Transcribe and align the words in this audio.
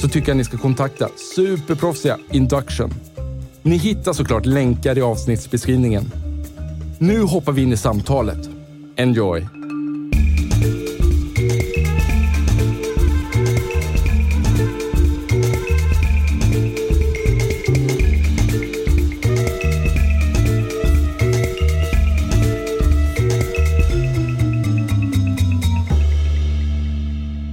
så 0.00 0.08
tycker 0.08 0.28
jag 0.28 0.36
ni 0.36 0.44
ska 0.44 0.58
kontakta 0.58 1.08
superproffsiga 1.36 2.18
Induction. 2.32 2.90
Ni 3.62 3.76
hittar 3.76 4.12
såklart 4.12 4.46
länkar 4.46 4.98
i 4.98 5.02
avsnittsbeskrivningen. 5.02 6.12
Nu 6.98 7.20
hoppar 7.22 7.52
vi 7.52 7.62
in 7.62 7.72
i 7.72 7.76
samtalet. 7.76 8.48
Enjoy! 8.96 9.46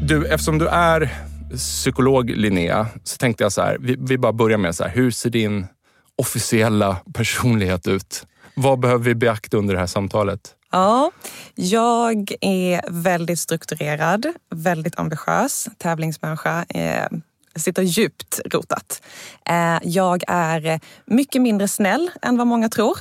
Du, 0.01 0.27
eftersom 0.27 0.57
du 0.57 0.67
är 0.67 1.13
psykolog 1.57 2.29
Linnea, 2.29 2.87
så 3.03 3.17
tänkte 3.17 3.43
jag 3.43 3.51
så 3.51 3.61
här, 3.61 3.77
vi, 3.79 3.95
vi 3.99 4.17
bara 4.17 4.33
börjar 4.33 4.57
med 4.57 4.75
så 4.75 4.83
här, 4.83 4.91
hur 4.91 5.11
ser 5.11 5.29
din 5.29 5.67
officiella 6.15 6.97
personlighet 7.13 7.87
ut? 7.87 8.25
Vad 8.55 8.79
behöver 8.79 9.03
vi 9.03 9.15
beakta 9.15 9.57
under 9.57 9.73
det 9.73 9.79
här 9.79 9.87
samtalet? 9.87 10.55
Ja, 10.71 11.11
jag 11.55 12.31
är 12.41 12.81
väldigt 12.89 13.39
strukturerad, 13.39 14.25
väldigt 14.55 14.99
ambitiös, 14.99 15.67
tävlingsmänniska. 15.77 16.65
Eh, 16.69 17.07
sitter 17.55 17.83
djupt 17.83 18.39
rotat. 18.45 19.01
Eh, 19.45 19.77
jag 19.83 20.23
är 20.27 20.79
mycket 21.05 21.41
mindre 21.41 21.67
snäll 21.67 22.11
än 22.21 22.37
vad 22.37 22.47
många 22.47 22.69
tror. 22.69 22.97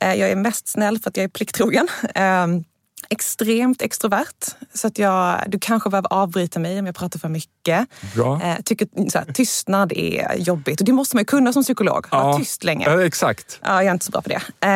Eh, 0.00 0.14
jag 0.14 0.30
är 0.30 0.36
mest 0.36 0.68
snäll 0.68 0.98
för 0.98 1.10
att 1.10 1.16
jag 1.16 1.24
är 1.24 1.28
plikttrogen. 1.28 1.88
Ehm, 2.14 2.64
Extremt 3.10 3.82
extrovert. 3.82 4.46
Så 4.74 4.86
att 4.86 4.98
jag, 4.98 5.44
du 5.48 5.58
kanske 5.58 5.90
behöver 5.90 6.12
avbryta 6.12 6.58
mig 6.58 6.78
om 6.78 6.86
jag 6.86 6.94
pratar 6.94 7.18
för 7.18 7.28
mycket. 7.28 7.88
Bra. 8.14 8.40
Eh, 8.42 8.56
tycker 8.64 9.10
så 9.10 9.18
här, 9.18 9.32
tystnad 9.32 9.92
är 9.92 10.36
jobbigt 10.36 10.80
och 10.80 10.86
det 10.86 10.92
måste 10.92 11.16
man 11.16 11.20
ju 11.20 11.24
kunna 11.24 11.52
som 11.52 11.62
psykolog. 11.62 12.06
Ja. 12.10 12.22
Vara 12.22 12.38
tyst 12.38 12.64
länge. 12.64 12.90
Ja, 12.90 13.04
exakt. 13.04 13.60
Ja, 13.62 13.68
jag 13.68 13.86
är 13.86 13.92
inte 13.92 14.04
så 14.04 14.12
bra 14.12 14.22
på 14.22 14.28
det. 14.28 14.40
Eh, 14.60 14.70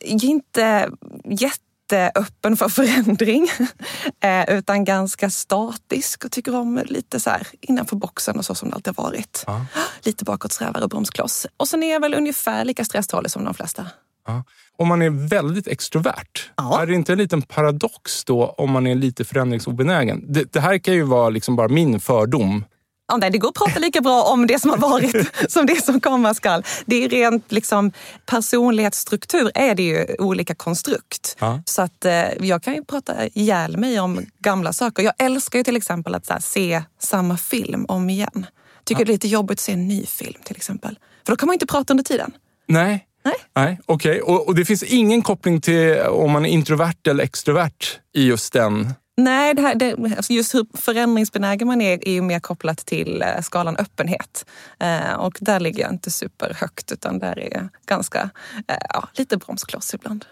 jag 0.00 0.24
är 0.24 0.24
inte 0.24 0.90
jätteöppen 1.24 2.56
för 2.56 2.68
förändring 2.68 3.48
eh, 4.20 4.56
utan 4.58 4.84
ganska 4.84 5.30
statisk 5.30 6.24
och 6.24 6.32
tycker 6.32 6.56
om 6.56 6.82
lite 6.84 7.20
så 7.20 7.30
här 7.30 7.46
innanför 7.60 7.96
boxen 7.96 8.38
och 8.38 8.44
så 8.44 8.54
som 8.54 8.68
det 8.70 8.74
alltid 8.74 8.96
har 8.96 9.04
varit. 9.04 9.44
Ja. 9.46 9.66
Lite 10.02 10.24
bakåtsträvare 10.24 10.84
och 10.84 10.90
bromskloss. 10.90 11.46
Och 11.56 11.68
sen 11.68 11.82
är 11.82 11.92
jag 11.92 12.00
väl 12.00 12.14
ungefär 12.14 12.64
lika 12.64 12.84
stresstålig 12.84 13.30
som 13.30 13.44
de 13.44 13.54
flesta. 13.54 13.86
Ja. 14.26 14.44
Om 14.78 14.88
man 14.88 15.02
är 15.02 15.10
väldigt 15.28 15.66
extrovert, 15.68 16.50
Ja. 16.56 16.82
är 16.82 16.86
det 16.86 16.94
inte 16.94 17.12
en 17.12 17.18
liten 17.18 17.42
paradox 17.42 18.24
då 18.24 18.46
om 18.46 18.70
man 18.70 18.86
är 18.86 18.94
lite 18.94 19.24
förändringsobenägen? 19.24 20.24
Det, 20.32 20.52
det 20.52 20.60
här 20.60 20.78
kan 20.78 20.94
ju 20.94 21.02
vara 21.02 21.28
liksom 21.30 21.56
bara 21.56 21.68
min 21.68 22.00
fördom. 22.00 22.64
Ja, 23.08 23.16
nej, 23.16 23.30
det 23.30 23.38
går 23.38 23.48
att 23.48 23.54
prata 23.54 23.78
lika 23.78 24.00
bra 24.00 24.22
om 24.22 24.46
det 24.46 24.58
som 24.60 24.70
har 24.70 24.78
varit 24.78 25.32
som 25.52 25.66
det 25.66 25.84
som 25.84 26.00
komma 26.00 26.34
skall. 26.34 26.64
Det 26.86 27.04
är 27.04 27.08
rent 27.08 27.52
liksom, 27.52 27.92
personlighetsstruktur 28.26 29.50
är 29.54 29.74
det 29.74 29.82
ju 29.82 30.06
olika 30.18 30.54
konstrukt. 30.54 31.36
Ja. 31.38 31.62
Så 31.66 31.82
att 31.82 32.04
eh, 32.04 32.12
jag 32.40 32.62
kan 32.62 32.74
ju 32.74 32.84
prata 32.84 33.26
ihjäl 33.26 33.76
mig 33.76 34.00
om 34.00 34.20
gamla 34.38 34.72
saker. 34.72 35.02
Jag 35.02 35.14
älskar 35.18 35.58
ju 35.58 35.64
till 35.64 35.76
exempel 35.76 36.14
att 36.14 36.28
här, 36.28 36.40
se 36.40 36.82
samma 36.98 37.36
film 37.36 37.84
om 37.88 38.10
igen. 38.10 38.46
Tycker 38.84 39.04
det 39.04 39.10
är 39.10 39.12
lite 39.12 39.28
jobbigt 39.28 39.56
att 39.56 39.60
se 39.60 39.72
en 39.72 39.88
ny 39.88 40.06
film 40.06 40.40
till 40.44 40.56
exempel. 40.56 40.98
För 41.26 41.32
då 41.32 41.36
kan 41.36 41.46
man 41.46 41.54
inte 41.54 41.66
prata 41.66 41.92
under 41.92 42.04
tiden. 42.04 42.32
Nej. 42.68 43.06
Nej. 43.24 43.34
Nej, 43.54 43.80
okej. 43.86 44.22
Och, 44.22 44.48
och 44.48 44.54
det 44.54 44.64
finns 44.64 44.82
ingen 44.82 45.22
koppling 45.22 45.60
till 45.60 46.00
om 46.00 46.30
man 46.30 46.46
är 46.46 46.50
introvert 46.50 47.08
eller 47.08 47.24
extrovert 47.24 48.00
i 48.14 48.26
just 48.26 48.52
den? 48.52 48.94
Nej, 49.16 49.54
det 49.54 49.62
här, 49.62 49.74
det, 49.74 49.96
alltså 50.16 50.32
just 50.32 50.54
hur 50.54 50.66
förändringsbenägen 50.76 51.68
man 51.68 51.80
är 51.80 52.08
är 52.08 52.12
ju 52.12 52.22
mer 52.22 52.40
kopplat 52.40 52.78
till 52.78 53.22
eh, 53.22 53.40
skalan 53.42 53.76
öppenhet. 53.76 54.46
Eh, 54.80 55.12
och 55.12 55.38
där 55.40 55.60
ligger 55.60 55.82
jag 55.82 55.92
inte 55.92 56.10
superhögt 56.10 56.92
utan 56.92 57.18
där 57.18 57.38
är 57.38 57.52
jag 57.52 57.68
ganska, 57.86 58.30
eh, 58.68 58.76
ja, 58.88 59.08
lite 59.12 59.36
bromskloss 59.36 59.94
ibland. 59.94 60.24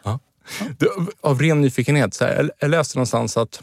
Du, 0.78 0.88
av 1.20 1.40
ren 1.40 1.60
nyfikenhet, 1.60 2.14
så 2.14 2.24
här, 2.24 2.50
jag 2.58 2.70
läste 2.70 2.98
någonstans 2.98 3.36
att 3.36 3.62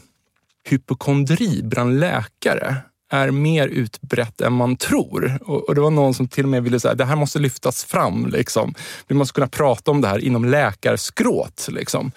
hypokondri 0.64 1.60
bland 1.62 2.00
läkare 2.00 2.76
är 3.10 3.30
mer 3.30 3.68
utbrett 3.68 4.40
än 4.40 4.52
man 4.52 4.76
tror. 4.76 5.38
Och, 5.46 5.68
och 5.68 5.74
det 5.74 5.80
var 5.80 5.90
någon 5.90 6.14
som 6.14 6.28
till 6.28 6.44
och 6.44 6.50
med 6.50 6.62
ville 6.62 6.80
säga 6.80 6.94
det 6.94 7.04
här 7.04 7.16
måste 7.16 7.38
lyftas 7.38 7.84
fram. 7.84 8.26
Liksom. 8.26 8.74
Vi 9.08 9.14
måste 9.14 9.34
kunna 9.34 9.48
prata 9.48 9.90
om 9.90 10.00
det 10.00 10.08
här 10.08 10.18
inom 10.18 10.44
läkarskråt. 10.44 11.68
Liksom. 11.70 12.12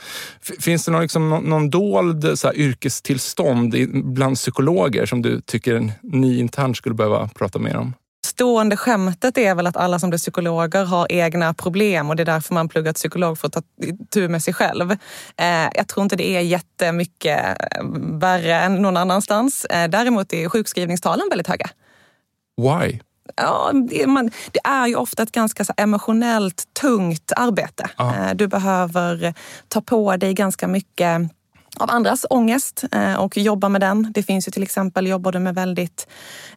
Finns 0.59 0.86
det 0.86 0.92
någon, 0.92 1.02
liksom, 1.02 1.30
någon, 1.30 1.44
någon 1.44 1.70
dold 1.70 2.40
så 2.40 2.48
här, 2.48 2.58
yrkestillstånd 2.58 3.76
i, 3.76 3.88
bland 3.88 4.36
psykologer 4.36 5.06
som 5.06 5.22
du 5.22 5.42
tycker 5.42 5.92
ni 6.02 6.40
internt 6.40 6.78
skulle 6.78 6.96
behöva 6.96 7.28
prata 7.28 7.60
mer 7.60 7.78
om? 7.78 7.94
Stående 8.34 8.78
skämtet 8.78 9.38
är 9.38 9.56
väl 9.56 9.68
att 9.68 9.78
alla 9.78 10.00
som 10.00 10.10
blir 10.10 10.18
psykologer 10.18 10.86
har 10.86 11.08
egna 11.12 11.54
problem 11.54 12.10
och 12.10 12.16
det 12.16 12.24
är 12.24 12.26
därför 12.26 12.54
man 12.54 12.70
pluggar 12.70 12.94
psykolog 12.94 13.38
för 13.40 13.48
att 13.48 13.54
ta 13.54 13.62
tur 14.14 14.28
med 14.30 14.44
sig 14.44 14.54
själv. 14.54 14.92
Eh, 15.38 15.70
jag 15.76 15.88
tror 15.88 16.04
inte 16.04 16.16
det 16.16 16.30
är 16.30 16.40
jättemycket 16.42 17.40
eh, 17.40 17.84
värre 18.20 18.56
än 18.56 18.76
någon 18.76 18.98
annanstans. 18.98 19.66
Eh, 19.66 19.90
däremot 19.90 20.34
är 20.34 20.50
sjukskrivningstalen 20.50 21.28
väldigt 21.30 21.48
höga. 21.48 21.70
Why? 22.58 23.00
Ja, 23.36 23.72
det, 23.90 24.08
man, 24.08 24.32
det 24.52 24.60
är 24.64 24.88
ju 24.88 24.96
ofta 24.96 25.24
ett 25.24 25.32
ganska 25.32 25.66
emotionellt 25.78 26.64
tungt 26.82 27.32
arbete. 27.36 27.90
Ja. 27.98 28.16
Eh, 28.16 28.36
Du 28.36 28.48
behöver 28.48 29.34
ta 29.68 29.82
på 29.82 30.18
dig 30.18 30.34
ganska 30.34 30.68
mycket 30.68 31.22
av 31.80 31.90
andras 31.90 32.26
ångest 32.30 32.84
eh, 32.92 33.16
och 33.16 33.38
jobba 33.38 33.70
med 33.70 33.82
den. 33.82 34.12
Det 34.14 34.24
finns 34.24 34.48
ju 34.48 34.52
till 34.52 34.64
exempel, 34.64 35.08
jobbar 35.08 35.32
du 35.32 35.40
med 35.40 35.56
väldigt 35.56 36.08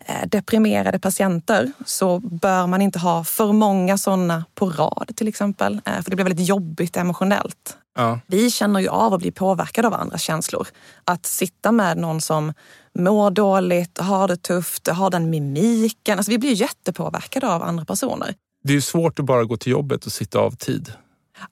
eh, 0.06 0.28
deprimerade 0.28 0.99
patienter 0.99 1.72
så 1.87 2.19
bör 2.19 2.66
man 2.66 2.82
inte 2.82 2.99
ha 2.99 3.25
för 3.25 3.53
många 3.53 3.99
sådana 3.99 4.44
på 4.54 4.71
rad 4.71 5.12
till 5.16 5.28
exempel. 5.28 5.80
Eh, 5.84 6.03
För 6.03 6.10
det 6.10 6.16
blir 6.16 6.24
väldigt 6.24 6.48
jobbigt 6.48 6.97
emotionellt. 6.97 7.77
Ja. 7.98 8.21
Vi 8.27 8.51
känner 8.51 8.80
ju 8.80 8.89
av 8.89 9.15
att 9.15 9.21
bli 9.21 9.30
påverkade 9.30 9.89
av 9.89 9.95
andras 9.95 10.22
känslor. 10.22 10.68
Att 11.04 11.27
sitta 11.27 11.72
med 11.72 11.97
någon 11.98 12.21
som 12.21 12.53
mår 12.98 13.30
dåligt, 13.30 13.98
har 13.98 14.28
det 14.28 14.36
tufft, 14.36 14.89
har 14.89 15.10
den 15.10 15.30
mimiken. 15.30 16.19
Alltså 16.19 16.30
vi 16.30 16.39
blir 16.39 16.53
jättepåverkade 16.53 17.48
av 17.48 17.62
andra 17.62 17.84
personer. 17.84 18.34
Det 18.65 18.72
är 18.72 18.74
ju 18.74 18.80
svårt 18.80 19.19
att 19.19 19.24
bara 19.24 19.45
gå 19.45 19.57
till 19.57 19.72
jobbet 19.72 20.07
och 20.07 20.12
sitta 20.12 20.39
av 20.39 20.51
tid. 20.51 20.92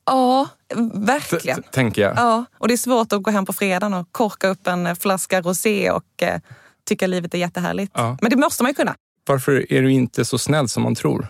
Ja, 0.04 0.48
verkligen. 0.94 1.62
t- 1.62 1.68
tänker 1.72 2.02
jag. 2.02 2.12
Ja, 2.16 2.44
och 2.58 2.68
det 2.68 2.74
är 2.74 2.78
svårt 2.78 3.12
att 3.12 3.22
gå 3.22 3.30
hem 3.30 3.46
på 3.46 3.52
fredagen 3.52 3.94
och 3.94 4.08
korka 4.12 4.48
upp 4.48 4.66
en 4.66 4.96
flaska 4.96 5.40
rosé 5.40 5.90
och 5.90 6.22
eh, 6.22 6.40
tycka 6.88 7.06
livet 7.06 7.34
är 7.34 7.38
jättehärligt. 7.38 7.92
Ja. 7.94 8.18
Men 8.20 8.30
det 8.30 8.36
måste 8.36 8.62
man 8.62 8.70
ju 8.70 8.74
kunna. 8.74 8.94
Varför 9.26 9.72
är 9.72 9.82
du 9.82 9.92
inte 9.92 10.24
så 10.24 10.38
snäll 10.38 10.68
som 10.68 10.82
man 10.82 10.94
tror? 10.94 11.26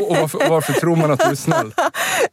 Och, 0.00 0.10
och 0.10 0.16
varför, 0.16 0.48
varför 0.48 0.72
tror 0.72 0.96
man 0.96 1.10
att 1.10 1.18
du 1.20 1.24
är 1.26 1.34
snäll? 1.34 1.74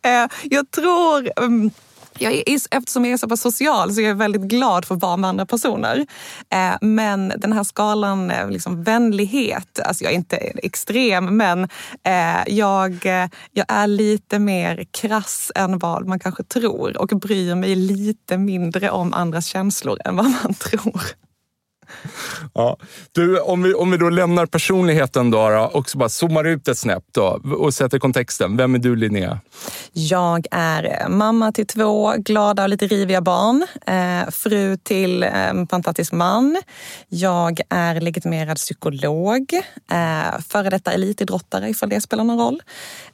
Eh, 0.03 0.27
jag 0.43 0.71
tror... 0.71 1.29
Um, 1.35 1.71
jag 2.17 2.33
är, 2.33 2.59
eftersom 2.71 3.05
jag 3.05 3.13
är 3.13 3.17
så 3.17 3.27
pass 3.27 3.41
social 3.41 3.93
så 3.93 4.01
är 4.01 4.07
jag 4.07 4.15
väldigt 4.15 4.41
glad 4.41 4.85
för 4.85 4.95
att 4.95 5.01
vara 5.01 5.17
med 5.17 5.29
andra 5.29 5.45
personer. 5.45 6.05
Eh, 6.49 6.75
men 6.81 7.33
den 7.37 7.53
här 7.53 7.63
skalan, 7.63 8.31
eh, 8.31 8.49
liksom 8.49 8.83
vänlighet, 8.83 9.79
alltså 9.79 10.03
jag 10.03 10.13
är 10.13 10.17
inte 10.17 10.35
extrem 10.37 11.37
men 11.37 11.63
eh, 12.03 12.43
jag, 12.47 13.05
jag 13.51 13.65
är 13.67 13.87
lite 13.87 14.39
mer 14.39 14.85
krass 14.91 15.51
än 15.55 15.79
vad 15.79 16.07
man 16.07 16.19
kanske 16.19 16.43
tror 16.43 16.97
och 16.97 17.07
bryr 17.07 17.55
mig 17.55 17.75
lite 17.75 18.37
mindre 18.37 18.89
om 18.89 19.13
andras 19.13 19.45
känslor 19.45 19.97
än 20.05 20.15
vad 20.15 20.25
man 20.25 20.53
tror. 20.59 21.01
Ja. 22.53 22.77
Du, 23.11 23.39
om, 23.39 23.63
vi, 23.63 23.73
om 23.73 23.91
vi 23.91 23.97
då 23.97 24.09
lämnar 24.09 24.45
personligheten 24.45 25.31
då, 25.31 25.49
då 25.49 25.69
och 25.73 25.89
så 25.89 25.97
bara 25.97 26.09
zoomar 26.09 26.43
ut 26.43 26.67
ett 26.67 26.77
snäpp 26.77 27.03
då, 27.11 27.41
och 27.57 27.73
sätter 27.73 27.99
kontexten. 27.99 28.57
Vem 28.57 28.75
är 28.75 28.79
du 28.79 28.95
Linnea? 28.95 29.39
Jag 29.93 30.47
är 30.51 31.01
eh, 31.01 31.09
mamma 31.09 31.51
till 31.51 31.67
två 31.67 32.13
glada 32.17 32.63
och 32.63 32.69
lite 32.69 32.87
riviga 32.87 33.21
barn. 33.21 33.65
Eh, 33.87 34.29
fru 34.31 34.77
till 34.77 35.23
eh, 35.23 35.49
en 35.49 35.67
fantastisk 35.67 36.11
man. 36.11 36.61
Jag 37.09 37.61
är 37.69 38.01
legitimerad 38.01 38.57
psykolog. 38.57 39.53
Eh, 39.91 40.39
före 40.49 40.69
detta 40.69 40.91
elitidrottare 40.91 41.69
ifall 41.69 41.89
det 41.89 42.01
spelar 42.01 42.23
någon 42.23 42.39
roll. 42.39 42.61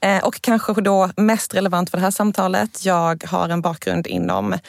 Eh, 0.01 0.23
och 0.23 0.41
kanske 0.41 0.81
då 0.81 1.09
mest 1.18 1.56
relevant 1.56 1.89
för 1.89 1.97
det 1.97 2.03
här 2.03 2.12
samtalet. 2.12 2.85
Jag 2.85 3.23
har 3.27 3.50
en 3.50 3.62
bakgrund 3.62 4.07
inom 4.07 4.53
eh, 4.53 4.59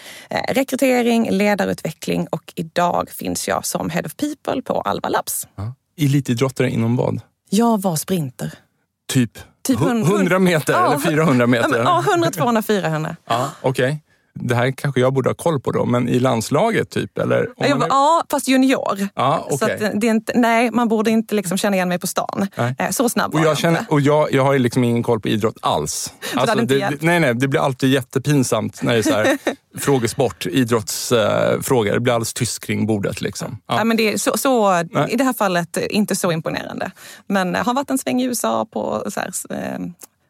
rekrytering, 0.48 1.30
ledarutveckling 1.30 2.26
och 2.30 2.52
idag 2.54 3.10
finns 3.10 3.48
jag 3.48 3.66
som 3.66 3.90
Head 3.98 4.06
of 4.06 4.16
People 4.16 4.62
på 4.62 4.80
Alva 4.80 5.08
Labs. 5.08 5.48
Ja. 5.56 5.74
Elitidrottare 5.96 6.70
inom 6.70 6.96
vad? 6.96 7.20
Jag 7.50 7.82
var 7.82 7.96
sprinter. 7.96 8.54
Typ, 9.12 9.38
Typ 9.62 9.78
hund- 9.78 10.04
100 10.06 10.38
meter 10.38 10.72
Ja, 10.72 10.86
eller 10.86 10.98
400 10.98 11.46
meter? 11.46 11.78
Ja, 11.84 12.04
100, 12.12 12.30
200, 12.30 12.62
400. 12.62 13.16
Ja, 13.28 13.50
Okej. 13.62 14.02
Det 14.40 14.54
här 14.54 14.70
kanske 14.70 15.00
jag 15.00 15.12
borde 15.14 15.28
ha 15.30 15.34
koll 15.34 15.60
på 15.60 15.70
då, 15.70 15.84
men 15.84 16.08
i 16.08 16.18
landslaget 16.20 16.90
typ? 16.90 17.18
Eller 17.18 17.48
Jag 17.56 17.76
var, 17.76 17.84
är... 17.86 17.88
ja, 17.88 18.22
fast 18.30 18.48
junior. 18.48 19.08
Ja, 19.14 19.46
Så 19.50 19.54
okej. 19.64 19.86
att 19.86 20.00
det 20.00 20.06
är 20.06 20.10
inte, 20.10 20.32
nej, 20.38 20.70
man 20.70 20.88
borde 20.88 21.10
inte 21.10 21.34
liksom 21.34 21.58
känna 21.58 21.76
igen 21.76 21.88
mig 21.88 21.98
på 21.98 22.06
stan. 22.06 22.46
Nej. 22.56 22.74
Eh, 22.78 22.90
Så 22.90 23.08
snabb 23.08 23.34
Och 23.34 23.40
var 23.40 23.46
jag, 23.46 23.58
känner, 23.58 23.78
inte. 23.80 23.92
och 23.92 24.00
jag, 24.00 24.32
jag 24.32 24.44
har 24.44 24.52
ju 24.52 24.58
liksom 24.58 24.84
ingen 24.84 25.02
koll 25.02 25.20
på 25.20 25.28
idrott 25.28 25.56
alls. 25.62 26.12
Alltså, 26.34 26.58
det 26.58 26.64
det, 26.78 27.02
nej, 27.02 27.20
nej, 27.20 27.34
det 27.34 27.48
blir 27.48 27.60
alltid 27.60 27.90
jättepinsamt 27.90 28.82
när 28.82 28.92
det 28.92 28.98
är 28.98 29.02
så 29.02 29.12
här, 29.12 29.38
frågesport, 29.78 30.46
idrottsfrågor. 30.46 31.92
det 31.92 32.00
blir 32.00 32.12
alldeles 32.12 32.34
tyst 32.34 32.64
kring 32.64 32.86
bordet. 32.86 33.20
Liksom. 33.20 33.58
Ja. 33.66 33.74
Nej, 33.76 33.84
men 33.84 33.96
det 33.96 34.12
är 34.12 34.18
så, 34.18 34.36
så. 34.36 34.80
I 35.08 35.16
det 35.16 35.24
här 35.24 35.32
fallet 35.32 35.76
eh, 35.76 35.82
inte 35.90 36.16
så 36.16 36.32
imponerande. 36.32 36.90
Men 37.26 37.54
jag 37.54 37.64
har 37.64 37.74
varit 37.74 37.90
en 37.90 37.98
sväng 37.98 38.20
i 38.20 38.24
USA 38.24 38.66
på, 38.72 39.04
så 39.10 39.20
här, 39.20 39.30
eh, 39.50 39.78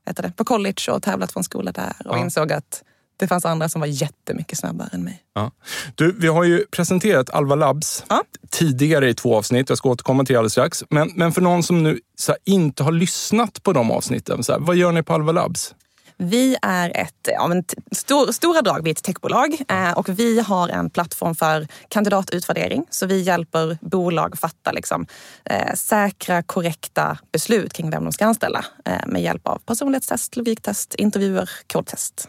heter 0.06 0.22
det, 0.22 0.32
på 0.36 0.44
college 0.44 0.92
och 0.92 1.02
tävlat 1.02 1.32
från 1.32 1.44
skola 1.44 1.72
där 1.72 1.92
och 2.04 2.16
Ja. 2.16 2.18
insåg 2.18 2.52
att 2.52 2.82
det 3.18 3.28
fanns 3.28 3.44
andra 3.44 3.68
som 3.68 3.80
var 3.80 3.88
jättemycket 3.88 4.58
snabbare 4.58 4.88
än 4.92 5.04
mig. 5.04 5.22
Ja. 5.34 5.50
Du, 5.94 6.12
vi 6.18 6.28
har 6.28 6.44
ju 6.44 6.64
presenterat 6.70 7.30
Alva 7.30 7.54
Labs 7.54 8.04
Ja. 8.08 8.22
tidigare 8.50 9.08
i 9.08 9.14
två 9.14 9.36
avsnitt. 9.36 9.68
Jag 9.68 9.78
ska 9.78 9.88
återkomma 9.88 10.24
till 10.24 10.32
det 10.32 10.38
alldeles 10.38 10.52
strax. 10.52 10.84
Men, 10.90 11.12
men 11.14 11.32
för 11.32 11.40
någon 11.40 11.62
som 11.62 11.82
nu 11.82 12.00
här, 12.28 12.36
inte 12.44 12.82
har 12.82 12.92
lyssnat 12.92 13.62
på 13.62 13.72
de 13.72 13.90
avsnitten, 13.90 14.44
så 14.44 14.52
här, 14.52 14.60
vad 14.60 14.76
gör 14.76 14.92
ni 14.92 15.02
på 15.02 15.14
Alva 15.14 15.32
Labs? 15.32 15.74
Vi 16.20 16.56
är 16.62 16.96
ett, 16.96 17.28
ja, 17.32 17.46
men 17.46 17.64
stor, 17.92 18.32
stora 18.32 18.62
drag, 18.62 18.84
vi 18.84 18.90
är 18.90 18.94
ett 18.94 19.02
techbolag 19.02 19.56
eh, 19.68 19.92
och 19.92 20.08
vi 20.08 20.40
har 20.40 20.68
en 20.68 20.90
plattform 20.90 21.34
för 21.34 21.68
kandidatutvärdering. 21.88 22.86
Så 22.90 23.06
vi 23.06 23.20
hjälper 23.20 23.78
bolag 23.80 24.38
fatta 24.38 24.72
liksom, 24.72 25.06
eh, 25.44 25.74
säkra, 25.74 26.42
korrekta 26.42 27.18
beslut 27.32 27.72
kring 27.72 27.90
vem 27.90 28.04
de 28.04 28.12
ska 28.12 28.26
anställa 28.26 28.64
eh, 28.84 29.06
med 29.06 29.22
hjälp 29.22 29.48
av 29.48 29.58
personlighetstest, 29.66 30.36
logiktest, 30.36 30.94
intervjuer, 30.94 31.50
kodtest. 31.72 32.28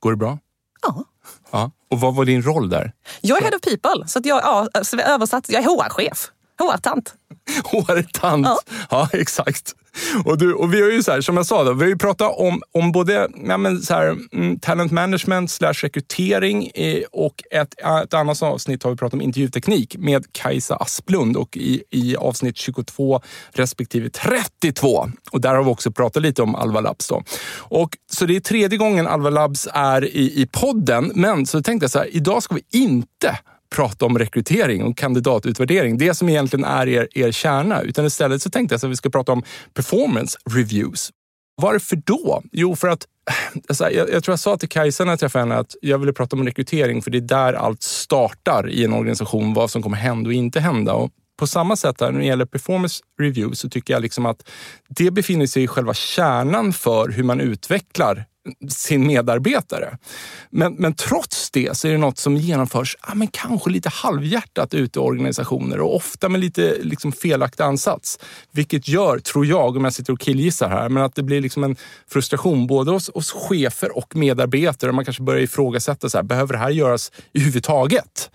Går 0.00 0.10
det 0.10 0.16
bra? 0.16 0.38
Ja. 0.82 1.04
Ja. 1.50 1.70
Och 1.90 2.00
vad 2.00 2.14
var 2.14 2.24
din 2.24 2.42
roll 2.42 2.68
där? 2.68 2.92
Jag 3.20 3.38
är 3.38 3.42
head 3.42 3.56
of 3.56 3.60
people, 3.60 4.08
så 4.08 4.18
att 4.18 4.26
jag, 4.26 4.42
ja, 4.42 4.68
översatt, 5.06 5.48
jag 5.48 5.62
är 5.62 5.66
HR-chef. 5.66 6.30
HR-tant. 6.58 7.14
HR-tant. 7.64 8.46
Ja. 8.46 8.58
Ja. 8.90 9.08
exakt. 9.12 9.74
Och, 10.24 10.38
du, 10.38 10.54
och 10.54 10.74
vi 10.74 10.82
har 10.82 10.90
ju 10.90 11.02
så 11.02 11.12
här, 11.12 11.20
som 11.20 11.36
jag 11.36 11.46
sa, 11.46 11.64
då, 11.64 11.72
vi 11.72 11.82
har 11.82 11.88
ju 11.88 11.98
pratat 11.98 12.38
om, 12.38 12.62
om 12.72 12.92
både 12.92 13.28
ja, 13.46 13.56
men 13.56 13.82
så 13.82 13.94
här, 13.94 14.16
mm, 14.32 14.60
talent 14.60 14.92
management 14.92 15.50
slash 15.50 15.72
rekrytering 15.72 16.70
eh, 16.74 17.02
och 17.12 17.42
ett, 17.50 17.74
ett 18.04 18.14
annat 18.14 18.42
avsnitt 18.42 18.82
har 18.82 18.90
vi 18.90 18.96
pratat 18.96 19.14
om 19.14 19.20
intervjuteknik 19.20 19.96
med 19.98 20.32
Kajsa 20.32 20.76
Asplund 20.76 21.36
och 21.36 21.56
i, 21.56 21.82
i 21.90 22.16
avsnitt 22.16 22.56
22 22.56 23.20
respektive 23.52 24.10
32. 24.10 25.10
Och 25.30 25.40
där 25.40 25.54
har 25.54 25.64
vi 25.64 25.70
också 25.70 25.90
pratat 25.90 26.22
lite 26.22 26.42
om 26.42 26.54
Alva 26.54 26.80
Labs. 26.80 27.08
Då. 27.08 27.22
Och, 27.58 27.96
så 28.12 28.26
det 28.26 28.36
är 28.36 28.40
tredje 28.40 28.78
gången 28.78 29.06
Alva 29.06 29.30
Labs 29.30 29.68
är 29.72 30.04
i, 30.04 30.42
i 30.42 30.46
podden, 30.52 31.12
men 31.14 31.46
så 31.46 31.62
tänkte 31.62 31.84
jag 31.84 31.90
så 31.90 31.98
här, 31.98 32.16
idag 32.16 32.42
ska 32.42 32.54
vi 32.54 32.62
inte 32.78 33.38
prata 33.76 34.06
om 34.06 34.18
rekrytering 34.18 34.82
och 34.82 34.96
kandidatutvärdering. 34.96 35.98
Det 35.98 36.14
som 36.14 36.28
egentligen 36.28 36.64
är 36.64 36.88
er, 36.88 37.08
er 37.14 37.32
kärna. 37.32 37.82
Utan 37.82 38.06
istället 38.06 38.42
så 38.42 38.50
tänkte 38.50 38.72
jag 38.72 38.84
att 38.84 38.90
vi 38.90 38.96
ska 38.96 39.10
prata 39.10 39.32
om 39.32 39.42
performance 39.74 40.38
reviews. 40.50 41.10
Varför 41.62 41.96
då? 41.96 42.42
Jo, 42.52 42.76
för 42.76 42.88
att 42.88 43.06
eh, 43.30 43.60
alltså, 43.68 43.90
jag, 43.90 44.10
jag 44.10 44.24
tror 44.24 44.32
jag 44.32 44.40
sa 44.40 44.56
till 44.56 44.68
Kajsa 44.68 45.04
när 45.04 45.12
jag 45.12 45.20
träffade 45.20 45.42
henne 45.42 45.56
att 45.56 45.74
jag 45.82 45.98
ville 45.98 46.12
prata 46.12 46.36
om 46.36 46.44
rekrytering 46.44 47.02
för 47.02 47.10
det 47.10 47.18
är 47.18 47.20
där 47.20 47.52
allt 47.52 47.82
startar 47.82 48.68
i 48.68 48.84
en 48.84 48.92
organisation. 48.92 49.54
Vad 49.54 49.70
som 49.70 49.82
kommer 49.82 49.96
hända 49.96 50.28
och 50.28 50.34
inte 50.34 50.60
hända. 50.60 50.92
Och 50.92 51.10
på 51.38 51.46
samma 51.46 51.76
sätt 51.76 52.00
här, 52.00 52.12
när 52.12 52.20
det 52.20 52.26
gäller 52.26 52.44
performance 52.44 53.02
review 53.20 53.56
så 53.56 53.68
tycker 53.68 53.94
jag 53.94 54.02
liksom 54.02 54.26
att 54.26 54.48
det 54.88 55.10
befinner 55.10 55.46
sig 55.46 55.62
i 55.62 55.66
själva 55.66 55.94
kärnan 55.94 56.72
för 56.72 57.08
hur 57.08 57.22
man 57.22 57.40
utvecklar 57.40 58.24
sin 58.68 59.06
medarbetare. 59.06 59.98
Men, 60.50 60.74
men 60.74 60.94
trots 60.94 61.50
det 61.50 61.76
så 61.76 61.88
är 61.88 61.92
det 61.92 61.98
något 61.98 62.18
som 62.18 62.36
genomförs 62.36 62.96
ja, 63.08 63.14
men 63.14 63.28
kanske 63.28 63.70
lite 63.70 63.88
halvhjärtat 63.88 64.74
ute 64.74 64.98
i 64.98 65.02
organisationer 65.02 65.80
och 65.80 65.96
ofta 65.96 66.28
med 66.28 66.40
lite 66.40 66.76
liksom, 66.82 67.12
felaktig 67.12 67.64
ansats. 67.64 68.18
Vilket 68.52 68.88
gör, 68.88 69.18
tror 69.18 69.46
jag, 69.46 69.76
om 69.76 69.84
jag 69.84 69.92
sitter 69.92 70.12
och 70.12 70.20
killgissar 70.20 70.68
här, 70.68 70.88
men 70.88 71.02
att 71.02 71.14
det 71.14 71.22
blir 71.22 71.40
liksom 71.40 71.64
en 71.64 71.76
frustration 72.08 72.66
både 72.66 72.90
hos, 72.90 73.10
hos 73.14 73.32
chefer 73.32 73.96
och 73.96 74.16
medarbetare. 74.16 74.92
Man 74.92 75.04
kanske 75.04 75.22
börjar 75.22 75.40
ifrågasätta, 75.40 76.08
så 76.08 76.18
här, 76.18 76.22
behöver 76.22 76.52
det 76.52 76.58
här 76.58 76.70
göras 76.70 77.12
överhuvudtaget? 77.34 78.30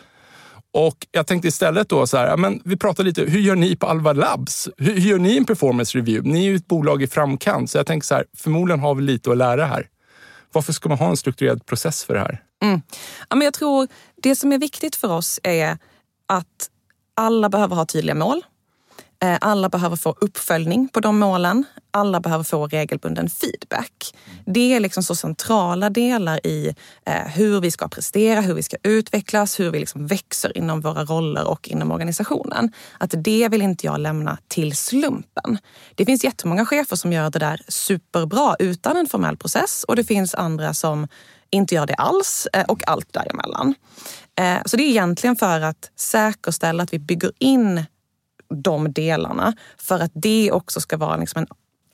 Och 0.73 1.07
jag 1.11 1.27
tänkte 1.27 1.47
istället 1.47 1.89
då 1.89 2.07
så 2.07 2.17
här, 2.17 2.27
ja, 2.27 2.37
men 2.37 2.61
vi 2.65 2.77
pratar 2.77 3.03
lite, 3.03 3.21
hur 3.21 3.39
gör 3.39 3.55
ni 3.55 3.75
på 3.75 3.87
Alva 3.87 4.13
Labs? 4.13 4.69
Hur, 4.77 4.93
hur 4.93 5.09
gör 5.09 5.19
ni 5.19 5.37
en 5.37 5.45
performance 5.45 5.97
review? 5.97 6.31
Ni 6.31 6.45
är 6.45 6.49
ju 6.49 6.55
ett 6.55 6.67
bolag 6.67 7.03
i 7.03 7.07
framkant, 7.07 7.69
så 7.69 7.77
jag 7.77 7.87
tänker 7.87 8.05
så 8.05 8.15
här, 8.15 8.25
förmodligen 8.37 8.79
har 8.79 8.95
vi 8.95 9.01
lite 9.01 9.31
att 9.31 9.37
lära 9.37 9.65
här. 9.65 9.87
Varför 10.53 10.73
ska 10.73 10.89
man 10.89 10.97
ha 10.97 11.09
en 11.09 11.17
strukturerad 11.17 11.65
process 11.65 12.03
för 12.03 12.13
det 12.13 12.19
här? 12.19 12.43
Mm. 12.63 12.81
Ja, 13.29 13.35
men 13.35 13.45
jag 13.45 13.53
tror 13.53 13.87
det 14.15 14.35
som 14.35 14.51
är 14.51 14.57
viktigt 14.57 14.95
för 14.95 15.11
oss 15.11 15.39
är 15.43 15.77
att 16.27 16.69
alla 17.15 17.49
behöver 17.49 17.75
ha 17.75 17.85
tydliga 17.85 18.15
mål. 18.15 18.41
Eh, 19.23 19.37
Alla 19.41 19.69
behöver 19.69 19.95
få 19.95 20.15
uppföljning 20.21 20.89
på 20.89 20.99
de 20.99 21.19
målen. 21.19 21.65
Alla 21.91 22.19
behöver 22.19 22.43
få 22.43 22.67
regelbunden 22.67 23.29
feedback. 23.29 24.15
Det 24.45 24.73
är 24.73 24.79
liksom 24.79 25.03
så 25.03 25.15
centrala 25.15 25.89
delar 25.89 26.47
i 26.47 26.75
eh, 27.05 27.13
hur 27.13 27.61
vi 27.61 27.71
ska 27.71 27.87
prestera, 27.87 28.41
hur 28.41 28.53
vi 28.53 28.63
ska 28.63 28.77
utvecklas, 28.83 29.59
hur 29.59 29.71
vi 29.71 29.79
liksom 29.79 30.07
växer 30.07 30.57
inom 30.57 30.81
våra 30.81 31.05
roller 31.05 31.47
och 31.47 31.69
inom 31.69 31.91
organisationen. 31.91 32.71
Att 32.97 33.13
det 33.17 33.49
vill 33.49 33.61
inte 33.61 33.85
jag 33.85 33.99
lämna 33.99 34.37
till 34.47 34.75
slumpen. 34.75 35.57
Det 35.95 36.05
finns 36.05 36.23
jättemånga 36.23 36.65
chefer 36.65 36.95
som 36.95 37.13
gör 37.13 37.29
det 37.29 37.39
där 37.39 37.61
superbra 37.67 38.55
utan 38.59 38.97
en 38.97 39.07
formell 39.07 39.37
process 39.37 39.83
och 39.83 39.95
det 39.95 40.03
finns 40.03 40.35
andra 40.35 40.73
som 40.73 41.07
inte 41.49 41.75
gör 41.75 41.85
det 41.85 41.95
alls 41.95 42.47
eh, 42.53 42.65
och 42.65 42.87
allt 42.89 43.13
däremellan. 43.13 43.75
Så 44.65 44.77
det 44.77 44.83
är 44.83 44.89
egentligen 44.89 45.35
för 45.35 45.61
att 45.61 45.91
säkerställa 45.95 46.83
att 46.83 46.93
vi 46.93 46.99
bygger 46.99 47.31
in 47.39 47.85
de 48.53 48.93
delarna 48.93 49.53
för 49.77 49.99
att 49.99 50.11
det 50.13 50.51
också 50.51 50.81
ska 50.81 50.97
vara 50.97 51.17
liksom 51.17 51.41
en 51.41 51.47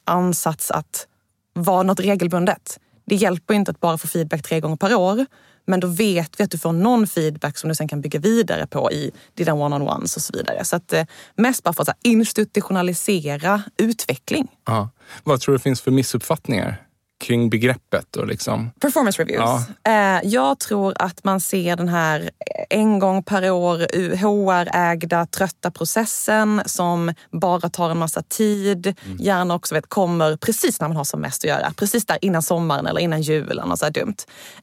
ansats 0.05 0.71
att 0.71 1.07
vara 1.53 1.83
något 1.83 1.99
regelbundet. 1.99 2.79
Det 3.05 3.15
hjälper 3.15 3.53
inte 3.53 3.71
att 3.71 3.79
bara 3.79 3.97
få 3.97 4.07
feedback 4.07 4.43
tre 4.43 4.59
gånger 4.59 4.75
per 4.75 4.95
år, 4.95 5.25
men 5.65 5.79
då 5.79 5.87
vet 5.87 6.39
vi 6.39 6.43
att 6.43 6.51
du 6.51 6.57
får 6.57 6.71
någon 6.71 7.07
feedback 7.07 7.57
som 7.57 7.69
du 7.69 7.75
sen 7.75 7.87
kan 7.87 8.01
bygga 8.01 8.19
vidare 8.19 8.67
på 8.67 8.91
i 8.91 9.11
dina 9.33 9.53
one-on-ones 9.53 10.15
och 10.15 10.21
så 10.21 10.33
vidare. 10.37 10.65
Så 10.65 10.75
att 10.75 10.93
eh, 10.93 11.05
mest 11.35 11.63
bara 11.63 11.73
för 11.73 11.81
att 11.81 11.97
institutionalisera 12.01 13.63
utveckling. 13.77 14.47
Ja. 14.65 14.89
Vad 15.23 15.41
tror 15.41 15.53
du 15.53 15.59
finns 15.59 15.81
för 15.81 15.91
missuppfattningar 15.91 16.88
kring 17.19 17.49
begreppet? 17.49 18.15
Och 18.15 18.27
liksom? 18.27 18.71
Performance 18.79 19.21
reviews. 19.23 19.61
Eh, 19.87 20.19
Jag 20.23 20.59
tror 20.59 20.93
att 20.99 21.23
man 21.23 21.39
ser 21.41 21.75
den 21.75 21.87
här 21.89 22.29
en 22.69 22.99
gång 22.99 23.23
per 23.23 23.49
år 23.51 23.77
HR-ägda 24.15 25.25
trötta 25.25 25.71
processen 25.71 26.61
som 26.65 27.13
bara 27.31 27.69
tar 27.69 27.89
en 27.89 27.97
massa 27.97 28.21
tid. 28.21 28.95
Gärna 29.19 29.55
också 29.55 29.75
vet, 29.75 29.89
kommer 29.89 30.35
precis 30.37 30.79
när 30.81 30.87
man 30.87 30.97
har 30.97 31.03
som 31.03 31.21
mest 31.21 31.43
att 31.43 31.49
göra. 31.49 31.73
Precis 31.77 32.05
där 32.05 32.17
innan 32.21 32.41
sommaren 32.41 32.87
eller 32.87 33.01
innan 33.01 33.21
julen. 33.21 33.71
Och 33.71 33.79
så 33.79 33.85
här 33.85 33.91
dumt. 33.91 34.15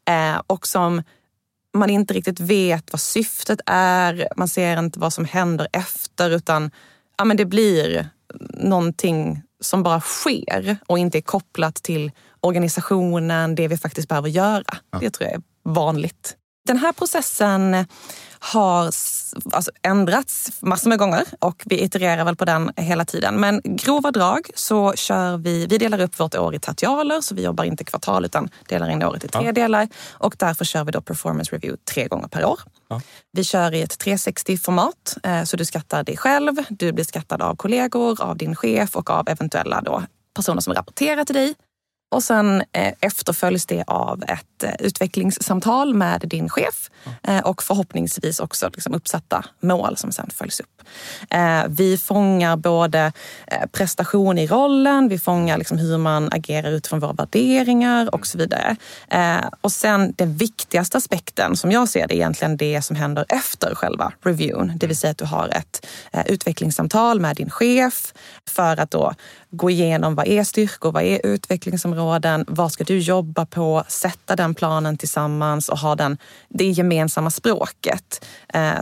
Eh, 0.08 0.40
Och 0.46 0.66
som 0.66 1.02
man 1.76 1.90
inte 1.90 2.14
riktigt 2.14 2.40
vet 2.40 2.92
vad 2.92 3.00
syftet 3.00 3.60
är. 3.66 4.28
Man 4.36 4.48
ser 4.48 4.78
inte 4.78 4.98
vad 4.98 5.12
som 5.12 5.24
händer 5.24 5.68
efter 5.72 6.30
utan 6.30 6.70
ja, 7.18 7.24
men 7.24 7.36
det 7.36 7.44
blir 7.44 8.08
någonting 8.54 9.42
som 9.60 9.82
bara 9.82 10.00
sker 10.00 10.76
och 10.86 10.98
inte 10.98 11.18
är 11.18 11.22
kopplat 11.22 11.74
till 11.74 12.10
organisationen, 12.46 13.54
det 13.54 13.68
vi 13.68 13.76
faktiskt 13.76 14.08
behöver 14.08 14.28
göra. 14.28 14.76
Det 15.00 15.10
tror 15.10 15.30
jag 15.30 15.34
är 15.34 15.42
vanligt. 15.64 16.36
Den 16.66 16.76
här 16.76 16.92
processen 16.92 17.86
har 18.38 18.84
alltså, 19.52 19.70
ändrats 19.82 20.62
massor 20.62 20.88
med 20.88 20.98
gånger 20.98 21.24
och 21.40 21.62
vi 21.66 21.82
itererar 21.82 22.24
väl 22.24 22.36
på 22.36 22.44
den 22.44 22.72
hela 22.76 23.04
tiden. 23.04 23.40
Men 23.40 23.60
grova 23.64 24.10
drag 24.10 24.50
så 24.54 24.92
kör 24.92 25.36
vi, 25.36 25.66
vi 25.66 25.78
delar 25.78 26.00
upp 26.00 26.20
vårt 26.20 26.34
år 26.34 26.54
i 26.54 26.58
tertialer 26.58 27.20
så 27.20 27.34
vi 27.34 27.42
jobbar 27.42 27.64
inte 27.64 27.84
kvartal 27.84 28.24
utan 28.24 28.48
delar 28.68 28.88
in 28.88 29.02
året 29.02 29.24
i 29.24 29.28
tre 29.28 29.44
ja. 29.44 29.52
delar 29.52 29.88
och 30.10 30.36
därför 30.38 30.64
kör 30.64 30.84
vi 30.84 30.92
då 30.92 31.00
performance 31.00 31.56
review 31.56 31.82
tre 31.94 32.08
gånger 32.08 32.28
per 32.28 32.44
år. 32.44 32.60
Ja. 32.88 33.00
Vi 33.32 33.44
kör 33.44 33.74
i 33.74 33.82
ett 33.82 34.04
360-format 34.04 35.16
eh, 35.22 35.44
så 35.44 35.56
du 35.56 35.64
skattar 35.64 36.04
dig 36.04 36.16
själv, 36.16 36.54
du 36.68 36.92
blir 36.92 37.04
skattad 37.04 37.42
av 37.42 37.56
kollegor, 37.56 38.22
av 38.22 38.36
din 38.36 38.56
chef 38.56 38.96
och 38.96 39.10
av 39.10 39.28
eventuella 39.28 39.80
då 39.80 40.02
personer 40.34 40.60
som 40.60 40.74
rapporterar 40.74 41.24
till 41.24 41.34
dig. 41.34 41.54
Och 42.08 42.22
sen 42.22 42.62
eh, 42.72 42.92
efterföljs 43.00 43.66
det 43.66 43.84
av 43.86 44.22
ett 44.22 44.62
eh, 44.62 44.70
utvecklingssamtal 44.78 45.94
med 45.94 46.20
din 46.20 46.48
chef 46.48 46.90
eh, 47.22 47.38
och 47.38 47.62
förhoppningsvis 47.62 48.40
också 48.40 48.70
liksom 48.74 48.94
uppsatta 48.94 49.44
mål 49.60 49.96
som 49.96 50.12
sen 50.12 50.30
följs 50.34 50.60
upp. 50.60 50.66
Vi 51.68 51.98
fångar 51.98 52.56
både 52.56 53.12
prestation 53.72 54.38
i 54.38 54.46
rollen, 54.46 55.08
vi 55.08 55.18
fångar 55.18 55.58
liksom 55.58 55.78
hur 55.78 55.98
man 55.98 56.28
agerar 56.32 56.70
utifrån 56.70 57.00
våra 57.00 57.12
värderingar 57.12 58.14
och 58.14 58.26
så 58.26 58.38
vidare. 58.38 58.76
Och 59.60 59.72
sen 59.72 60.14
den 60.16 60.36
viktigaste 60.36 60.98
aspekten 60.98 61.56
som 61.56 61.72
jag 61.72 61.88
ser 61.88 62.06
det 62.06 62.14
är 62.14 62.16
egentligen 62.16 62.56
det 62.56 62.82
som 62.82 62.96
händer 62.96 63.24
efter 63.28 63.74
själva 63.74 64.12
reviewn. 64.24 64.72
Det 64.76 64.86
vill 64.86 64.96
säga 64.96 65.10
att 65.10 65.18
du 65.18 65.24
har 65.24 65.48
ett 65.48 65.86
utvecklingssamtal 66.26 67.20
med 67.20 67.36
din 67.36 67.50
chef 67.50 68.12
för 68.50 68.80
att 68.80 68.90
då 68.90 69.14
gå 69.50 69.70
igenom 69.70 70.14
vad 70.14 70.26
är 70.26 70.44
styrkor, 70.44 70.92
vad 70.92 71.02
är 71.02 71.26
utvecklingsområden, 71.26 72.44
vad 72.48 72.72
ska 72.72 72.84
du 72.84 72.98
jobba 72.98 73.46
på, 73.46 73.84
sätta 73.88 74.36
den 74.36 74.54
planen 74.54 74.98
tillsammans 74.98 75.68
och 75.68 75.78
ha 75.78 75.94
den, 75.94 76.18
det 76.48 76.70
gemensamma 76.70 77.30
språket. 77.30 78.26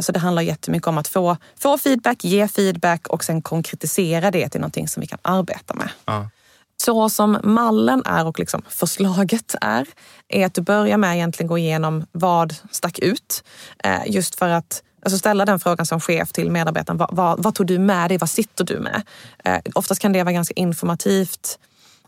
Så 0.01 0.13
det 0.13 0.19
handlar 0.19 0.43
jättemycket 0.43 0.89
om 0.89 0.99
att 0.99 1.09
få, 1.09 1.37
få 1.59 1.79
feedback, 1.79 2.25
ge 2.25 2.49
feedback 2.49 3.07
och 3.07 3.25
sen 3.25 3.43
konkretisera 3.43 4.31
det 4.31 4.49
till 4.49 4.61
någonting 4.61 4.89
som 4.89 5.01
vi 5.01 5.07
kan 5.07 5.19
arbeta 5.23 5.75
med. 5.75 5.89
Ja. 6.05 6.29
Så 6.77 7.09
som 7.09 7.39
mallen 7.43 8.03
är 8.05 8.27
och 8.27 8.39
liksom 8.39 8.63
förslaget 8.69 9.55
är, 9.61 9.87
är 10.29 10.47
att 10.47 10.55
du 10.55 10.61
börjar 10.61 10.99
med 10.99 11.11
att 11.11 11.17
egentligen 11.17 11.49
gå 11.49 11.59
igenom 11.59 12.07
vad 12.13 12.55
stack 12.71 12.99
ut. 12.99 13.45
Eh, 13.85 14.01
just 14.07 14.35
för 14.35 14.49
att 14.49 14.83
alltså 15.05 15.19
ställa 15.19 15.45
den 15.45 15.61
frågan 15.61 15.87
som 15.87 16.01
chef 16.01 16.33
till 16.33 16.51
medarbetaren. 16.51 16.99
Vad, 16.99 17.09
vad, 17.13 17.43
vad 17.43 17.55
tog 17.55 17.67
du 17.67 17.79
med 17.79 18.11
dig? 18.11 18.19
Vad 18.19 18.31
sitter 18.31 18.65
du 18.65 18.79
med? 18.79 19.03
Eh, 19.45 19.59
oftast 19.75 20.01
kan 20.01 20.13
det 20.13 20.23
vara 20.23 20.33
ganska 20.33 20.55
informativt 20.57 21.59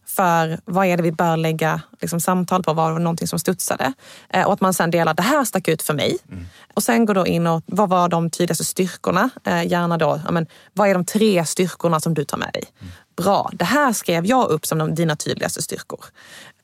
för 0.06 0.60
vad 0.64 0.86
är 0.86 0.96
det 0.96 1.02
vi 1.02 1.12
bör 1.12 1.36
lägga 1.36 1.80
liksom, 2.00 2.20
samtal 2.20 2.62
på? 2.62 2.72
Var 2.72 2.92
det 2.92 2.98
någonting 2.98 3.28
som 3.28 3.38
studsade? 3.38 3.92
Eh, 4.28 4.46
och 4.46 4.52
att 4.52 4.60
man 4.60 4.74
sen 4.74 4.90
delar, 4.90 5.14
det 5.14 5.22
här 5.22 5.44
stack 5.44 5.68
ut 5.68 5.82
för 5.82 5.94
mig. 5.94 6.18
Mm. 6.32 6.46
Och 6.74 6.82
sen 6.82 7.04
går 7.04 7.14
då 7.14 7.26
in 7.26 7.46
och, 7.46 7.62
vad 7.66 7.88
var 7.88 8.08
de 8.08 8.30
tydligaste 8.30 8.64
styrkorna? 8.64 9.30
Eh, 9.44 9.66
gärna 9.66 9.98
då, 9.98 10.20
ja, 10.24 10.30
men, 10.30 10.46
vad 10.72 10.88
är 10.88 10.94
de 10.94 11.04
tre 11.04 11.44
styrkorna 11.44 12.00
som 12.00 12.14
du 12.14 12.24
tar 12.24 12.38
med 12.38 12.50
dig? 12.52 12.64
Mm. 12.80 12.92
Bra, 13.16 13.50
det 13.52 13.64
här 13.64 13.92
skrev 13.92 14.26
jag 14.26 14.48
upp 14.48 14.66
som 14.66 14.78
de, 14.78 14.94
dina 14.94 15.16
tydligaste 15.16 15.62
styrkor. 15.62 16.04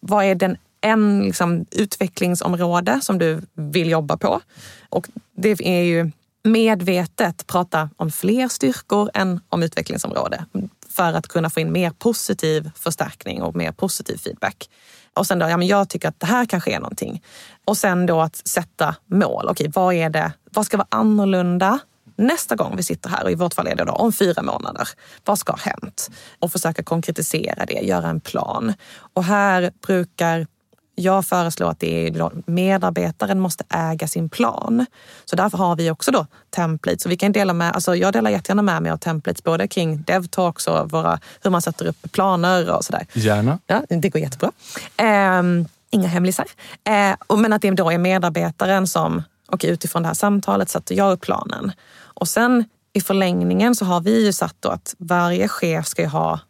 Vad 0.01 0.25
är 0.25 0.35
den 0.35 0.57
en 0.81 1.21
liksom, 1.21 1.67
utvecklingsområde 1.71 3.01
som 3.03 3.19
du 3.19 3.43
vill 3.55 3.91
jobba 3.91 4.17
på? 4.17 4.41
Och 4.89 5.09
det 5.37 5.61
är 5.61 5.83
ju 5.83 6.11
medvetet 6.45 7.47
prata 7.47 7.91
om 7.97 8.11
fler 8.11 8.49
styrkor 8.49 9.11
än 9.15 9.41
om 9.49 9.63
utvecklingsområde 9.63 10.45
för 10.89 11.13
att 11.13 11.29
kunna 11.29 11.51
få 11.51 11.61
in 11.61 11.73
mer 11.73 11.91
positiv 11.91 12.71
förstärkning 12.77 13.43
och 13.43 13.57
mer 13.57 13.73
positiv 13.73 14.17
feedback. 14.17 14.71
Och 15.15 15.27
sen 15.27 15.39
då, 15.39 15.49
ja 15.49 15.57
men 15.57 15.69
jag 15.69 15.89
tycker 15.89 16.09
att 16.09 16.21
det 16.21 16.27
här 16.27 16.47
kanske 16.47 16.73
är 16.73 16.81
någonting. 16.81 17.23
Och 17.65 17.77
sen 17.77 18.07
då 18.07 18.21
att 18.21 18.49
sätta 18.49 18.97
mål. 19.07 19.49
Okej, 19.49 19.71
vad 19.75 19.95
är 19.95 20.11
det? 20.11 20.33
Vad 20.51 20.67
ska 20.67 20.77
vara 20.77 20.89
annorlunda 20.91 21.79
nästa 22.17 22.57
gång 22.57 22.77
vi 22.77 22.83
sitter 22.83 23.09
här? 23.11 23.25
Och 23.25 23.31
i 23.31 23.35
vårt 23.35 23.55
fall 23.55 23.67
är 23.67 23.77
det 23.77 23.85
då 23.85 23.93
om 23.93 24.13
fyra 24.13 24.43
månader. 24.43 24.89
Vad 25.25 25.39
ska 25.39 25.53
ha 25.53 25.59
hänt? 25.59 26.11
Och 26.39 26.53
försöka 26.53 26.83
konkretisera 26.83 27.67
det, 27.67 27.81
göra 27.81 28.09
en 28.09 28.21
plan. 28.21 28.75
Och 29.15 29.25
här 29.25 29.73
brukar 29.87 30.47
jag 30.95 31.27
föreslår 31.27 31.71
att 31.71 31.81
det 31.81 32.07
är 32.07 32.31
medarbetaren 32.51 33.41
måste 33.41 33.65
äga 33.69 34.09
sin 34.09 34.29
plan. 34.29 34.87
Så 35.25 35.37
därför 35.37 35.59
har 35.59 35.77
vi 35.77 35.91
också 35.91 36.11
då 36.11 36.27
templates. 36.51 37.03
Så 37.03 37.09
vi 37.09 37.17
kan 37.17 37.33
dela 37.33 37.53
med, 37.53 37.73
alltså 37.73 37.97
jag 37.97 38.13
delar 38.13 38.31
jättegärna 38.31 38.63
med 38.63 38.83
mig 38.83 38.93
av 38.93 38.97
templates 38.97 39.45
både 39.45 39.69
kring 39.69 40.03
DevTalks 40.03 40.67
och 40.67 40.91
våra, 40.91 41.21
hur 41.43 41.51
man 41.51 41.63
sätter 41.63 41.87
upp 41.87 42.13
planer 42.13 42.77
och 42.77 42.85
sådär. 42.85 43.07
Gärna. 43.13 43.59
Ja, 43.67 43.83
det 43.89 44.09
går 44.09 44.23
jättebra. 44.23 44.53
Eh, 44.97 45.43
inga 45.91 46.09
hemlisar. 46.09 46.47
Eh, 46.85 47.37
men 47.37 47.53
att 47.53 47.63
det 47.63 47.71
då 47.71 47.91
är 47.91 47.99
medarbetaren 47.99 48.87
som, 48.87 49.23
och 49.49 49.61
utifrån 49.65 50.03
det 50.03 50.09
här 50.09 50.15
samtalet 50.15 50.69
sätter 50.69 50.95
jag 50.95 51.13
upp 51.13 51.21
planen. 51.21 51.73
Och 52.03 52.29
sen 52.29 52.65
i 52.93 53.01
förlängningen 53.01 53.75
så 53.75 53.85
har 53.85 54.01
vi 54.01 54.25
ju 54.25 54.33
satt 54.33 54.57
då 54.61 54.69
att 54.69 54.95
varje 54.99 55.49
chef 55.49 55.87
ska 55.87 56.03
ju 56.03 56.09
ha 56.09 56.41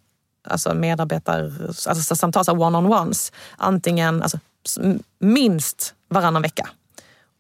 alltså 0.49 0.75
medarbetar, 0.75 1.53
alltså 1.89 2.17
samtal, 2.17 2.45
one-on-ones. 2.49 3.33
Antingen 3.57 4.23
alltså, 4.23 4.39
minst 5.19 5.95
varannan 6.09 6.43
vecka. 6.43 6.69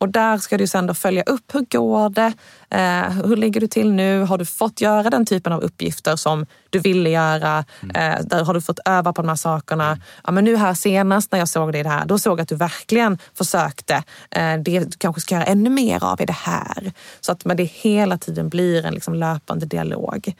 Och 0.02 0.08
där 0.08 0.38
ska 0.38 0.58
du 0.58 0.66
sen 0.66 0.86
då 0.86 0.94
följa 0.94 1.22
upp, 1.22 1.54
hur 1.54 1.60
går 1.60 2.10
det? 2.10 2.32
Eh, 2.70 3.10
hur 3.10 3.36
ligger 3.36 3.60
du 3.60 3.66
till 3.66 3.92
nu? 3.92 4.22
Har 4.22 4.38
du 4.38 4.44
fått 4.44 4.80
göra 4.80 5.10
den 5.10 5.26
typen 5.26 5.52
av 5.52 5.60
uppgifter 5.60 6.16
som 6.16 6.46
du 6.70 6.78
ville 6.78 7.10
göra? 7.10 7.64
Mm. 7.82 7.96
Eh, 7.96 8.24
där 8.24 8.44
har 8.44 8.54
du 8.54 8.60
fått 8.60 8.78
öva 8.84 9.12
på 9.12 9.22
de 9.22 9.28
här 9.28 9.36
sakerna? 9.36 9.98
Ja, 10.24 10.32
men 10.32 10.44
nu 10.44 10.56
här 10.56 10.74
senast 10.74 11.32
när 11.32 11.38
jag 11.38 11.48
såg 11.48 11.72
dig 11.72 11.80
i 11.80 11.84
det 11.84 11.90
här, 11.90 12.04
då 12.04 12.18
såg 12.18 12.38
jag 12.38 12.42
att 12.42 12.48
du 12.48 12.56
verkligen 12.56 13.18
försökte. 13.34 13.94
Eh, 14.30 14.56
det 14.58 14.80
du 14.80 14.90
kanske 14.98 15.20
ska 15.20 15.34
göra 15.34 15.44
ännu 15.44 15.70
mer 15.70 16.04
av 16.04 16.20
i 16.20 16.26
det 16.26 16.32
här. 16.32 16.92
Så 17.20 17.32
att 17.32 17.42
det 17.56 17.64
hela 17.64 18.18
tiden 18.18 18.48
blir 18.48 18.86
en 18.86 18.94
liksom 18.94 19.14
löpande 19.14 19.66
dialog. 19.66 20.34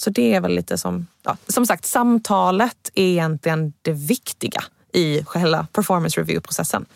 Så 0.00 0.10
det 0.10 0.34
är 0.34 0.40
väl 0.40 0.54
lite 0.54 0.78
som, 0.78 1.06
ja, 1.22 1.36
som 1.48 1.66
sagt, 1.66 1.84
samtalet 1.86 2.90
är 2.94 3.04
egentligen 3.04 3.72
det 3.82 3.92
viktiga 3.92 4.62
i 4.92 5.24
själva 5.24 5.66
performance 5.72 6.20
review-processen. 6.20 6.86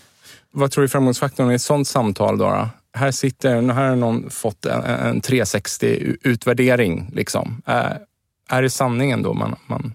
Vad 0.51 0.71
tror 0.71 0.83
du 0.83 0.87
är 0.87 0.89
framgångsfaktorn 0.89 1.51
i 1.51 1.55
ett 1.55 1.63
sånt 1.63 1.89
samtal? 1.89 2.39
Då, 2.39 2.45
då? 2.45 2.69
Här 2.93 3.11
sitter, 3.11 3.63
här 3.63 3.89
har 3.89 3.97
någon 3.97 4.31
fått 4.31 4.65
en, 4.65 4.83
en 4.83 5.21
360-utvärdering. 5.21 7.11
Liksom. 7.15 7.63
Är, 7.67 7.99
är 8.49 8.63
det 8.63 8.71
sanningen 8.71 9.23
då 9.23 9.35
man, 9.35 9.57
man 9.67 9.95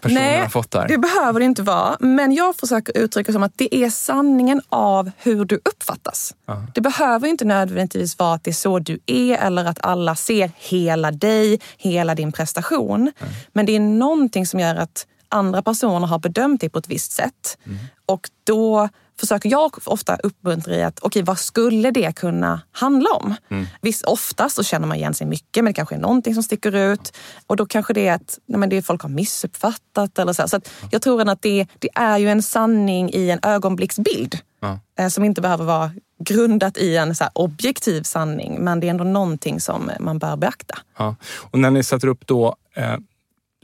personen 0.00 0.22
Nej, 0.22 0.40
har 0.40 0.48
fått 0.48 0.70
där? 0.70 0.88
det 0.88 0.98
behöver 0.98 1.40
det 1.40 1.46
inte 1.46 1.62
vara. 1.62 1.96
Men 2.00 2.32
jag 2.34 2.56
försöker 2.56 2.98
uttrycka 2.98 3.32
som 3.32 3.42
att 3.42 3.52
det 3.56 3.74
är 3.74 3.90
sanningen 3.90 4.62
av 4.68 5.10
hur 5.16 5.44
du 5.44 5.56
uppfattas. 5.64 6.34
Aha. 6.48 6.66
Det 6.74 6.80
behöver 6.80 7.28
inte 7.28 7.44
nödvändigtvis 7.44 8.18
vara 8.18 8.34
att 8.34 8.44
det 8.44 8.50
är 8.50 8.52
så 8.52 8.78
du 8.78 8.98
är 9.06 9.38
eller 9.38 9.64
att 9.64 9.78
alla 9.82 10.16
ser 10.16 10.50
hela 10.56 11.10
dig, 11.10 11.60
hela 11.78 12.14
din 12.14 12.32
prestation. 12.32 13.00
Mm. 13.00 13.32
Men 13.52 13.66
det 13.66 13.76
är 13.76 13.80
någonting 13.80 14.46
som 14.46 14.60
gör 14.60 14.74
att 14.74 15.06
andra 15.28 15.62
personer 15.62 16.06
har 16.06 16.18
bedömt 16.18 16.60
dig 16.60 16.70
på 16.70 16.78
ett 16.78 16.88
visst 16.88 17.12
sätt. 17.12 17.58
Mm. 17.66 17.78
Och 18.06 18.30
då 18.44 18.88
försöker 19.20 19.50
jag 19.50 19.78
ofta 19.84 20.16
uppmuntra 20.16 20.76
i 20.76 20.82
att 20.82 20.98
okej, 20.98 21.06
okay, 21.06 21.22
vad 21.22 21.38
skulle 21.38 21.90
det 21.90 22.16
kunna 22.16 22.60
handla 22.72 23.10
om? 23.10 23.34
Mm. 23.50 23.66
Visst, 23.80 24.04
oftast 24.04 24.56
så 24.56 24.62
känner 24.62 24.86
man 24.86 24.96
igen 24.96 25.14
sig 25.14 25.26
mycket, 25.26 25.64
men 25.64 25.72
det 25.72 25.76
kanske 25.76 25.94
är 25.94 25.98
någonting 25.98 26.34
som 26.34 26.42
sticker 26.42 26.74
ut. 26.74 27.16
Och 27.46 27.56
då 27.56 27.66
kanske 27.66 27.92
det 27.92 28.08
är 28.08 28.14
att 28.14 28.38
nej, 28.46 28.58
men 28.58 28.68
det 28.68 28.82
folk 28.82 29.02
har 29.02 29.08
missuppfattat. 29.08 30.18
Eller 30.18 30.32
så. 30.32 30.48
så 30.48 30.56
att 30.56 30.70
jag 30.90 31.02
tror 31.02 31.28
att 31.28 31.42
det, 31.42 31.66
det 31.78 31.88
är 31.94 32.18
ju 32.18 32.30
en 32.30 32.42
sanning 32.42 33.10
i 33.12 33.30
en 33.30 33.38
ögonblicksbild. 33.42 34.38
Eh, 34.98 35.08
som 35.08 35.24
inte 35.24 35.40
behöver 35.40 35.64
vara 35.64 35.90
grundat 36.18 36.76
i 36.76 36.96
en 36.96 37.14
så 37.14 37.24
objektiv 37.32 38.02
sanning, 38.02 38.64
men 38.64 38.80
det 38.80 38.86
är 38.86 38.90
ändå 38.90 39.04
någonting 39.04 39.60
som 39.60 39.90
man 40.00 40.18
bör 40.18 40.36
beakta. 40.36 40.78
Ja. 40.98 41.16
Och 41.50 41.58
när 41.58 41.70
ni 41.70 41.82
sätter 41.82 42.08
upp 42.08 42.26
då 42.26 42.56
eh, 42.74 42.96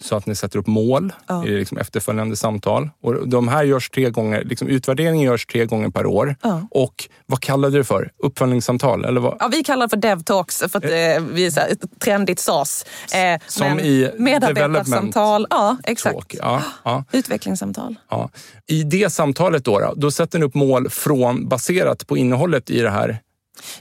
så 0.03 0.17
att 0.17 0.27
ni 0.27 0.35
sätter 0.35 0.59
upp 0.59 0.67
mål 0.67 1.13
ja. 1.27 1.47
i 1.47 1.51
liksom 1.51 1.79
efterföljande 1.79 2.37
samtal. 2.37 2.91
Och 3.03 3.29
de 3.29 3.49
här 3.49 3.65
görs 3.65 3.91
tre 3.91 4.11
gånger, 4.11 4.45
liksom 4.45 4.69
utvärderingen 4.69 5.23
görs 5.23 5.47
tre 5.47 5.65
gånger 5.65 5.89
per 5.89 6.07
år. 6.07 6.37
Ja. 6.43 6.67
Och 6.71 7.09
vad 7.27 7.41
kallade 7.41 7.73
du 7.73 7.79
det 7.79 7.85
för? 7.85 8.11
Uppföljningssamtal? 8.19 9.05
Eller 9.05 9.21
vad? 9.21 9.37
Ja, 9.41 9.49
vi 9.49 9.65
kallar 9.65 9.87
det 9.87 9.91
för 9.91 9.97
DevTalks 9.97 10.59
för 10.59 10.79
att 10.79 10.85
eh, 10.85 11.25
vi 11.33 11.47
är 11.47 11.51
så 11.51 11.61
här, 11.61 11.69
ett 11.69 12.01
trendigt 12.01 12.41
SAS. 12.41 12.87
Eh, 13.15 13.41
Som 13.47 13.81
i 13.81 14.11
medarbetarsamtal. 14.19 15.47
Ja, 15.51 15.77
exakt. 15.85 16.35
Ja, 16.39 16.63
ja. 16.85 17.05
Utvecklingssamtal. 17.13 17.95
Ja. 18.11 18.31
I 18.67 18.83
det 18.83 19.13
samtalet 19.13 19.65
då, 19.65 19.79
då, 19.79 19.93
då 19.97 20.11
sätter 20.11 20.39
ni 20.39 20.45
upp 20.45 20.55
mål 20.55 20.91
från, 20.91 21.49
baserat 21.49 22.07
på 22.07 22.17
innehållet 22.17 22.71
i 22.71 22.81
det 22.81 22.91
här 22.91 23.19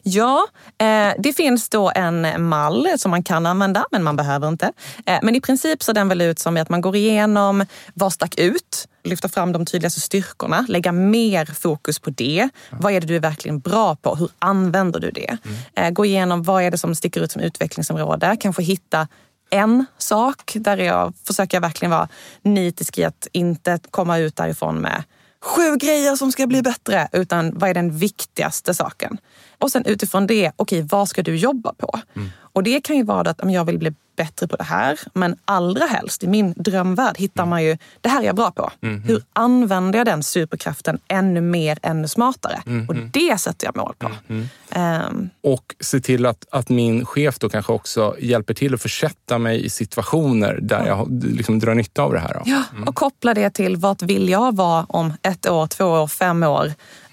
Ja, 0.04 0.48
eh, 0.78 1.14
det 1.20 1.34
finns 1.34 1.70
då 1.70 1.92
en 1.96 2.48
mall 2.48 2.88
som 2.98 3.12
man 3.12 3.24
kan 3.24 3.46
använda, 3.46 3.86
men 3.92 4.04
man 4.04 4.16
behöver 4.16 4.48
inte. 4.48 4.72
Eh, 5.06 5.20
men 5.22 5.36
i 5.36 5.42
princip 5.42 5.84
ser 5.84 5.94
den 5.94 6.08
väl 6.08 6.22
ut 6.22 6.40
som 6.40 6.58
att 6.58 6.70
man 6.70 6.82
går 6.82 6.96
igenom 6.96 7.66
vad 7.94 8.14
stack 8.14 8.40
ut, 8.40 8.88
lyfta 9.04 9.30
fram 9.30 9.52
de 9.52 9.66
tydligaste 9.66 10.02
styrkorna, 10.02 10.66
lägga 10.70 10.92
mer 10.92 11.46
fokus 11.46 12.00
på 12.00 12.10
det. 12.10 12.50
Vad 12.70 12.94
är 12.94 13.02
det 13.02 13.08
du 13.08 13.16
är 13.16 13.20
verkligen 13.20 13.60
bra 13.60 13.96
på? 13.96 14.16
Hur 14.16 14.30
använder 14.40 15.00
du 15.00 15.12
det? 15.12 15.38
Mm. 15.44 15.58
Eh, 15.76 15.92
gå 15.92 16.06
igenom 16.06 16.44
vad 16.44 16.64
är 16.64 16.72
det 16.72 16.78
som 16.78 16.96
sticker 16.96 17.22
ut 17.22 17.32
som 17.32 17.42
utvecklingsområde? 17.42 18.38
Kanske 18.40 18.64
hitta 18.64 19.08
en 19.50 19.86
sak 19.98 20.52
där 20.56 20.78
jag 20.78 21.14
försöker 21.28 21.60
verkligen 21.60 21.92
vara 21.92 22.10
nitisk 22.42 22.98
i 22.98 23.04
att 23.04 23.28
inte 23.32 23.80
komma 23.92 24.18
ut 24.18 24.36
därifrån 24.36 24.76
med 24.76 25.04
sju 25.46 25.76
grejer 25.78 26.16
som 26.16 26.32
ska 26.32 26.48
bli 26.48 26.62
bättre, 26.62 27.08
utan 27.12 27.60
vad 27.60 27.70
är 27.70 27.74
den 27.74 27.98
viktigaste 27.98 28.74
saken? 28.74 29.18
Och 29.58 29.72
sen 29.72 29.86
utifrån 29.86 30.28
det, 30.28 30.52
okej, 30.56 30.80
okay, 30.80 30.88
vad 30.92 31.10
ska 31.10 31.24
du 31.24 31.36
jobba 31.36 31.74
på? 31.74 32.00
Mm. 32.16 32.30
Och 32.56 32.64
det 32.64 32.82
kan 32.82 32.96
ju 32.96 33.04
vara 33.04 33.30
att 33.30 33.40
jag 33.44 33.66
vill 33.66 33.80
bli 33.80 33.94
bättre 34.16 34.48
på 34.48 34.56
det 34.56 34.64
här. 34.64 35.00
Men 35.14 35.36
allra 35.46 35.86
helst, 35.86 36.24
i 36.24 36.28
min 36.28 36.54
drömvärld, 36.58 37.18
hittar 37.18 37.46
man 37.46 37.64
ju, 37.64 37.78
det 38.02 38.10
här 38.10 38.22
är 38.22 38.26
jag 38.26 38.36
bra 38.36 38.52
på. 38.52 38.72
Mm. 38.82 39.02
Hur 39.04 39.24
använder 39.34 40.00
jag 40.00 40.06
den 40.06 40.24
superkraften 40.24 41.00
ännu 41.08 41.42
mer, 41.42 41.80
ännu 41.82 42.08
smartare? 42.08 42.62
Mm. 42.66 42.90
Och 42.90 42.96
det 42.96 43.38
sätter 43.38 43.68
jag 43.68 43.76
mål 43.76 43.94
på. 43.98 44.12
Um. 44.28 45.30
Och 45.42 45.76
se 45.80 46.00
till 46.00 46.26
att, 46.26 46.46
att 46.50 46.70
min 46.70 47.06
chef 47.06 47.40
då 47.40 47.50
kanske 47.50 47.74
också 47.74 48.16
hjälper 48.20 48.54
till 48.54 48.74
att 48.74 48.82
försätta 48.82 49.38
mig 49.38 49.66
i 49.66 49.70
situationer 49.70 50.60
där 50.62 50.86
jag 50.86 51.24
liksom 51.24 51.60
drar 51.60 51.76
nytta 51.76 52.02
av 52.02 52.14
det 52.14 52.20
här. 52.20 52.34
Då. 52.34 52.42
Ja, 52.46 52.64
mm. 52.72 52.88
och 52.88 52.96
koppla 52.96 53.34
det 53.34 53.50
till 53.50 53.78
vart 53.78 54.02
vill 54.02 54.30
jag 54.30 54.56
vara 54.56 54.86
om 54.90 55.14
ett 55.22 55.50
år, 55.50 55.68
två 55.68 55.86
år, 55.86 56.08
fem 56.08 56.44
år? 56.44 56.66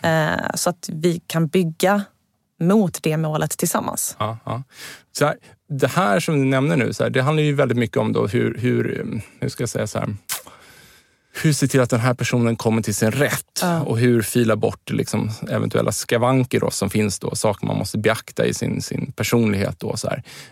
Uh, 0.05 0.51
så 0.55 0.71
att 0.71 0.89
vi 0.93 1.21
kan 1.27 1.47
bygga 1.47 2.03
mot 2.63 3.03
det 3.03 3.17
målet 3.17 3.51
tillsammans. 3.51 4.17
Ja, 4.19 4.39
ja. 4.45 4.63
Så 5.13 5.27
här, 5.27 5.37
det 5.69 5.89
här 5.89 6.21
som 6.21 6.39
du 6.39 6.45
nämner 6.45 6.77
nu, 6.77 6.93
så 6.93 7.03
här, 7.03 7.11
det 7.11 7.23
handlar 7.23 7.43
ju 7.43 7.53
väldigt 7.53 7.79
mycket 7.79 7.97
om 7.97 8.13
då 8.13 8.27
hur, 8.27 8.59
hur, 8.59 9.21
hur 9.41 9.49
ska 9.49 9.63
jag 9.63 9.71
säga 9.71 9.87
så 9.87 9.99
här, 9.99 10.09
hur 11.43 11.53
se 11.53 11.69
till 11.69 11.81
att 11.81 11.91
den 11.91 12.01
här 12.01 12.15
personen 12.15 12.57
kommer 12.57 12.83
till 12.83 12.95
sin 12.95 13.11
rätt 13.11 13.61
ja. 13.63 13.81
och 13.83 13.99
hur 13.99 14.23
fila 14.23 14.57
bort 14.57 14.91
liksom, 14.91 15.31
eventuella 15.51 15.93
skavanker 15.93 16.61
då, 16.61 16.71
som 16.71 16.91
finns, 16.91 17.19
då, 17.19 17.35
saker 17.35 17.67
man 17.67 17.77
måste 17.77 17.99
beakta 17.99 18.47
i 18.47 18.55
sin, 18.55 18.83
sin 18.83 19.13
personlighet. 19.13 19.81
Då, 19.81 19.97
så 19.97 20.11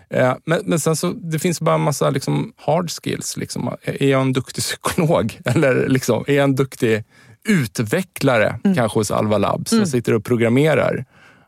eh, 0.09 0.35
men, 0.45 0.61
men 0.65 0.79
sen 0.79 0.95
så 0.95 1.13
det 1.13 1.39
finns 1.39 1.61
bara 1.61 1.75
en 1.75 1.81
massa 1.81 2.09
liksom, 2.09 2.53
hard 2.55 2.91
skills. 2.91 3.37
Liksom. 3.37 3.75
Är 3.83 4.07
jag 4.07 4.21
en 4.21 4.33
duktig 4.33 4.63
psykolog? 4.63 5.39
Eller 5.45 5.89
liksom, 5.89 6.23
är 6.27 6.33
jag 6.33 6.43
en 6.43 6.55
duktig 6.55 7.03
utvecklare, 7.43 8.59
mm. 8.63 8.75
kanske 8.75 8.99
hos 8.99 9.11
Alva 9.11 9.37
Labs, 9.37 9.69
som 9.69 9.77
mm. 9.77 9.87
sitter 9.87 10.13
och 10.13 10.25
programmerar? 10.25 11.05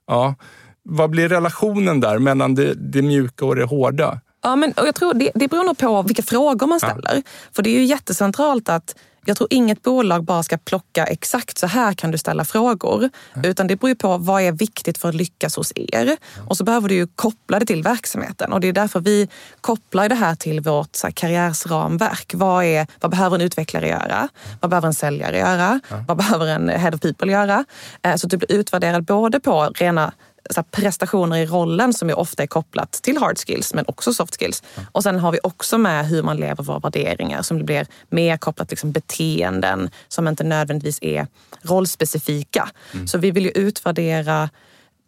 Ja. 0.08 0.36
Vad 0.84 1.10
blir 1.10 1.30
relationen 1.30 2.00
där 2.00 2.20
mellan 2.20 2.56
det, 2.56 2.74
det 2.74 3.02
mjuka 3.02 3.46
och 3.46 3.56
det 3.56 3.64
hårda? 3.64 4.20
Ja, 4.44 4.56
men, 4.56 4.72
och 4.72 4.88
jag 4.88 4.96
tror 4.96 5.14
det, 5.14 5.32
det 5.36 5.48
beror 5.48 5.64
nog 5.64 5.78
på 5.78 6.02
vilka 6.02 6.24
frågor 6.24 6.68
man 6.68 6.80
ställer. 6.80 7.16
Ja. 7.16 7.22
För 7.52 7.64
det 7.64 7.70
är 7.70 7.80
ju 7.80 7.86
jättecentralt 7.86 8.70
att 8.70 8.96
jag 9.26 9.38
tror 9.38 9.48
inget 9.52 9.82
bolag 9.84 10.24
bara 10.24 10.44
ska 10.44 10.58
plocka 10.58 11.06
exakt 11.06 11.58
så 11.58 11.68
här 11.68 11.94
kan 11.94 12.12
du 12.12 12.18
ställa 12.18 12.46
frågor. 12.46 13.10
Mm. 13.34 13.50
Utan 13.50 13.68
det 13.68 13.76
beror 13.76 13.90
ju 13.90 13.96
på 13.96 14.18
vad 14.18 14.42
är 14.42 14.52
viktigt 14.52 14.98
för 14.98 15.10
att 15.10 15.16
lyckas 15.16 15.56
hos 15.56 15.72
er. 15.76 16.02
Mm. 16.02 16.48
Och 16.48 16.58
så 16.58 16.64
behöver 16.64 16.90
du 16.90 16.96
ju 16.96 17.08
koppla 17.08 17.60
det 17.60 17.66
till 17.66 17.84
verksamheten. 17.84 18.54
Och 18.54 18.60
det 18.60 18.68
är 18.68 18.74
därför 18.74 19.00
vi 19.00 19.28
kopplar 19.62 20.10
det 20.10 20.16
här 20.16 20.36
till 20.36 20.62
vårt 20.62 20.96
så 20.96 21.08
här, 21.08 21.12
karriärsramverk. 21.12 22.32
Vad, 22.34 22.66
är, 22.66 22.88
vad 23.00 23.12
behöver 23.12 23.36
en 23.36 23.42
utvecklare 23.42 23.88
göra? 23.88 24.30
Vad 24.62 24.70
behöver 24.70 24.88
en 24.88 24.94
säljare 24.94 25.38
göra? 25.38 25.80
Mm. 25.90 26.06
Vad 26.08 26.18
behöver 26.18 26.48
en 26.48 26.70
head 26.70 26.92
of 26.94 27.02
people 27.02 27.32
göra? 27.32 27.66
Eh, 28.02 28.16
så 28.16 28.28
att 28.28 28.32
du 28.32 28.38
blir 28.38 28.52
utvärderad 28.52 29.04
både 29.04 29.40
på 29.40 29.72
rena 29.76 30.14
så 30.50 30.64
prestationer 30.64 31.38
i 31.38 31.46
rollen 31.46 31.94
som 31.94 32.10
ju 32.10 32.16
ofta 32.16 32.44
är 32.44 32.48
kopplat 32.48 32.92
till 32.92 33.18
hard 33.18 33.38
skills 33.38 33.74
men 33.74 33.86
också 33.88 34.14
soft 34.14 34.40
skills. 34.40 34.64
Och 34.92 35.04
sen 35.04 35.20
har 35.20 35.32
vi 35.32 35.40
också 35.44 35.78
med 35.78 36.08
hur 36.08 36.24
man 36.24 36.38
lever 36.38 36.64
våra 36.64 36.80
värderingar 36.80 37.42
som 37.42 37.66
blir 37.66 37.88
mer 38.10 38.38
kopplat 38.38 38.68
till 38.68 38.76
liksom 38.76 38.92
beteenden 38.92 39.90
som 40.08 40.28
inte 40.28 40.44
nödvändigtvis 40.44 41.00
är 41.02 41.28
rollspecifika. 41.62 42.70
Mm. 42.94 43.08
Så 43.08 43.18
vi 43.18 43.32
vill 43.32 43.46
ju 43.46 43.52
utvärdera 43.52 44.50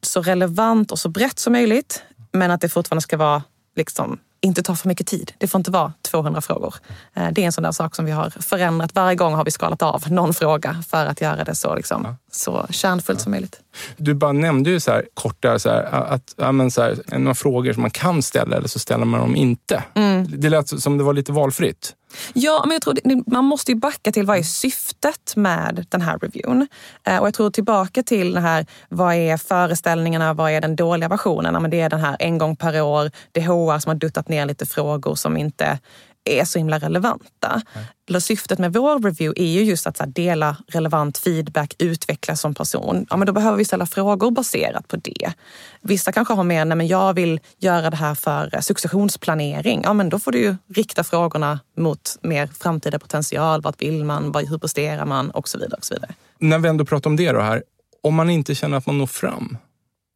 så 0.01 0.21
relevant 0.21 0.91
och 0.91 0.99
så 0.99 1.09
brett 1.09 1.39
som 1.39 1.53
möjligt 1.53 2.03
men 2.31 2.51
att 2.51 2.61
det 2.61 2.69
fortfarande 2.69 3.01
ska 3.01 3.17
vara 3.17 3.43
liksom 3.75 4.19
inte 4.41 4.63
ta 4.63 4.75
för 4.75 4.87
mycket 4.87 5.07
tid. 5.07 5.31
Det 5.37 5.47
får 5.47 5.59
inte 5.59 5.71
vara 5.71 5.93
200 6.01 6.41
frågor. 6.41 6.75
Eh, 7.13 7.27
det 7.31 7.41
är 7.41 7.45
en 7.45 7.51
sån 7.51 7.63
där 7.63 7.71
sak 7.71 7.95
som 7.95 8.05
vi 8.05 8.11
har 8.11 8.29
förändrat. 8.29 8.95
Varje 8.95 9.15
gång 9.15 9.33
har 9.33 9.45
vi 9.45 9.51
skalat 9.51 9.81
av 9.81 10.03
någon 10.11 10.33
fråga 10.33 10.83
för 10.87 11.05
att 11.05 11.21
göra 11.21 11.43
det 11.43 11.55
så, 11.55 11.75
liksom, 11.75 12.01
ja. 12.05 12.15
så 12.31 12.65
kärnfullt 12.69 13.19
ja. 13.19 13.23
som 13.23 13.31
möjligt. 13.31 13.59
Du 13.97 14.13
bara 14.13 14.31
nämnde 14.31 14.69
ju 14.69 14.79
så 14.79 14.91
här, 14.91 15.05
kort 15.13 15.41
där, 15.41 15.57
så 15.57 15.69
här, 15.69 15.83
att 15.83 16.33
ja, 16.37 16.51
men 16.51 16.71
så 16.71 16.81
här, 16.81 17.17
några 17.17 17.35
frågor 17.35 17.73
som 17.73 17.81
man 17.81 17.91
kan 17.91 18.21
ställa 18.21 18.57
eller 18.57 18.67
så 18.67 18.79
ställer 18.79 19.05
man 19.05 19.19
dem 19.19 19.35
inte. 19.35 19.83
Mm. 19.93 20.27
Det 20.41 20.49
lät 20.49 20.81
som 20.81 20.97
det 20.97 21.03
var 21.03 21.13
lite 21.13 21.31
valfritt. 21.31 21.93
Ja, 22.33 22.63
men 22.65 22.75
jag 22.75 22.81
tror 22.81 22.93
det, 23.03 23.23
man 23.27 23.45
måste 23.45 23.71
ju 23.71 23.77
backa 23.77 24.11
till 24.11 24.25
vad 24.25 24.37
är 24.37 24.43
syftet 24.43 25.35
med 25.35 25.85
den 25.89 26.01
här 26.01 26.17
reviewn? 26.17 26.67
Eh, 27.03 27.17
och 27.17 27.27
jag 27.27 27.33
tror 27.33 27.49
tillbaka 27.49 28.03
till 28.03 28.33
den 28.33 28.43
här, 28.43 28.65
vad 28.89 29.15
är 29.15 29.37
föreställningarna, 29.37 30.33
vad 30.33 30.51
är 30.51 30.61
den 30.61 30.75
dåliga 30.75 31.09
versionen? 31.09 31.53
Ja, 31.53 31.59
men 31.59 31.71
det 31.71 31.81
är 31.81 31.89
den 31.89 31.99
här 31.99 32.15
en 32.19 32.37
gång 32.37 32.55
per 32.55 32.81
år, 32.81 33.11
det 33.31 33.41
HR 33.41 33.79
som 33.79 33.89
har 33.89 33.95
duttat 33.95 34.29
ner 34.29 34.45
lite 34.45 34.65
frågor 34.65 35.15
som 35.15 35.37
inte 35.37 35.79
är 36.25 36.45
så 36.45 36.59
himla 36.59 36.79
relevanta. 36.79 37.61
Mm. 38.07 38.21
Syftet 38.21 38.59
med 38.59 38.73
vår 38.73 38.99
review 38.99 39.43
är 39.43 39.47
ju 39.47 39.63
just 39.63 39.87
att 39.87 40.01
dela 40.05 40.57
relevant 40.67 41.17
feedback, 41.17 41.73
utvecklas 41.79 42.41
som 42.41 42.53
person. 42.55 43.05
Ja, 43.09 43.17
men 43.17 43.25
då 43.25 43.33
behöver 43.33 43.57
vi 43.57 43.65
ställa 43.65 43.85
frågor 43.85 44.31
baserat 44.31 44.87
på 44.87 44.95
det. 44.95 45.33
Vissa 45.81 46.11
kanske 46.11 46.33
har 46.33 46.43
mer, 46.43 46.65
nej 46.65 46.77
men 46.77 46.87
jag 46.87 47.13
vill 47.13 47.39
göra 47.57 47.89
det 47.89 47.97
här 47.97 48.15
för 48.15 48.61
successionsplanering. 48.61 49.81
Ja, 49.83 49.93
men 49.93 50.09
då 50.09 50.19
får 50.19 50.31
du 50.31 50.39
ju 50.39 50.55
rikta 50.75 51.03
frågorna 51.03 51.59
mot 51.77 52.17
mer 52.21 52.47
framtida 52.47 52.99
potential. 52.99 53.61
Vart 53.61 53.81
vill 53.81 54.03
man? 54.03 54.33
Hur 54.49 54.57
presterar 54.57 55.05
man? 55.05 55.31
Och 55.31 55.49
så 55.49 55.57
vidare. 55.57 55.77
Och 55.77 55.85
så 55.85 55.93
vidare. 55.93 56.13
När 56.39 56.59
vi 56.59 56.69
ändå 56.69 56.85
pratar 56.85 57.09
om 57.09 57.15
det 57.15 57.31
då 57.31 57.39
här, 57.39 57.63
om 58.03 58.15
man 58.15 58.29
inte 58.29 58.55
känner 58.55 58.77
att 58.77 58.85
man 58.85 58.97
når 58.97 59.07
fram, 59.07 59.57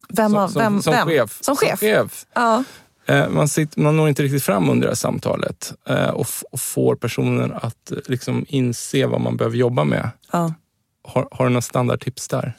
vem, 0.08 0.32
som, 0.32 0.52
vem, 0.54 0.82
som, 0.82 0.92
vem? 0.92 1.08
Chef. 1.08 1.38
Som 1.40 1.56
chef? 1.56 1.78
Som 1.78 1.88
chef. 1.88 2.26
Ja. 2.34 2.64
Eh, 3.10 3.28
man, 3.28 3.48
sitter, 3.48 3.80
man 3.80 3.96
når 3.96 4.08
inte 4.08 4.22
riktigt 4.22 4.42
fram 4.42 4.68
under 4.68 4.86
det 4.86 4.90
här 4.90 4.94
samtalet 4.94 5.72
eh, 5.88 6.08
och, 6.08 6.26
och 6.50 6.60
får 6.60 6.96
personen 6.96 7.52
att 7.52 7.90
eh, 7.90 7.98
liksom 8.06 8.46
inse 8.48 9.06
vad 9.06 9.20
man 9.20 9.36
behöver 9.36 9.56
jobba 9.56 9.84
med. 9.84 10.10
Ja. 10.32 10.54
Har, 11.02 11.28
har 11.30 11.44
du 11.44 11.50
några 11.50 11.62
standardtips 11.62 12.28
där? 12.28 12.52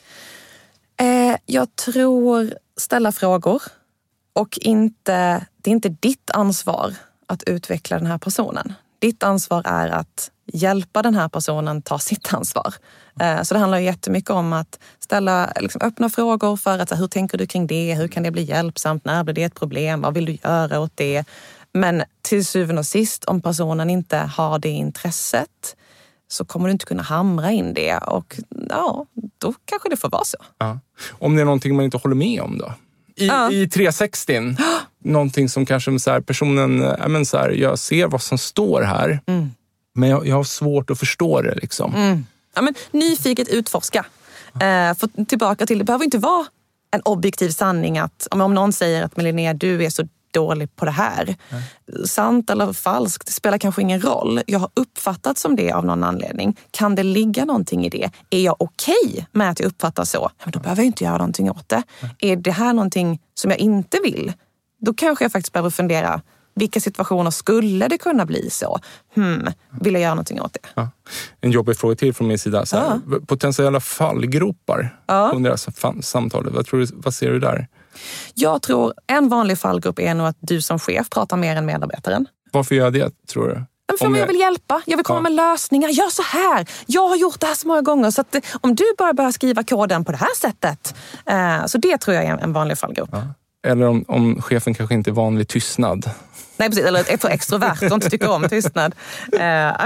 jag 1.45 1.75
tror 1.75 2.53
ställa 2.77 3.11
frågor 3.11 3.61
och 4.33 4.59
inte, 4.61 5.45
det 5.57 5.69
är 5.69 5.71
inte 5.71 5.89
ditt 5.89 6.31
ansvar 6.33 6.93
att 7.25 7.43
utveckla 7.43 7.97
den 7.97 8.07
här 8.07 8.17
personen. 8.17 8.73
Ditt 8.99 9.23
ansvar 9.23 9.61
är 9.65 9.87
att 9.89 10.31
hjälpa 10.53 11.01
den 11.01 11.15
här 11.15 11.29
personen 11.29 11.81
ta 11.81 11.99
sitt 11.99 12.33
ansvar. 12.33 12.73
Eh, 13.19 13.41
så 13.41 13.53
det 13.53 13.59
handlar 13.59 13.77
jättemycket 13.77 14.29
om 14.29 14.53
att 14.53 14.79
ställa 14.99 15.53
liksom, 15.59 15.81
öppna 15.83 16.09
frågor 16.09 16.57
för 16.57 16.79
att 16.79 16.99
hur 16.99 17.07
tänker 17.07 17.37
du 17.37 17.47
kring 17.47 17.67
det? 17.67 17.95
Hur 17.95 18.07
kan 18.07 18.23
det 18.23 18.31
bli 18.31 18.43
hjälpsamt? 18.43 19.05
När 19.05 19.23
blir 19.23 19.33
det 19.33 19.43
ett 19.43 19.55
problem? 19.55 20.01
Vad 20.01 20.13
vill 20.13 20.25
du 20.25 20.37
göra 20.43 20.79
åt 20.79 20.91
det? 20.95 21.23
Men 21.73 22.03
till 22.21 22.45
syvende 22.45 22.79
och 22.79 22.85
sist, 22.85 23.25
om 23.25 23.41
personen 23.41 23.89
inte 23.89 24.17
har 24.17 24.59
det 24.59 24.69
intresset 24.69 25.75
så 26.27 26.45
kommer 26.45 26.67
du 26.67 26.71
inte 26.71 26.85
kunna 26.85 27.03
hamra 27.03 27.51
in 27.51 27.73
det 27.73 27.97
och 27.97 28.39
ja, 28.69 29.05
då 29.37 29.53
kanske 29.65 29.89
det 29.89 29.97
får 29.97 30.09
vara 30.09 30.23
så. 30.23 30.37
Ja. 30.57 30.79
Om 31.11 31.35
det 31.35 31.41
är 31.41 31.45
någonting 31.45 31.75
man 31.75 31.85
inte 31.85 31.97
håller 31.97 32.15
med 32.15 32.41
om 32.41 32.57
då? 32.57 32.73
I, 33.15 33.27
ja. 33.27 33.51
i 33.51 33.69
360, 33.69 34.55
någonting 35.03 35.49
som 35.49 35.65
kanske 35.65 35.99
så 35.99 36.11
här, 36.11 36.21
personen, 36.21 36.77
men 37.07 37.25
så 37.25 37.37
här, 37.37 37.49
jag 37.49 37.79
ser 37.79 38.07
vad 38.07 38.21
som 38.21 38.37
står 38.37 38.81
här, 38.81 39.19
mm. 39.27 39.49
Men 39.93 40.09
jag, 40.09 40.27
jag, 40.27 40.35
har 40.35 40.43
svårt 40.43 40.89
att 40.89 40.99
förstå 40.99 41.41
det. 41.41 41.55
Liksom. 41.55 41.95
Mm. 41.95 42.25
Ja, 42.55 42.61
men, 42.61 42.73
nyfiket 42.91 43.47
utforska. 43.47 44.05
Eh, 44.53 44.95
för 44.95 45.25
tillbaka 45.25 45.65
till, 45.65 45.77
det 45.77 45.83
behöver 45.83 46.05
inte 46.05 46.17
vara 46.17 46.45
en 46.91 47.01
objektiv 47.01 47.49
sanning 47.49 47.97
att 47.97 48.27
om 48.31 48.53
någon 48.53 48.73
säger 48.73 49.03
att 49.03 49.21
Linnea, 49.21 49.53
du 49.53 49.85
är 49.85 49.89
så 49.89 50.07
dålig 50.33 50.75
på 50.75 50.85
det 50.85 50.91
här. 50.91 51.35
Nej. 51.49 51.63
Sant 52.07 52.49
eller 52.49 52.73
falskt, 52.73 53.27
det 53.27 53.33
spelar 53.33 53.57
kanske 53.57 53.81
ingen 53.81 54.01
roll. 54.01 54.41
Jag 54.47 54.59
har 54.59 54.69
uppfattat 54.73 55.37
som 55.37 55.55
det 55.55 55.71
av 55.71 55.85
någon 55.85 56.03
anledning. 56.03 56.57
Kan 56.71 56.95
det 56.95 57.03
ligga 57.03 57.45
någonting 57.45 57.85
i 57.85 57.89
det? 57.89 58.09
Är 58.29 58.39
jag 58.39 58.55
okej 58.59 58.95
okay 59.03 59.25
med 59.31 59.49
att 59.49 59.59
jag 59.59 59.67
uppfattar 59.67 60.03
så? 60.03 60.31
Men 60.43 60.51
då 60.51 60.59
behöver 60.59 60.81
jag 60.81 60.87
inte 60.87 61.03
göra 61.03 61.17
någonting 61.17 61.51
åt 61.51 61.69
det. 61.69 61.83
Nej. 62.01 62.15
Är 62.19 62.35
det 62.35 62.51
här 62.51 62.73
någonting 62.73 63.19
som 63.33 63.51
jag 63.51 63.59
inte 63.59 63.99
vill? 64.03 64.33
Då 64.79 64.93
kanske 64.93 65.25
jag 65.25 65.31
faktiskt 65.31 65.53
behöver 65.53 65.69
fundera 65.69 66.21
vilka 66.55 66.79
situationer 66.79 67.31
skulle 67.31 67.87
det 67.87 67.97
kunna 67.97 68.25
bli 68.25 68.49
så? 68.49 68.79
Hmm, 69.15 69.47
vill 69.81 69.93
jag 69.93 70.01
göra 70.01 70.13
någonting 70.13 70.41
åt 70.41 70.53
det? 70.53 70.69
Ja. 70.73 70.89
En 71.41 71.51
jobbig 71.51 71.77
fråga 71.77 71.95
till 71.95 72.13
från 72.13 72.27
min 72.27 72.39
sida. 72.39 72.65
Så 72.65 72.77
här, 72.77 72.99
ja. 73.11 73.19
Potentiella 73.27 73.79
fallgropar 73.79 74.97
ja. 75.05 75.31
under 75.35 75.49
det 75.49 75.57
här 75.65 76.01
samtalet. 76.01 76.53
Vad, 76.53 76.65
tror 76.65 76.79
du, 76.79 76.87
vad 76.93 77.13
ser 77.13 77.31
du 77.31 77.39
där? 77.39 77.67
Jag 78.33 78.61
tror 78.61 78.93
en 79.07 79.29
vanlig 79.29 79.57
fallgrop 79.57 79.99
är 79.99 80.13
nog 80.13 80.27
att 80.27 80.37
du 80.39 80.61
som 80.61 80.79
chef 80.79 81.09
pratar 81.09 81.37
mer 81.37 81.55
än 81.55 81.65
medarbetaren. 81.65 82.27
Varför 82.51 82.75
gör 82.75 82.83
jag 82.83 82.93
det, 82.93 83.27
tror 83.27 83.47
du? 83.47 83.63
För 83.99 84.07
om 84.07 84.15
jag 84.15 84.27
vill 84.27 84.39
hjälpa. 84.39 84.81
Jag 84.85 84.97
vill 84.97 85.05
komma 85.05 85.19
ja. 85.19 85.23
med 85.23 85.31
lösningar. 85.31 85.89
Gör 85.89 86.09
så 86.09 86.21
här. 86.21 86.69
Jag 86.85 87.07
har 87.07 87.15
gjort 87.15 87.39
det 87.39 87.45
här 87.47 87.55
så 87.55 87.67
många 87.67 87.81
gånger. 87.81 88.11
Så 88.11 88.21
att, 88.21 88.35
eh, 88.35 88.41
om 88.61 88.75
du 88.75 88.83
bara 88.97 89.13
börjar 89.13 89.31
skriva 89.31 89.63
koden 89.63 90.05
på 90.05 90.11
det 90.11 90.17
här 90.17 90.35
sättet. 90.37 90.95
Eh, 91.25 91.65
så 91.65 91.77
det 91.77 91.97
tror 91.97 92.15
jag 92.15 92.25
är 92.25 92.37
en 92.37 92.53
vanlig 92.53 92.77
fallgrop. 92.77 93.09
Ja. 93.11 93.23
Eller 93.67 93.87
om, 93.87 94.05
om 94.07 94.41
chefen 94.41 94.73
kanske 94.73 94.95
inte 94.95 95.09
är 95.09 95.13
van 95.13 95.37
vid 95.37 95.47
tystnad. 95.47 96.09
Nej 96.57 96.69
precis, 96.69 96.85
eller 96.85 97.17
för 97.17 97.29
extrovert 97.29 97.77
och 97.81 97.91
inte 97.91 98.09
tycker 98.09 98.29
om 98.29 98.49
tystnad. 98.49 98.95
Uh, 99.33 99.39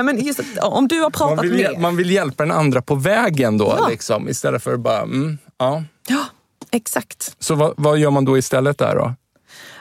men 0.03 0.17
just, 0.25 0.39
om 0.61 0.87
du 0.87 1.01
har 1.01 1.09
pratat 1.09 1.35
man 1.35 1.49
vill, 1.49 1.67
med... 1.71 1.81
Man 1.81 1.95
vill 1.95 2.11
hjälpa 2.11 2.43
den 2.43 2.51
andra 2.51 2.81
på 2.81 2.95
vägen 2.95 3.57
då, 3.57 3.75
ja. 3.79 3.87
liksom, 3.87 4.29
istället 4.29 4.63
för 4.63 4.77
bara... 4.77 5.01
Mm, 5.01 5.37
ja. 5.57 5.83
ja, 6.07 6.25
exakt. 6.71 7.35
Så 7.39 7.55
vad, 7.55 7.73
vad, 7.77 7.97
gör 7.97 8.11
man 8.11 8.25
då 8.25 8.37
istället 8.37 8.77
där 8.77 8.95
då? 8.95 9.13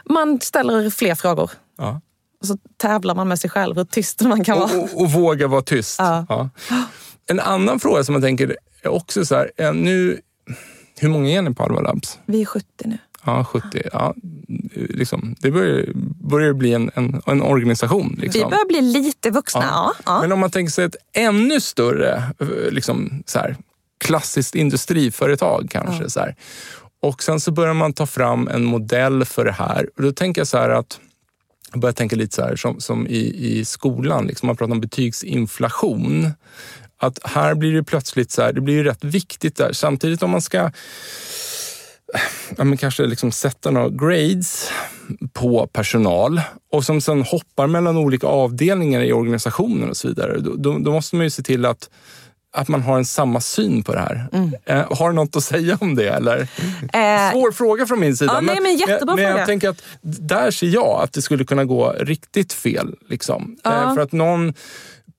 Man 0.04 0.40
ställer 0.40 0.90
fler 0.90 1.14
frågor. 1.14 1.50
Ja. 1.78 2.00
Och 2.40 2.46
så 2.46 2.58
tävlar 2.76 3.14
man 3.14 3.28
med 3.28 3.40
sig 3.40 3.50
själv 3.50 3.76
hur 3.76 3.84
tyst 3.84 4.20
man 4.20 4.44
kan 4.44 4.58
vara. 4.58 4.70
Och, 4.78 4.82
och, 4.82 5.00
och 5.00 5.12
våga 5.12 5.46
vara 5.46 5.62
tyst. 5.62 5.96
Ja. 5.98 6.26
ja. 6.28 6.48
En 7.26 7.40
annan 7.40 7.80
fråga 7.80 8.04
som 8.04 8.12
man 8.12 8.22
tänker 8.22 8.56
är 8.82 8.88
också 8.88 9.26
så 9.26 9.34
här, 9.34 9.50
eh, 9.56 9.74
nu, 9.74 10.20
hur 10.98 11.08
många 11.08 11.30
är 11.30 11.42
ni 11.42 11.54
på 11.54 11.62
Alva 11.62 11.80
Labs? 11.80 12.18
Vi 12.26 12.40
är 12.40 12.46
70 12.46 12.66
nu. 12.84 12.98
Ja, 13.24 13.44
70. 13.44 13.82
Ja, 13.92 14.14
liksom, 14.74 15.34
det 15.38 15.50
börjar, 15.50 15.86
börjar 16.30 16.52
bli 16.52 16.72
en, 16.72 16.90
en, 16.94 17.22
en 17.26 17.42
organisation. 17.42 18.16
Liksom. 18.18 18.40
Vi 18.40 18.44
börjar 18.44 18.68
bli 18.68 18.80
lite 18.80 19.30
vuxna, 19.30 19.64
ja. 19.64 19.94
ja. 20.06 20.20
Men 20.20 20.32
om 20.32 20.40
man 20.40 20.50
tänker 20.50 20.72
sig 20.72 20.84
ett 20.84 20.96
ännu 21.12 21.60
större 21.60 22.22
liksom, 22.70 23.22
så 23.26 23.38
här, 23.38 23.56
klassiskt 24.04 24.54
industriföretag 24.54 25.66
kanske. 25.70 26.10
Så 26.10 26.20
här. 26.20 26.36
Och 27.00 27.22
sen 27.22 27.40
så 27.40 27.50
börjar 27.50 27.74
man 27.74 27.92
ta 27.92 28.06
fram 28.06 28.48
en 28.48 28.64
modell 28.64 29.24
för 29.24 29.44
det 29.44 29.52
här. 29.52 29.88
Och 29.96 30.02
då 30.02 30.12
tänker 30.12 30.40
jag 30.40 30.48
så 30.48 30.58
här 30.58 30.70
att 30.70 31.00
jag 31.72 31.80
börjar 31.80 31.92
tänka 31.92 32.16
lite 32.16 32.34
så 32.36 32.42
här 32.42 32.56
som, 32.56 32.80
som 32.80 33.06
i, 33.06 33.58
i 33.58 33.64
skolan, 33.64 34.26
liksom 34.26 34.46
man 34.46 34.56
pratar 34.56 34.72
om 34.72 34.80
betygsinflation. 34.80 36.30
Att 36.96 37.18
här 37.24 37.54
blir 37.54 37.72
det 37.72 37.84
plötsligt 37.84 38.30
så 38.30 38.42
här, 38.42 38.52
det 38.52 38.60
blir 38.60 38.74
ju 38.74 38.84
rätt 38.84 39.04
viktigt 39.04 39.56
där. 39.56 39.72
Samtidigt 39.72 40.22
om 40.22 40.30
man 40.30 40.42
ska 40.42 40.70
ja, 42.56 42.64
men 42.64 42.78
kanske 42.78 43.06
liksom 43.06 43.32
sätta 43.32 43.70
några 43.70 43.88
grades 43.88 44.70
på 45.32 45.66
personal 45.66 46.40
och 46.72 46.84
som 46.84 47.00
sen 47.00 47.22
hoppar 47.22 47.66
mellan 47.66 47.96
olika 47.96 48.26
avdelningar 48.26 49.00
i 49.00 49.12
organisationen 49.12 49.90
och 49.90 49.96
så 49.96 50.08
vidare. 50.08 50.38
Då, 50.38 50.54
då, 50.56 50.78
då 50.78 50.92
måste 50.92 51.16
man 51.16 51.26
ju 51.26 51.30
se 51.30 51.42
till 51.42 51.64
att 51.64 51.90
att 52.56 52.68
man 52.68 52.82
har 52.82 52.98
en 52.98 53.04
samma 53.04 53.40
syn 53.40 53.82
på 53.82 53.92
det 53.92 54.00
här. 54.00 54.28
Mm. 54.32 54.54
Eh, 54.64 54.98
har 54.98 55.08
du 55.08 55.14
något 55.14 55.36
att 55.36 55.44
säga 55.44 55.78
om 55.80 55.94
det? 55.94 56.08
Eller? 56.08 56.40
Eh, 56.92 57.32
Svår 57.32 57.52
fråga 57.52 57.86
från 57.86 58.00
min 58.00 58.16
sida. 58.16 58.32
Ja, 58.34 58.40
nej, 58.40 58.60
men 58.60 58.76
jättebra 58.76 59.14
men, 59.14 59.24
men 59.24 59.24
fråga. 59.24 59.38
jag 59.38 59.46
tänker 59.46 59.68
att 59.68 59.82
där 60.02 60.50
ser 60.50 60.66
jag 60.66 61.02
att 61.02 61.12
det 61.12 61.22
skulle 61.22 61.44
kunna 61.44 61.64
gå 61.64 61.94
riktigt 62.00 62.52
fel. 62.52 62.94
Liksom. 63.08 63.56
Ja. 63.64 63.82
Eh, 63.82 63.94
för 63.94 64.02
att 64.02 64.12
någon 64.12 64.54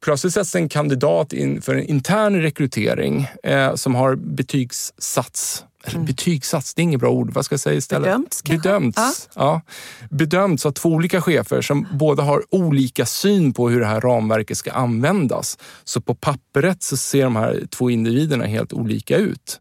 plötsligt 0.03 0.33
sätts 0.33 0.55
en 0.55 0.69
kandidat 0.69 1.33
in 1.33 1.61
för 1.61 1.75
en 1.75 1.85
intern 1.85 2.41
rekrytering 2.41 3.27
eh, 3.43 3.75
som 3.75 3.95
har 3.95 4.15
betygssats 4.15 5.63
eller 5.85 5.99
betygssats, 5.99 6.73
det 6.73 6.81
är 6.81 6.83
inget 6.83 6.99
bra 6.99 7.09
ord. 7.09 7.33
Vad 7.33 7.45
ska 7.45 7.53
jag 7.53 7.59
säga 7.59 7.75
istället? 7.75 8.07
Mm. 8.07 8.21
Bedömts, 8.21 8.41
kanske? 8.41 8.69
Bedömts, 8.69 9.29
ja. 9.35 9.61
Bedömts 10.09 10.65
av 10.65 10.71
två 10.71 10.89
olika 10.89 11.21
chefer 11.21 11.61
som 11.61 11.87
båda 11.91 12.23
har 12.23 12.43
olika 12.49 13.05
syn 13.05 13.53
på 13.53 13.69
hur 13.69 13.79
det 13.79 13.85
här 13.85 14.01
ramverket 14.01 14.57
ska 14.57 14.71
användas. 14.71 15.57
Så 15.83 16.01
på 16.01 16.15
pappret 16.15 16.83
så 16.83 16.97
ser 16.97 17.23
de 17.23 17.35
här 17.35 17.63
två 17.69 17.89
individerna 17.89 18.45
helt 18.45 18.73
olika 18.73 19.17
ut. 19.17 19.59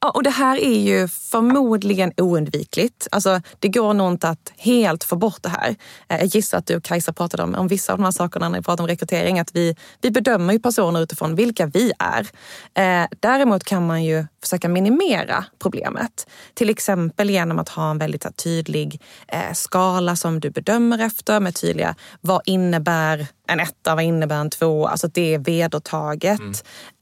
Ja, 0.00 0.10
och 0.10 0.22
det 0.22 0.30
här 0.30 0.56
är 0.64 0.78
ju 0.78 1.08
förmodligen 1.08 2.12
oundvikligt. 2.16 3.08
Alltså, 3.10 3.40
det 3.58 3.68
går 3.68 3.94
nog 3.94 4.12
inte 4.12 4.28
att 4.28 4.52
helt 4.56 5.04
få 5.04 5.16
bort 5.16 5.42
det 5.42 5.48
här. 5.48 5.76
Eh, 6.08 6.16
Jag 6.16 6.26
gissar 6.26 6.58
att 6.58 6.66
du 6.66 6.76
och 6.76 6.84
Kajsa 6.84 7.12
pratade 7.12 7.42
om, 7.42 7.54
om 7.54 7.68
vissa 7.68 7.92
av 7.92 7.98
de 7.98 8.04
här 8.04 8.10
sakerna 8.10 8.48
när 8.48 8.58
vi 8.58 8.64
pratade 8.64 8.82
om 8.82 8.88
rekrytering. 8.88 9.38
Att 9.40 9.50
vi, 9.56 9.76
vi 10.02 10.10
bedömer 10.10 10.52
ju 10.52 10.58
personer 10.58 11.00
utifrån 11.00 11.34
vilka 11.34 11.66
vi 11.66 11.92
är. 11.98 12.26
Eh, 12.74 13.08
däremot 13.20 13.64
kan 13.64 13.86
man 13.86 14.04
ju 14.04 14.26
försöka 14.44 14.68
minimera 14.68 15.44
problemet. 15.58 16.26
Till 16.54 16.70
exempel 16.70 17.30
genom 17.30 17.58
att 17.58 17.68
ha 17.68 17.90
en 17.90 17.98
väldigt 17.98 18.36
tydlig 18.36 19.02
eh, 19.28 19.52
skala 19.52 20.16
som 20.16 20.40
du 20.40 20.50
bedömer 20.50 20.98
efter 20.98 21.40
med 21.40 21.54
tydliga, 21.54 21.94
vad 22.20 22.42
innebär 22.44 23.26
en 23.48 23.60
etta, 23.60 23.94
vad 23.94 24.04
innebär 24.04 24.36
en 24.40 24.50
två? 24.50 24.86
Alltså 24.86 25.08
det 25.08 25.34
är 25.34 25.38
vedertaget. 25.38 26.40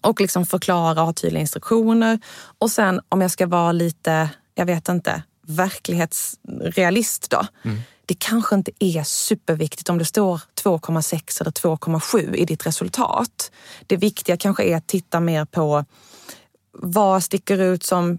Och 0.00 0.20
liksom 0.20 0.46
förklara 0.46 1.00
och 1.00 1.06
ha 1.06 1.12
tydliga 1.12 1.40
instruktioner. 1.40 2.18
Och 2.58 2.70
sen 2.70 3.00
om 3.08 3.20
jag 3.20 3.30
ska 3.30 3.46
vara 3.46 3.72
lite, 3.72 4.28
jag 4.54 4.66
vet 4.66 4.88
inte, 4.88 5.22
verklighetsrealist 5.46 7.30
då. 7.30 7.46
Det 8.06 8.14
kanske 8.18 8.54
inte 8.54 8.70
är 8.78 9.02
superviktigt 9.02 9.88
om 9.88 9.98
det 9.98 10.04
står 10.04 10.40
2,6 10.62 11.40
eller 11.40 11.50
2,7 11.50 12.34
i 12.34 12.44
ditt 12.44 12.66
resultat. 12.66 13.52
Det 13.86 13.96
viktiga 13.96 14.36
kanske 14.36 14.64
är 14.64 14.76
att 14.76 14.86
titta 14.86 15.20
mer 15.20 15.44
på 15.44 15.84
vad 16.82 17.22
sticker 17.22 17.58
ut 17.58 17.82
som 17.82 18.18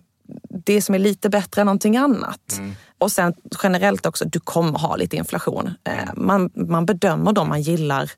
det 0.65 0.81
som 0.81 0.95
är 0.95 0.99
lite 0.99 1.29
bättre 1.29 1.61
än 1.61 1.65
någonting 1.65 1.97
annat. 1.97 2.61
Och 2.97 3.11
sen 3.11 3.33
generellt 3.63 4.05
också, 4.05 4.25
du 4.25 4.39
kommer 4.39 4.79
ha 4.79 4.95
lite 4.95 5.15
inflation. 5.15 5.73
Eh, 5.83 6.13
Man, 6.15 6.49
man 6.55 6.85
bedömer 6.85 7.33
de 7.33 7.49
man 7.49 7.61
gillar 7.61 8.11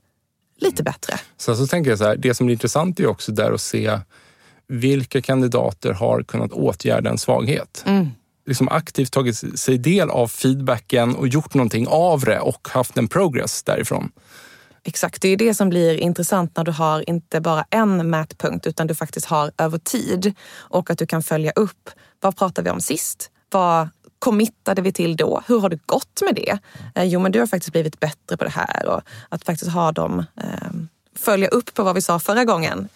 lite 0.57 0.83
bättre. 0.83 1.19
Sen 1.37 1.57
så 1.57 1.67
tänker 1.67 1.89
jag 1.89 1.99
så 1.99 2.05
här, 2.05 2.15
det 2.15 2.33
som 2.33 2.47
är 2.47 2.53
intressant 2.53 2.99
är 2.99 3.07
också 3.07 3.31
där 3.31 3.51
att 3.51 3.61
se 3.61 3.99
vilka 4.67 5.21
kandidater 5.21 5.93
har 5.93 6.23
kunnat 6.23 6.51
åtgärda 6.51 7.09
en 7.09 7.17
svaghet. 7.17 7.83
Mm. 7.85 8.09
Liksom 8.47 8.69
aktivt 8.69 9.11
tagit 9.11 9.59
sig 9.59 9.77
del 9.77 10.09
av 10.09 10.27
feedbacken 10.27 11.15
och 11.15 11.27
gjort 11.27 11.53
någonting 11.53 11.87
av 11.87 12.21
det 12.21 12.39
och 12.39 12.67
haft 12.71 12.97
en 12.97 13.07
progress 13.07 13.63
därifrån. 13.63 14.11
Exakt, 14.87 15.21
det 15.21 15.29
är 15.29 15.37
det 15.37 15.53
som 15.53 15.69
blir 15.69 15.97
intressant 15.97 16.57
när 16.57 16.63
du 16.63 16.71
har 16.71 17.09
inte 17.09 17.41
bara 17.41 17.65
en 17.69 18.09
mätpunkt 18.09 18.67
utan 18.67 18.87
du 18.87 18.95
faktiskt 18.95 19.25
har 19.25 19.51
över 19.57 19.77
tid 19.77 20.33
och 20.53 20.89
att 20.89 20.97
du 20.97 21.05
kan 21.05 21.23
följa 21.23 21.51
upp. 21.51 21.89
Vad 22.19 22.37
pratade 22.37 22.65
vi 22.65 22.69
om 22.71 22.81
sist? 22.81 23.31
Vad 23.51 23.89
committade 24.19 24.81
vi 24.81 24.93
till 24.93 25.15
då? 25.15 25.43
Hur 25.47 25.59
har 25.59 25.69
det 25.69 25.79
gått 25.85 26.21
med 26.21 26.35
det? 26.35 26.57
Eh, 26.95 27.03
jo, 27.03 27.19
men 27.19 27.31
du 27.31 27.39
har 27.39 27.47
faktiskt 27.47 27.71
blivit 27.71 27.99
bättre 27.99 28.37
på 28.37 28.43
det 28.43 28.49
här 28.49 28.85
och 28.85 29.01
att 29.29 29.45
faktiskt 29.45 29.71
ha 29.71 29.91
dem 29.91 30.25
eh, 30.41 30.69
följa 31.15 31.47
upp 31.47 31.73
på 31.73 31.83
vad 31.83 31.95
vi 31.95 32.01
sa 32.01 32.19
förra 32.19 32.45
gången. 32.45 32.89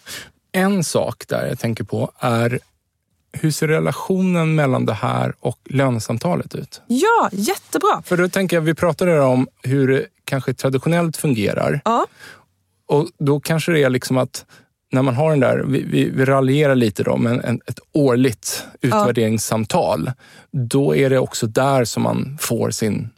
En 0.52 0.84
sak 0.84 1.24
där 1.28 1.46
jag 1.46 1.58
tänker 1.58 1.84
på 1.84 2.12
är 2.18 2.58
hur 3.32 3.50
ser 3.50 3.68
relationen 3.68 4.54
mellan 4.54 4.86
det 4.86 4.92
här 4.92 5.34
och 5.40 5.58
lönesamtalet 5.64 6.54
ut? 6.54 6.82
Ja, 6.86 7.28
jättebra! 7.32 8.02
För 8.04 8.16
då 8.16 8.28
tänker 8.28 8.56
jag, 8.56 8.62
vi 8.62 8.74
pratade 8.74 9.20
om 9.20 9.48
hur 9.62 9.88
det 9.88 10.06
kanske 10.24 10.54
traditionellt 10.54 11.16
fungerar. 11.16 11.80
Ja, 11.84 12.06
Och 12.86 13.08
då 13.18 13.40
kanske 13.40 13.72
det 13.72 13.82
är 13.82 13.90
liksom 13.90 14.18
att 14.18 14.44
när 14.92 15.02
man 15.02 15.14
har 15.14 15.30
den 15.30 15.40
där, 15.40 15.64
vi, 15.66 15.82
vi, 15.82 16.10
vi 16.10 16.24
raljerar 16.24 16.74
lite 16.74 17.02
då, 17.02 17.16
men 17.16 17.40
en, 17.40 17.60
ett 17.66 17.78
årligt 17.92 18.64
utvärderingssamtal. 18.80 20.10
Då 20.50 20.96
är 20.96 21.10
det 21.10 21.18
också 21.18 21.46
där 21.46 21.84
som 21.84 22.02
man 22.02 22.38
får 22.40 22.70
sin 22.70 23.10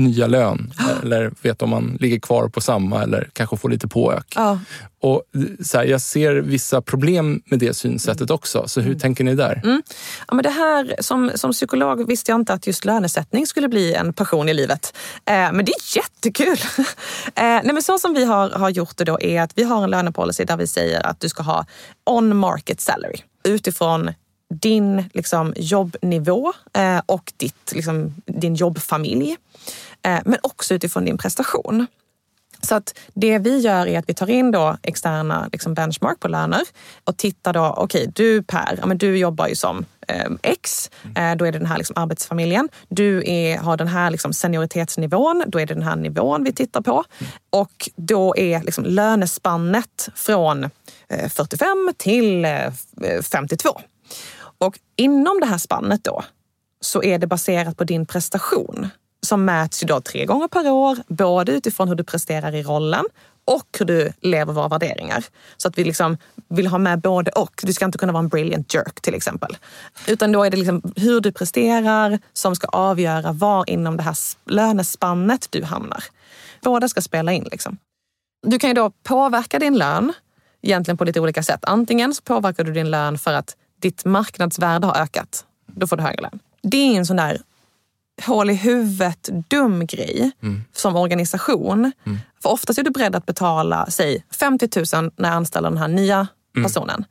nya 0.00 0.26
lön. 0.26 0.72
Eller 1.02 1.32
vet 1.42 1.62
om 1.62 1.70
man 1.70 1.96
ligger 2.00 2.18
kvar 2.18 2.48
på 2.48 2.60
samma 2.60 3.02
eller 3.02 3.30
kanske 3.32 3.56
får 3.56 3.68
lite 3.70 3.88
påök. 3.88 4.32
ja. 4.36 4.58
Och 5.02 5.22
så 5.64 5.78
här, 5.78 5.84
jag 5.84 6.00
ser 6.00 6.34
vissa 6.34 6.82
problem 6.82 7.42
med 7.44 7.58
det 7.58 7.74
synsättet 7.74 8.30
också. 8.30 8.68
Så 8.68 8.80
hur 8.80 8.98
tänker 8.98 9.24
ni 9.24 9.34
där? 9.34 9.60
Ja, 10.28 10.34
men 10.34 10.42
det 10.42 10.50
här, 10.50 10.94
som, 11.00 11.30
som 11.34 11.52
psykolog 11.52 12.06
visste 12.08 12.32
jag 12.32 12.40
inte 12.40 12.52
att 12.52 12.66
just 12.66 12.84
lönesättning 12.84 13.46
skulle 13.46 13.68
bli 13.68 13.94
en 13.94 14.12
passion 14.12 14.48
i 14.48 14.54
livet. 14.54 14.96
Eh, 15.26 15.32
men 15.32 15.64
det 15.64 15.72
är 15.72 15.96
jättekul! 15.96 16.58
eh, 16.78 16.84
nej, 17.34 17.70
men 17.72 17.82
så 17.82 17.98
som 17.98 18.14
vi 18.14 18.24
har, 18.24 18.50
har 18.50 18.70
gjort 18.70 18.96
det 18.96 19.04
då 19.04 19.20
är 19.20 19.42
att 19.42 19.52
vi 19.54 19.62
har 19.62 19.84
en 19.84 19.90
lönepolicy 19.90 20.44
där 20.44 20.56
vi 20.56 20.66
säger 20.66 21.06
att 21.06 21.20
du 21.20 21.28
ska 21.28 21.42
ha 21.42 21.66
on 22.10 22.36
market 22.36 22.80
salary 22.80 23.18
utifrån 23.44 24.10
din 24.54 25.04
liksom, 25.12 25.54
jobbnivå 25.56 26.52
eh, 26.72 27.00
och 27.06 27.32
ditt, 27.36 27.72
liksom, 27.72 28.14
din 28.26 28.54
jobbfamilj. 28.54 29.36
Eh, 30.02 30.20
men 30.24 30.38
också 30.42 30.74
utifrån 30.74 31.04
din 31.04 31.18
prestation. 31.18 31.86
Så 32.62 32.74
att 32.74 32.98
det 33.14 33.38
vi 33.38 33.58
gör 33.58 33.86
är 33.86 33.98
att 33.98 34.08
vi 34.08 34.14
tar 34.14 34.30
in 34.30 34.50
då 34.50 34.76
externa 34.82 35.48
liksom 35.52 35.74
benchmark 35.74 36.20
på 36.20 36.28
löner 36.28 36.60
och 37.04 37.16
tittar 37.16 37.52
då, 37.52 37.74
okej 37.76 38.12
du 38.14 38.42
Per, 38.42 38.78
ja, 38.80 38.86
men 38.86 38.98
du 38.98 39.18
jobbar 39.18 39.48
ju 39.48 39.54
som 39.54 39.84
eh, 40.08 40.30
X, 40.42 40.90
eh, 41.16 41.36
då 41.36 41.44
är 41.44 41.52
det 41.52 41.58
den 41.58 41.66
här 41.66 41.78
liksom 41.78 41.96
arbetsfamiljen. 41.96 42.68
Du 42.88 43.22
är, 43.26 43.58
har 43.58 43.76
den 43.76 43.88
här 43.88 44.10
liksom 44.10 44.32
senioritetsnivån, 44.32 45.44
då 45.46 45.60
är 45.60 45.66
det 45.66 45.74
den 45.74 45.82
här 45.82 45.96
nivån 45.96 46.44
vi 46.44 46.52
tittar 46.52 46.80
på. 46.80 47.04
Och 47.50 47.90
då 47.96 48.36
är 48.36 48.62
liksom 48.62 48.84
lönespannet 48.84 50.08
från 50.14 50.64
eh, 51.08 51.28
45 51.28 51.92
till 51.96 52.44
eh, 52.44 52.72
52. 53.32 53.80
Och 54.58 54.78
inom 54.96 55.40
det 55.40 55.46
här 55.46 55.58
spannet 55.58 56.04
då 56.04 56.24
så 56.80 57.02
är 57.02 57.18
det 57.18 57.26
baserat 57.26 57.76
på 57.76 57.84
din 57.84 58.06
prestation 58.06 58.90
som 59.22 59.44
mäts 59.44 59.82
ju 59.82 59.86
då 59.86 60.00
tre 60.00 60.26
gånger 60.26 60.48
per 60.48 60.70
år, 60.70 60.98
både 61.08 61.52
utifrån 61.52 61.88
hur 61.88 61.94
du 61.94 62.04
presterar 62.04 62.54
i 62.54 62.62
rollen 62.62 63.04
och 63.44 63.76
hur 63.78 63.86
du 63.86 64.12
lever 64.20 64.52
våra 64.52 64.68
värderingar. 64.68 65.24
Så 65.56 65.68
att 65.68 65.78
vi 65.78 65.84
liksom 65.84 66.16
vill 66.48 66.66
ha 66.66 66.78
med 66.78 67.00
både 67.00 67.30
och. 67.30 67.60
Du 67.62 67.72
ska 67.72 67.84
inte 67.84 67.98
kunna 67.98 68.12
vara 68.12 68.22
en 68.22 68.28
brilliant 68.28 68.74
jerk 68.74 69.00
till 69.00 69.14
exempel. 69.14 69.56
Utan 70.06 70.32
då 70.32 70.44
är 70.44 70.50
det 70.50 70.56
liksom 70.56 70.92
hur 70.96 71.20
du 71.20 71.32
presterar 71.32 72.18
som 72.32 72.56
ska 72.56 72.66
avgöra 72.66 73.32
var 73.32 73.70
inom 73.70 73.96
det 73.96 74.02
här 74.02 74.16
lönespannet 74.46 75.46
du 75.50 75.64
hamnar. 75.64 76.04
Båda 76.62 76.88
ska 76.88 77.00
spela 77.00 77.32
in. 77.32 77.48
Liksom. 77.50 77.78
Du 78.46 78.58
kan 78.58 78.70
ju 78.70 78.74
då 78.74 78.90
påverka 79.02 79.58
din 79.58 79.78
lön 79.78 80.12
egentligen 80.62 80.96
på 80.96 81.04
lite 81.04 81.20
olika 81.20 81.42
sätt. 81.42 81.60
Antingen 81.62 82.14
så 82.14 82.22
påverkar 82.22 82.64
du 82.64 82.72
din 82.72 82.90
lön 82.90 83.18
för 83.18 83.32
att 83.32 83.56
ditt 83.80 84.04
marknadsvärde 84.04 84.86
har 84.86 84.96
ökat. 84.96 85.44
Då 85.66 85.86
får 85.86 85.96
du 85.96 86.02
högre 86.02 86.22
lön. 86.22 86.40
Det 86.62 86.76
är 86.76 86.96
en 86.96 87.06
sån 87.06 87.16
där 87.16 87.40
hål 88.26 88.50
i 88.50 88.54
huvudet 88.54 89.28
dum 89.48 89.86
grej 89.86 90.30
som 90.72 90.96
organisation. 90.96 91.92
För 92.42 92.50
oftast 92.50 92.78
är 92.78 92.82
du 92.82 92.90
beredd 92.90 93.16
att 93.16 93.26
betala, 93.26 93.86
säg 93.90 94.24
50 94.40 94.68
000 94.96 95.10
när 95.16 95.28
jag 95.28 95.36
anställer 95.36 95.68
den 95.68 95.78
här 95.78 95.88
nya 95.88 96.28
personen. 96.62 97.04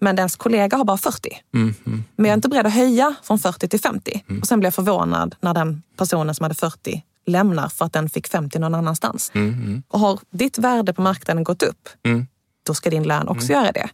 Men 0.00 0.16
dens 0.16 0.36
kollega 0.36 0.76
har 0.76 0.84
bara 0.84 0.96
40. 0.96 1.30
Mm, 1.54 1.74
mm, 1.86 2.04
Men 2.16 2.24
jag 2.26 2.32
är 2.32 2.36
inte 2.36 2.48
beredd 2.48 2.66
att 2.66 2.72
höja 2.72 3.14
från 3.22 3.38
40 3.38 3.68
till 3.68 3.80
50. 3.80 4.24
Och 4.40 4.46
sen 4.46 4.60
blir 4.60 4.66
jag 4.66 4.74
förvånad 4.74 5.36
när 5.40 5.54
den 5.54 5.82
personen 5.98 6.34
som 6.34 6.44
hade 6.44 6.54
40 6.54 7.02
lämnar 7.26 7.68
för 7.68 7.84
att 7.84 7.92
den 7.92 8.08
fick 8.08 8.28
50 8.28 8.58
någon 8.58 8.74
annanstans. 8.74 9.30
mm, 9.34 9.54
mm, 9.54 9.82
Och 9.88 10.00
har 10.00 10.20
ditt 10.30 10.58
värde 10.58 10.92
på 10.92 11.02
marknaden 11.02 11.44
gått 11.44 11.62
upp, 11.62 11.88
mm. 12.04 12.26
då 12.66 12.74
ska 12.74 12.90
din 12.90 13.02
lön 13.02 13.28
också 13.28 13.52
göra 13.52 13.72
det. 13.72 13.88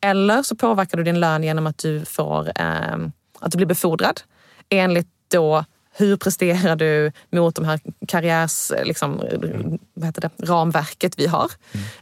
Eller 0.00 0.42
så 0.42 0.56
påverkar 0.56 0.98
du 0.98 1.04
din 1.04 1.20
lön 1.20 1.42
genom 1.42 1.66
att 1.66 1.78
du 1.78 2.04
får 2.04 2.52
eh, 2.60 2.96
att 3.40 3.52
du 3.52 3.56
blir 3.56 3.66
befordrad 3.66 4.20
enligt 4.68 5.08
då 5.28 5.64
hur 5.98 6.16
presterar 6.16 6.76
du 6.76 7.12
mot 7.32 7.54
de 7.54 7.64
här 7.64 7.80
karriärs, 8.08 8.72
liksom, 8.84 9.22
vad 9.94 10.06
heter 10.06 10.20
det, 10.20 10.30
ramverket 10.38 11.18
vi 11.18 11.26
har? 11.26 11.50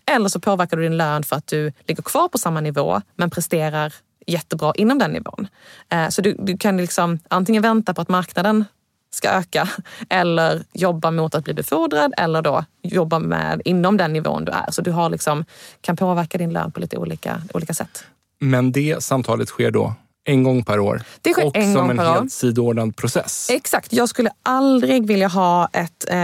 Eller 0.07 0.29
så 0.29 0.41
påverkar 0.41 0.77
du 0.77 0.83
din 0.83 0.97
lön 0.97 1.23
för 1.23 1.37
att 1.37 1.47
du 1.47 1.73
ligger 1.87 2.03
kvar 2.03 2.29
på 2.29 2.39
samma 2.39 2.61
nivå 2.61 3.01
men 3.17 3.31
presterar 3.31 3.95
jättebra 4.27 4.73
inom 4.77 4.99
den 4.99 5.11
nivån. 5.11 5.49
Eh, 5.89 6.09
så 6.09 6.23
du, 6.23 6.37
du 6.39 6.59
kan 6.59 6.77
liksom 6.77 7.19
antingen 7.29 7.63
vänta 7.63 7.95
på 7.95 8.01
att 8.01 8.09
marknaden 8.09 8.65
ska 9.11 9.29
öka 9.29 9.69
eller 10.09 10.63
jobba 10.73 11.11
mot 11.11 11.35
att 11.35 11.45
bli 11.45 11.55
befordrad 11.55 12.15
eller 12.17 12.43
då 12.43 12.65
jobba 12.83 13.19
med 13.19 13.63
inom 13.65 13.97
den 13.97 14.13
nivån 14.13 14.45
du 14.45 14.53
är. 14.53 14.71
Så 14.71 14.83
du 14.83 14.91
har 14.91 15.11
liksom, 15.11 15.45
kan 15.81 15.97
påverka 15.97 16.39
din 16.39 16.53
lön 16.53 16.73
på 16.73 16.81
lite 16.81 16.97
olika, 16.97 17.43
olika 17.55 17.75
sätt. 17.75 18.05
Men 18.41 18.73
det 18.73 19.03
samtalet 19.03 19.49
sker 19.49 19.71
då 19.71 19.95
en 20.25 20.43
gång 20.43 20.65
per 20.65 20.81
år. 20.81 21.03
Det 21.21 21.33
sker 21.33 21.47
och 21.47 21.57
en 21.57 21.73
som 21.73 21.81
gång 21.81 21.91
en 21.91 21.97
per 21.97 22.05
helt 22.05 22.33
sidoordnad 22.33 22.97
process. 22.97 23.51
Exakt. 23.51 23.93
Jag 23.93 24.09
skulle 24.09 24.31
aldrig 24.43 25.07
vilja 25.07 25.29
ha 25.29 25.69
ett 25.73 26.11
eh, 26.11 26.17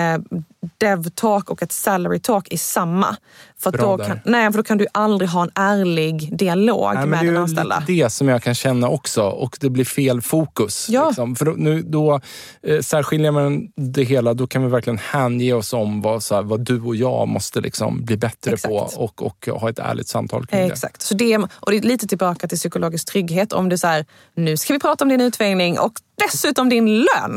dev-talk 0.78 1.50
och 1.50 1.62
ett 1.62 1.72
salary-talk 1.72 2.48
i 2.50 2.58
samma. 2.58 3.16
För, 3.58 3.70
Bra 3.70 3.82
då 3.90 3.96
där. 3.96 4.04
kan, 4.04 4.20
nej, 4.24 4.52
för 4.52 4.58
då 4.58 4.62
kan 4.62 4.78
du 4.78 4.86
aldrig 4.92 5.30
ha 5.30 5.42
en 5.42 5.50
ärlig 5.54 6.36
dialog 6.36 6.94
Nej, 6.94 7.06
med 7.06 7.20
det 7.20 7.26
den 7.26 7.36
är 7.36 7.40
anställda. 7.40 7.80
lite 7.80 7.92
det 8.04 8.10
som 8.10 8.28
jag 8.28 8.42
kan 8.42 8.54
känna 8.54 8.88
också 8.88 9.22
och 9.22 9.56
det 9.60 9.70
blir 9.70 9.84
fel 9.84 10.22
fokus. 10.22 10.86
Ja. 10.88 11.06
Liksom. 11.06 11.36
För 11.36 11.44
då, 11.44 11.52
nu, 11.52 11.82
då 11.82 12.20
eh, 12.62 12.80
särskiljer 12.80 13.30
man 13.30 13.68
det 13.76 14.02
hela, 14.02 14.34
då 14.34 14.46
kan 14.46 14.62
vi 14.62 14.68
verkligen 14.68 14.98
hänge 14.98 15.52
oss 15.52 15.72
om 15.72 16.02
vad, 16.02 16.22
så 16.22 16.34
här, 16.34 16.42
vad 16.42 16.60
du 16.60 16.80
och 16.80 16.96
jag 16.96 17.28
måste 17.28 17.60
liksom 17.60 18.04
bli 18.04 18.16
bättre 18.16 18.52
Exakt. 18.52 18.68
på 18.68 18.76
och, 18.76 19.22
och 19.22 19.60
ha 19.60 19.70
ett 19.70 19.78
ärligt 19.78 20.08
samtal 20.08 20.46
kring 20.46 20.60
det. 20.60 20.66
Exakt. 20.66 21.02
Så 21.02 21.14
det, 21.14 21.38
och 21.38 21.70
det 21.70 21.76
är 21.76 21.82
lite 21.82 22.06
tillbaka 22.06 22.48
till 22.48 22.58
psykologisk 22.58 23.08
trygghet. 23.12 23.52
Om 23.52 23.68
du 23.68 23.78
säger, 23.78 24.06
nu 24.34 24.56
ska 24.56 24.72
vi 24.72 24.80
prata 24.80 25.04
om 25.04 25.08
din 25.08 25.20
utveckling 25.20 25.78
och 25.78 25.92
dessutom 26.26 26.68
din 26.68 26.86
lön. 26.98 27.36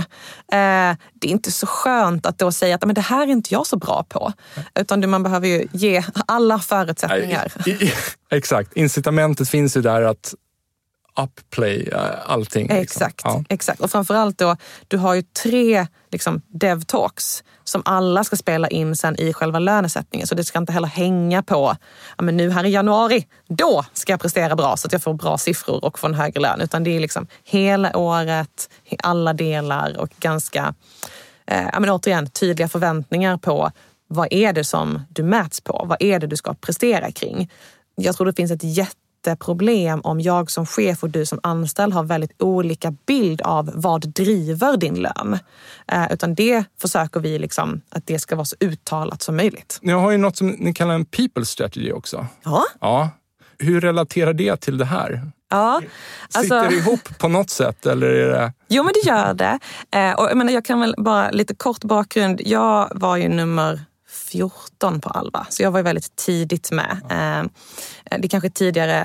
Eh, 0.52 0.98
det 1.14 1.28
är 1.28 1.32
inte 1.32 1.52
så 1.52 1.68
skönt 1.68 2.26
att 2.26 2.38
då 2.38 2.52
säga 2.52 2.76
att 2.76 2.86
men 2.86 2.96
det 2.96 3.02
här 3.02 3.28
är 3.28 3.32
inte 3.32 3.54
jag 3.54 3.68
så 3.68 3.78
bra 3.78 4.06
på. 4.10 4.34
Utan 4.80 5.10
man 5.10 5.24
behöver 5.24 5.48
ju 5.48 5.68
ge 5.72 6.04
alla 6.28 6.60
förutsättningar. 6.60 7.52
I, 7.66 7.70
i, 7.72 7.94
exakt, 8.32 8.74
incitamentet 8.74 9.50
finns 9.50 9.78
ju 9.78 9.82
där 9.82 10.02
att 10.02 10.34
upplay 11.16 11.90
eh, 11.94 12.00
allting. 12.26 12.68
liksom. 12.68 12.82
Exakt, 12.82 13.22
Ja. 13.24 13.44
exakt. 13.50 13.80
Och 13.82 13.92
framförallt 13.92 14.38
då, 14.38 14.58
du 14.88 14.98
har 14.98 15.14
ju 15.14 15.22
tre 15.22 15.88
liksom, 16.12 16.42
dev-talks 16.48 17.44
som 17.74 17.82
alla 17.86 18.24
ska 18.24 18.36
spela 18.36 18.68
in 18.68 18.96
sen 18.96 19.20
i 19.20 19.34
själva 19.34 19.60
lönesättningen. 19.60 20.28
Så 20.28 20.36
det 20.36 20.44
ska 20.44 20.60
inte 20.60 20.72
heller 20.72 20.88
hänga 20.88 21.44
på, 21.44 21.76
ja, 22.18 22.24
men 22.24 22.38
nu 22.38 22.52
här 22.52 22.64
i 22.64 22.70
januari, 22.70 23.28
då 23.48 23.86
ska 23.94 24.14
jag 24.14 24.20
prestera 24.20 24.56
bra 24.56 24.78
så 24.78 24.88
att 24.88 24.94
jag 24.94 25.04
får 25.04 25.14
bra 25.14 25.38
siffror 25.38 25.86
och 25.86 26.00
får 26.00 26.08
en 26.08 26.14
högre 26.14 26.40
lön. 26.40 26.62
Utan 26.62 26.84
det 26.84 26.96
är 26.96 27.00
liksom 27.00 27.28
hela 27.44 27.98
året, 27.98 28.70
alla 29.04 29.34
delar 29.34 30.00
och 30.00 30.10
ganska, 30.20 30.74
eh, 31.46 31.70
ja, 31.74 31.80
men 31.80 31.90
återigen, 31.90 32.30
tydliga 32.30 32.68
förväntningar 32.68 33.38
på 33.38 33.72
vad 34.08 34.28
är 34.32 34.54
det 34.54 34.64
som 34.64 35.02
du 35.10 35.24
mäts 35.24 35.62
på? 35.62 35.86
Vad 35.90 35.98
är 36.02 36.20
det 36.20 36.28
du 36.28 36.36
ska 36.36 36.54
prestera 36.54 37.12
kring? 37.12 37.52
Jag 37.96 38.16
tror 38.16 38.28
det 38.28 38.34
finns 38.34 38.52
ett 38.52 38.64
jätteproblem 39.28 40.02
om 40.04 40.22
jag 40.22 40.52
som 40.52 40.66
chef 40.66 41.04
och 41.04 41.10
du 41.10 41.26
som 41.26 41.40
anställd 41.44 41.94
har 41.94 42.04
väldigt 42.04 42.42
olika 42.42 42.92
bild 43.08 43.42
av 43.42 43.72
vad 43.74 44.10
driver 44.10 44.78
din 44.78 44.96
lön. 44.96 45.40
Eh, 45.92 46.14
utan 46.14 46.36
det 46.36 46.64
försöker 46.82 47.20
vi 47.20 47.40
liksom 47.40 47.82
att 47.90 48.08
det 48.08 48.20
ska 48.20 48.36
vara 48.36 48.46
så 48.46 48.56
uttalat 48.60 49.22
som 49.22 49.36
möjligt. 49.36 49.80
Ni 49.82 49.92
har 49.94 50.12
ju 50.12 50.18
något 50.18 50.38
som 50.38 50.48
ni 50.50 50.74
kallar 50.74 50.96
en 50.96 51.06
people 51.06 51.46
strategy 51.46 51.92
också. 51.92 52.26
Ja, 52.44 52.64
Ja. 52.82 53.10
Hur 53.58 53.82
relaterar 53.82 54.34
det 54.34 54.58
till 54.62 54.78
det 54.78 54.86
här? 54.86 55.32
ja. 55.50 55.82
Sitter 56.30 56.40
Alltså, 56.56 56.70
det 56.70 56.76
ihop 56.76 57.18
på 57.20 57.28
något 57.28 57.50
sätt 57.50 57.86
eller 57.86 58.08
är 58.08 58.30
det... 58.30 58.54
jo 58.68 58.84
men 58.84 58.94
det 59.04 59.10
gör 59.10 59.34
det. 59.34 59.60
Eh, 59.92 60.14
och 60.14 60.26
jag, 60.30 60.38
menar, 60.38 60.54
jag 60.54 60.66
kan 60.66 60.80
väl 60.80 60.96
bara 60.98 61.32
lite 61.32 61.56
kort 61.56 61.84
bakgrund. 61.84 62.42
Jag 62.46 62.92
var 62.96 63.18
ju 63.18 63.30
nummer 63.30 63.80
14 64.32 65.02
på 65.02 65.10
Alva, 65.10 65.46
så 65.50 65.64
jag 65.64 65.72
var 65.72 65.80
ju 65.80 65.84
väldigt 65.84 66.16
tidigt 66.16 66.72
med. 66.72 66.98
Eh, 68.14 68.20
det 68.20 68.28
är 68.28 68.30
kanske 68.30 68.50
tidigare 68.50 69.04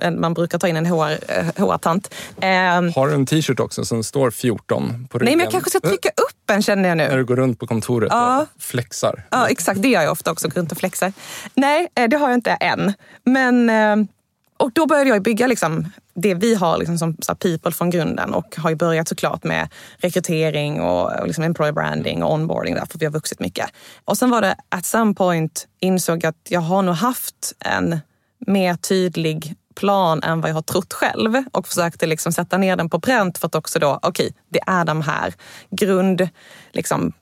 än 0.00 0.20
man 0.20 0.34
brukar 0.34 0.58
ta 0.58 0.68
in 0.68 0.76
en 0.76 0.86
HR, 0.86 1.10
eh, 1.28 1.44
HR-tant. 1.56 2.14
Eh, 2.40 2.48
Har 2.94 3.08
du 3.08 3.14
en 3.14 3.26
t-shirt 3.26 3.60
också 3.60 3.84
som 3.84 4.04
står 4.04 4.30
14 4.30 5.06
på 5.10 5.18
ryggen? 5.18 5.24
nej, 5.30 5.36
men 5.36 5.44
jag 5.44 5.52
kanske 5.52 5.70
ska 5.70 5.80
trycka 5.80 6.08
upp 6.08 6.50
en 6.50 6.62
känner 6.62 6.88
jag 6.88 6.98
nu. 6.98 7.08
När 7.08 7.16
du 7.16 7.24
går 7.24 7.36
runt 7.36 7.58
på 7.60 7.66
kontoret 7.66 8.08
Ja. 8.12 8.40
och 8.42 8.62
flexar. 8.62 9.22
Ja, 9.30 9.48
exakt. 9.48 9.82
Det 9.82 9.88
gör 9.88 10.02
jag 10.02 10.12
ofta 10.12 10.30
också, 10.32 10.48
gå 10.48 10.60
runt 10.60 10.72
och 10.72 10.78
flexar. 10.78 11.12
Nej, 11.54 11.88
eh, 11.94 12.08
det 12.08 12.16
har 12.16 12.28
jag 12.28 12.36
inte 12.36 12.50
än. 12.50 12.92
Men, 13.24 13.70
eh, 13.70 13.96
och 14.56 14.70
då 14.72 14.86
började 14.86 15.10
jag 15.10 15.22
bygga 15.22 15.46
liksom 15.46 15.92
det 16.14 16.34
vi 16.34 16.54
har 16.54 16.78
liksom 16.78 16.98
som 16.98 17.14
people 17.38 17.72
från 17.72 17.90
grunden 17.90 18.34
och 18.34 18.56
har 18.56 18.70
ju 18.70 18.76
börjat 18.76 19.08
såklart 19.08 19.44
med 19.44 19.68
rekrytering 19.98 20.80
och, 20.80 21.20
och 21.20 21.26
liksom 21.26 21.44
employer 21.44 21.72
branding 21.72 22.22
och 22.22 22.32
onboarding 22.32 22.74
där, 22.74 22.86
för 22.90 22.98
vi 22.98 23.04
har 23.06 23.12
vuxit 23.12 23.40
mycket. 23.40 23.66
Och 24.04 24.18
sen 24.18 24.30
var 24.30 24.40
det 24.42 24.56
at 24.68 24.84
some 24.86 25.14
point 25.14 25.66
insåg 25.80 26.24
jag 26.24 26.28
att 26.28 26.46
jag 26.48 26.60
har 26.60 26.82
nog 26.82 26.94
haft 26.94 27.52
en 27.60 28.00
mer 28.46 28.74
tydlig 28.74 29.54
plan 29.74 30.22
än 30.22 30.40
vad 30.40 30.50
jag 30.50 30.54
har 30.54 30.62
trott 30.62 30.92
själv 30.92 31.44
och 31.52 31.68
försökte 31.68 32.06
liksom 32.06 32.32
sätta 32.32 32.58
ner 32.58 32.76
den 32.76 32.90
på 32.90 33.00
pränt 33.00 33.38
för 33.38 33.46
att 33.46 33.54
också 33.54 33.78
då, 33.78 33.98
okej, 34.02 34.34
det 34.48 34.60
är 34.66 34.84
de 34.84 35.00
här 35.02 35.34
grund, 35.70 36.28
liksom, 36.72 37.12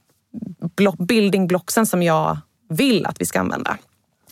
building 0.98 1.46
blocksen 1.46 1.86
som 1.86 2.02
jag 2.02 2.38
vill 2.68 3.06
att 3.06 3.20
vi 3.20 3.26
ska 3.26 3.40
använda. 3.40 3.78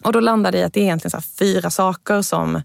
Och 0.02 0.12
då 0.12 0.20
landade 0.20 0.58
jag 0.58 0.62
i 0.62 0.66
att 0.66 0.72
det 0.72 0.80
är 0.80 0.84
egentligen 0.84 1.22
fyra 1.22 1.70
saker 1.70 2.22
som 2.22 2.62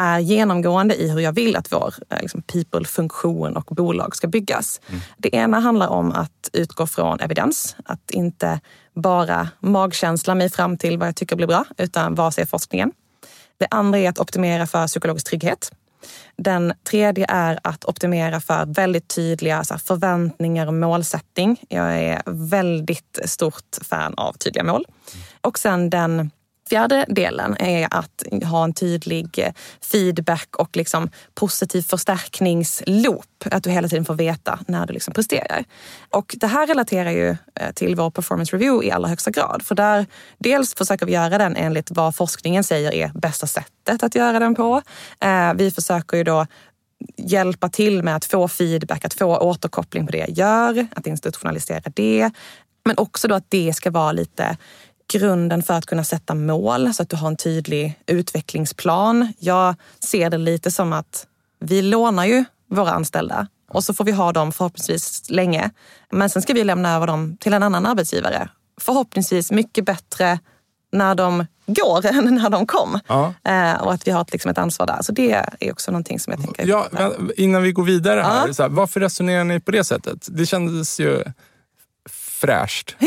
är 0.00 0.18
genomgående 0.18 0.94
i 0.94 1.10
hur 1.10 1.20
jag 1.20 1.32
vill 1.32 1.56
att 1.56 1.72
vår 1.72 1.94
eh, 2.10 2.20
liksom, 2.20 2.42
people-funktion 2.42 3.56
och 3.56 3.74
bolag 3.74 4.16
ska 4.16 4.28
byggas. 4.28 4.80
Det 5.16 5.34
ena 5.34 5.60
handlar 5.60 5.88
om 5.88 6.12
att 6.12 6.50
utgå 6.52 6.86
från 6.86 7.20
evidens, 7.20 7.76
att 7.84 8.10
inte 8.10 8.60
bara 8.94 9.48
magkänsla 9.60 10.34
mig 10.34 10.50
fram 10.50 10.76
till 10.76 10.98
vad 10.98 11.08
jag 11.08 11.16
tycker 11.16 11.36
blir 11.36 11.46
bra, 11.46 11.64
utan 11.76 12.14
vad 12.14 12.34
säger 12.34 12.46
forskningen? 12.46 12.92
Det 13.60 13.66
andra 13.70 13.98
är 13.98 14.08
att 14.08 14.18
optimera 14.18 14.66
för 14.66 14.86
psykologisk 14.86 15.26
trygghet. 15.26 15.72
Den 16.36 16.72
tredje 16.84 17.26
är 17.28 17.58
att 17.62 17.84
optimera 17.84 18.40
för 18.40 18.66
väldigt 18.66 19.08
tydliga 19.08 19.64
förväntningar 19.64 20.66
och 20.66 20.74
målsättning. 20.74 21.60
Jag 21.68 21.98
är 21.98 22.22
väldigt 22.26 23.18
stort 23.24 23.78
fan 23.82 24.14
av 24.16 24.32
tydliga 24.32 24.64
mål. 24.64 24.84
Och 25.40 25.58
sen 25.58 25.90
den 25.90 26.30
fjärde 26.70 27.04
delen 27.08 27.56
är 27.58 27.88
att 27.90 28.22
ha 28.44 28.64
en 28.64 28.72
tydlig 28.72 29.38
eh, 29.38 29.52
feedback 29.92 30.56
och 30.56 30.76
liksom 30.76 31.10
positiv 31.34 31.82
förstärkningsloop. 31.82 33.26
Att 33.50 33.64
du 33.64 33.70
hela 33.70 33.88
tiden 33.88 34.04
får 34.04 34.14
veta 34.14 34.58
när 34.66 34.86
du 34.86 34.92
liksom 34.92 35.14
presterar. 35.14 35.64
Och 36.10 36.36
det 36.40 36.46
här 36.46 36.66
relaterar 36.66 37.10
ju 37.10 37.28
eh, 37.54 37.72
till 37.74 37.96
vår 37.96 38.10
performance 38.10 38.56
review 38.56 38.88
i 38.88 38.90
allra 38.90 39.08
högsta 39.08 39.30
grad. 39.30 39.62
För 39.62 39.74
där 39.74 40.06
dels 40.38 40.74
försöker 40.74 41.06
vi 41.06 41.12
göra 41.12 41.38
den 41.38 41.56
enligt 41.56 41.90
vad 41.90 42.16
forskningen 42.16 42.64
säger 42.64 42.94
är 42.94 43.10
bästa 43.14 43.46
sättet 43.46 44.02
att 44.02 44.14
göra 44.14 44.38
den 44.38 44.54
på. 44.54 44.82
Eh, 45.20 45.54
vi 45.54 45.70
försöker 45.70 46.16
ju 46.16 46.24
då 46.24 46.46
hjälpa 47.16 47.68
till 47.68 48.02
med 48.02 48.16
att 48.16 48.24
få 48.24 48.48
feedback, 48.48 49.04
att 49.04 49.14
få 49.14 49.38
återkoppling 49.38 50.06
på 50.06 50.12
det 50.12 50.18
jag 50.18 50.30
gör, 50.30 50.86
att 50.96 51.06
institutionalisera 51.06 51.92
det. 51.94 52.30
Men 52.84 52.98
också 52.98 53.28
då 53.28 53.34
att 53.34 53.50
det 53.50 53.72
ska 53.76 53.90
vara 53.90 54.12
lite 54.12 54.56
grunden 55.10 55.62
för 55.62 55.74
att 55.74 55.86
kunna 55.86 56.04
sätta 56.04 56.34
mål 56.34 56.94
så 56.94 57.02
att 57.02 57.08
du 57.08 57.16
har 57.16 57.28
en 57.28 57.36
tydlig 57.36 58.00
utvecklingsplan. 58.06 59.32
Jag 59.38 59.74
ser 60.00 60.30
det 60.30 60.38
lite 60.38 60.70
som 60.70 60.92
att 60.92 61.26
vi 61.60 61.82
lånar 61.82 62.24
ju 62.24 62.44
våra 62.70 62.90
anställda 62.90 63.46
och 63.70 63.84
så 63.84 63.94
får 63.94 64.04
vi 64.04 64.12
ha 64.12 64.32
dem 64.32 64.52
förhoppningsvis 64.52 65.30
länge. 65.30 65.70
Men 66.10 66.30
sen 66.30 66.42
ska 66.42 66.52
vi 66.52 66.64
lämna 66.64 66.96
över 66.96 67.06
dem 67.06 67.36
till 67.40 67.52
en 67.54 67.62
annan 67.62 67.86
arbetsgivare. 67.86 68.48
Förhoppningsvis 68.80 69.50
mycket 69.50 69.84
bättre 69.84 70.38
när 70.92 71.14
de 71.14 71.46
går 71.66 72.06
än 72.18 72.34
när 72.34 72.50
de 72.50 72.66
kom. 72.66 72.98
Ja. 73.06 73.34
Eh, 73.44 73.82
och 73.82 73.92
att 73.92 74.06
vi 74.06 74.10
har 74.10 74.20
ett, 74.20 74.32
liksom 74.32 74.50
ett 74.50 74.58
ansvar 74.58 74.86
där. 74.86 74.98
Så 75.02 75.12
det 75.12 75.32
är 75.60 75.72
också 75.72 75.90
någonting 75.90 76.20
som 76.20 76.30
jag 76.30 76.42
tänker... 76.42 76.66
Ja, 76.66 76.88
innan 77.36 77.62
vi 77.62 77.72
går 77.72 77.84
vidare 77.84 78.20
här, 78.20 78.46
Ja. 78.48 78.54
här, 78.58 78.68
varför 78.68 79.00
resonerar 79.00 79.44
ni 79.44 79.60
på 79.60 79.70
det 79.70 79.84
sättet? 79.84 80.28
Det 80.30 80.46
kändes 80.46 81.00
ju 81.00 81.24
fräscht. 82.40 82.96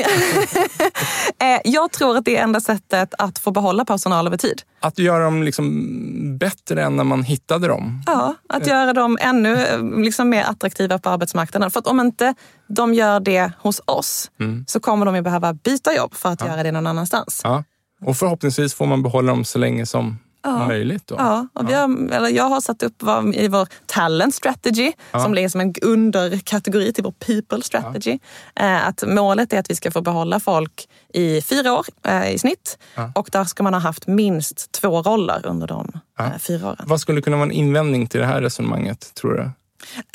Eh, 1.39 1.61
jag 1.63 1.91
tror 1.91 2.17
att 2.17 2.25
det 2.25 2.37
är 2.37 2.43
enda 2.43 2.59
sättet 2.59 3.13
att 3.17 3.39
få 3.39 3.51
behålla 3.51 3.85
personal 3.85 4.27
över 4.27 4.37
tid. 4.37 4.61
Att 4.79 4.99
göra 4.99 5.23
dem 5.23 5.43
liksom 5.43 6.37
bättre 6.37 6.83
än 6.83 6.95
när 6.95 7.03
man 7.03 7.23
hittade 7.23 7.67
dem. 7.67 8.03
Ja, 8.05 8.35
att 8.49 8.67
göra 8.67 8.93
dem 8.93 9.17
ännu 9.21 9.65
eh, 9.65 9.99
liksom 9.99 10.29
mer 10.29 10.43
attraktiva 10.43 10.99
på 10.99 11.09
arbetsmarknaden. 11.09 11.71
För 11.71 11.79
att 11.79 11.87
om 11.87 11.99
inte 11.99 12.35
de 12.67 12.93
gör 12.93 13.19
det 13.19 13.51
hos 13.59 13.81
oss 13.85 14.31
så 14.67 14.79
kommer 14.79 15.05
de 15.05 15.15
ju 15.15 15.21
behöva 15.21 15.53
byta 15.53 15.95
jobb 15.95 16.13
för 16.13 16.29
att 16.29 16.45
göra 16.45 16.63
det 16.63 16.71
någon 16.71 16.87
annanstans. 16.87 17.41
Ja. 17.43 17.63
Och 18.05 18.17
förhoppningsvis 18.17 18.73
får 18.73 18.85
man 18.85 19.03
behålla 19.03 19.31
dem 19.31 19.45
så 19.45 19.59
länge 19.59 19.85
som 19.85 20.19
Ja. 20.43 20.67
möjligt. 20.67 21.07
Då. 21.07 21.15
Ja, 21.17 21.47
och 21.53 21.69
vi 21.69 21.73
har, 21.73 22.11
eller 22.11 22.29
jag 22.29 22.43
har 22.43 22.61
satt 22.61 22.83
upp 22.83 22.95
vad, 22.99 23.35
i 23.35 23.47
vår 23.47 23.67
talent 23.85 24.35
strategy, 24.35 24.91
som 25.11 25.33
ligger 25.33 25.49
som 25.49 25.61
en 25.61 25.73
underkategori 25.81 26.93
till 26.93 27.03
vår 27.03 27.11
people 27.11 27.61
strategy. 27.61 28.19
Eh, 28.55 28.87
att 28.87 29.03
målet 29.07 29.53
är 29.53 29.59
att 29.59 29.69
vi 29.69 29.75
ska 29.75 29.91
få 29.91 30.01
behålla 30.01 30.39
folk 30.39 30.87
i 31.13 31.41
fyra 31.41 31.73
år 31.73 31.85
eh, 32.07 32.33
i 32.33 32.39
snitt. 32.39 32.77
Och 33.15 33.29
där 33.31 33.43
ska 33.43 33.63
man 33.63 33.73
ha 33.73 33.81
haft 33.81 34.07
minst 34.07 34.71
två 34.71 35.01
roller 35.01 35.41
under 35.45 35.67
de 35.67 35.91
eh, 36.19 36.37
fyra 36.39 36.67
åren. 36.67 36.85
Vad 36.87 37.01
skulle 37.01 37.21
kunna 37.21 37.37
vara 37.37 37.45
en 37.45 37.51
invändning 37.51 38.07
till 38.07 38.19
det 38.19 38.25
här 38.25 38.41
resonemanget, 38.41 39.11
tror 39.15 39.33
du? 39.33 39.51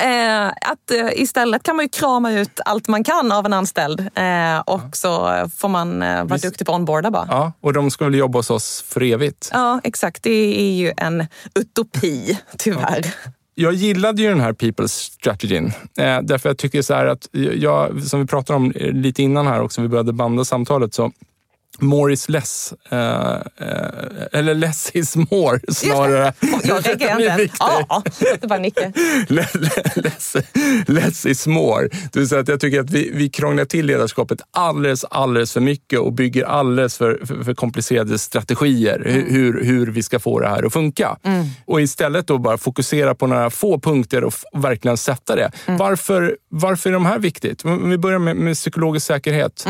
Eh, 0.02 0.46
att 0.46 0.90
eh, 0.90 1.22
istället 1.22 1.62
kan 1.62 1.76
man 1.76 1.84
ju 1.84 1.88
krama 1.88 2.32
ut 2.32 2.60
allt 2.64 2.88
man 2.88 3.04
kan 3.04 3.32
av 3.32 3.46
en 3.46 3.52
anställd 3.52 4.00
eh, 4.00 4.58
och 4.66 4.96
så 4.96 5.08
får 5.56 5.68
man 5.68 6.02
eh, 6.02 6.14
vara 6.14 6.24
Visst. 6.24 6.44
duktig 6.44 6.66
på 6.66 6.72
att 6.72 6.78
onboarda 6.78 7.10
bara. 7.10 7.26
Ja, 7.30 7.52
och 7.60 7.72
de 7.72 7.90
ska 7.90 8.04
väl 8.04 8.14
jobba 8.14 8.38
hos 8.38 8.50
oss 8.50 8.84
för 8.88 9.02
evigt? 9.02 9.50
Ja, 9.52 9.80
exakt. 9.84 10.22
Det 10.22 10.60
är 10.60 10.72
ju 10.72 10.92
en 10.96 11.26
utopi, 11.54 12.38
tyvärr. 12.58 13.14
Jag 13.54 13.74
gillade 13.74 14.22
ju 14.22 14.28
den 14.28 14.40
här 14.40 14.52
people 14.52 14.88
strategin. 14.88 15.72
Eh, 15.98 16.20
därför 16.22 16.48
jag 16.48 16.58
tycker 16.58 16.82
så 16.82 16.94
här 16.94 17.06
att, 17.06 17.28
jag, 17.56 18.02
som 18.02 18.20
vi 18.20 18.26
pratade 18.26 18.56
om 18.56 18.72
lite 18.76 19.22
innan 19.22 19.46
här 19.46 19.60
också, 19.60 19.82
vi 19.82 19.88
började 19.88 20.12
banda 20.12 20.44
samtalet, 20.44 20.94
så 20.94 21.12
more 21.80 22.12
is 22.12 22.28
less. 22.28 22.74
Eh, 22.90 22.98
eh, 22.98 23.38
eller 24.32 24.54
less 24.54 24.90
is 24.94 25.16
more 25.16 25.60
snarare. 25.68 26.32
Jag 26.64 26.86
inte. 26.86 27.36
viktigt. 27.36 27.56
Ja, 27.60 28.02
det 28.40 28.46
bara 28.46 28.58
nicka. 28.58 28.92
less, 29.28 30.36
less 30.86 31.26
is 31.26 31.46
more. 31.46 31.88
Det 32.12 32.18
vill 32.18 32.28
säga 32.28 32.40
att 32.40 32.48
jag 32.48 32.60
tycker 32.60 32.80
att 32.80 32.90
vi, 32.90 33.10
vi 33.14 33.28
krånglar 33.28 33.64
till 33.64 33.86
ledarskapet 33.86 34.38
alldeles, 34.50 35.04
alldeles 35.04 35.52
för 35.52 35.60
mycket 35.60 35.98
och 35.98 36.12
bygger 36.12 36.44
alldeles 36.44 36.96
för, 36.98 37.20
för, 37.26 37.44
för 37.44 37.54
komplicerade 37.54 38.18
strategier 38.18 38.78
Mm. 39.08 39.34
hur, 39.34 39.64
hur 39.64 39.86
vi 39.86 40.02
ska 40.02 40.18
få 40.18 40.40
det 40.40 40.48
här 40.48 40.66
att 40.66 40.72
funka. 40.72 41.16
Och 41.66 41.80
istället 41.80 42.26
då 42.26 42.38
bara 42.38 42.58
fokusera 42.58 43.14
på 43.14 43.26
några 43.26 43.50
få 43.50 43.80
punkter 43.80 44.24
och 44.24 44.34
verkligen 44.52 44.96
sätta 44.96 45.36
det. 45.36 45.50
Mm. 45.66 45.78
Varför, 45.78 46.36
varför 46.48 46.90
är 46.90 46.94
de 46.94 47.06
här 47.06 47.18
viktigt? 47.18 47.64
Om 47.64 47.90
vi 47.90 47.98
börjar 47.98 48.18
med, 48.18 48.36
med 48.36 48.54
psykologisk 48.54 49.06
säkerhet 49.06 49.64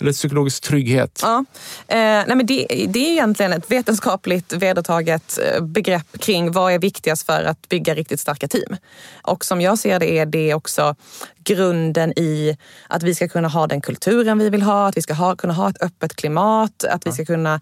eller 0.00 0.12
psykologisk 0.12 0.62
trygghet. 0.62 1.22
Mm. 1.24 1.34
Ja. 1.34 1.44
Eh, 1.88 1.96
nej 1.96 2.36
men 2.36 2.46
det, 2.46 2.66
det 2.88 2.98
är 2.98 3.12
egentligen 3.12 3.52
ett 3.52 3.70
vetenskapligt 3.70 4.52
vedertaget 4.52 5.38
eh, 5.38 5.62
begrepp 5.62 6.20
kring 6.20 6.52
vad 6.52 6.72
är 6.72 6.78
viktigast 6.78 7.26
för 7.26 7.44
att 7.44 7.68
bygga 7.68 7.94
riktigt 7.94 8.20
starka 8.20 8.48
team. 8.48 8.76
Och 9.22 9.44
som 9.44 9.60
jag 9.60 9.78
ser 9.78 9.98
det 9.98 10.18
är 10.18 10.26
det 10.26 10.54
också 10.54 10.94
grunden 11.44 12.18
i 12.18 12.56
att 12.88 13.02
vi 13.02 13.14
ska 13.14 13.28
kunna 13.28 13.48
ha 13.48 13.66
den 13.66 13.80
kulturen 13.80 14.38
vi 14.38 14.50
vill 14.50 14.62
ha, 14.62 14.88
att 14.88 14.96
vi 14.96 15.02
ska 15.02 15.14
ha, 15.14 15.36
kunna 15.36 15.54
ha 15.54 15.70
ett 15.70 15.82
öppet 15.82 16.16
klimat, 16.16 16.84
att 16.84 17.06
vi 17.06 17.12
ska 17.12 17.24
kunna 17.24 17.60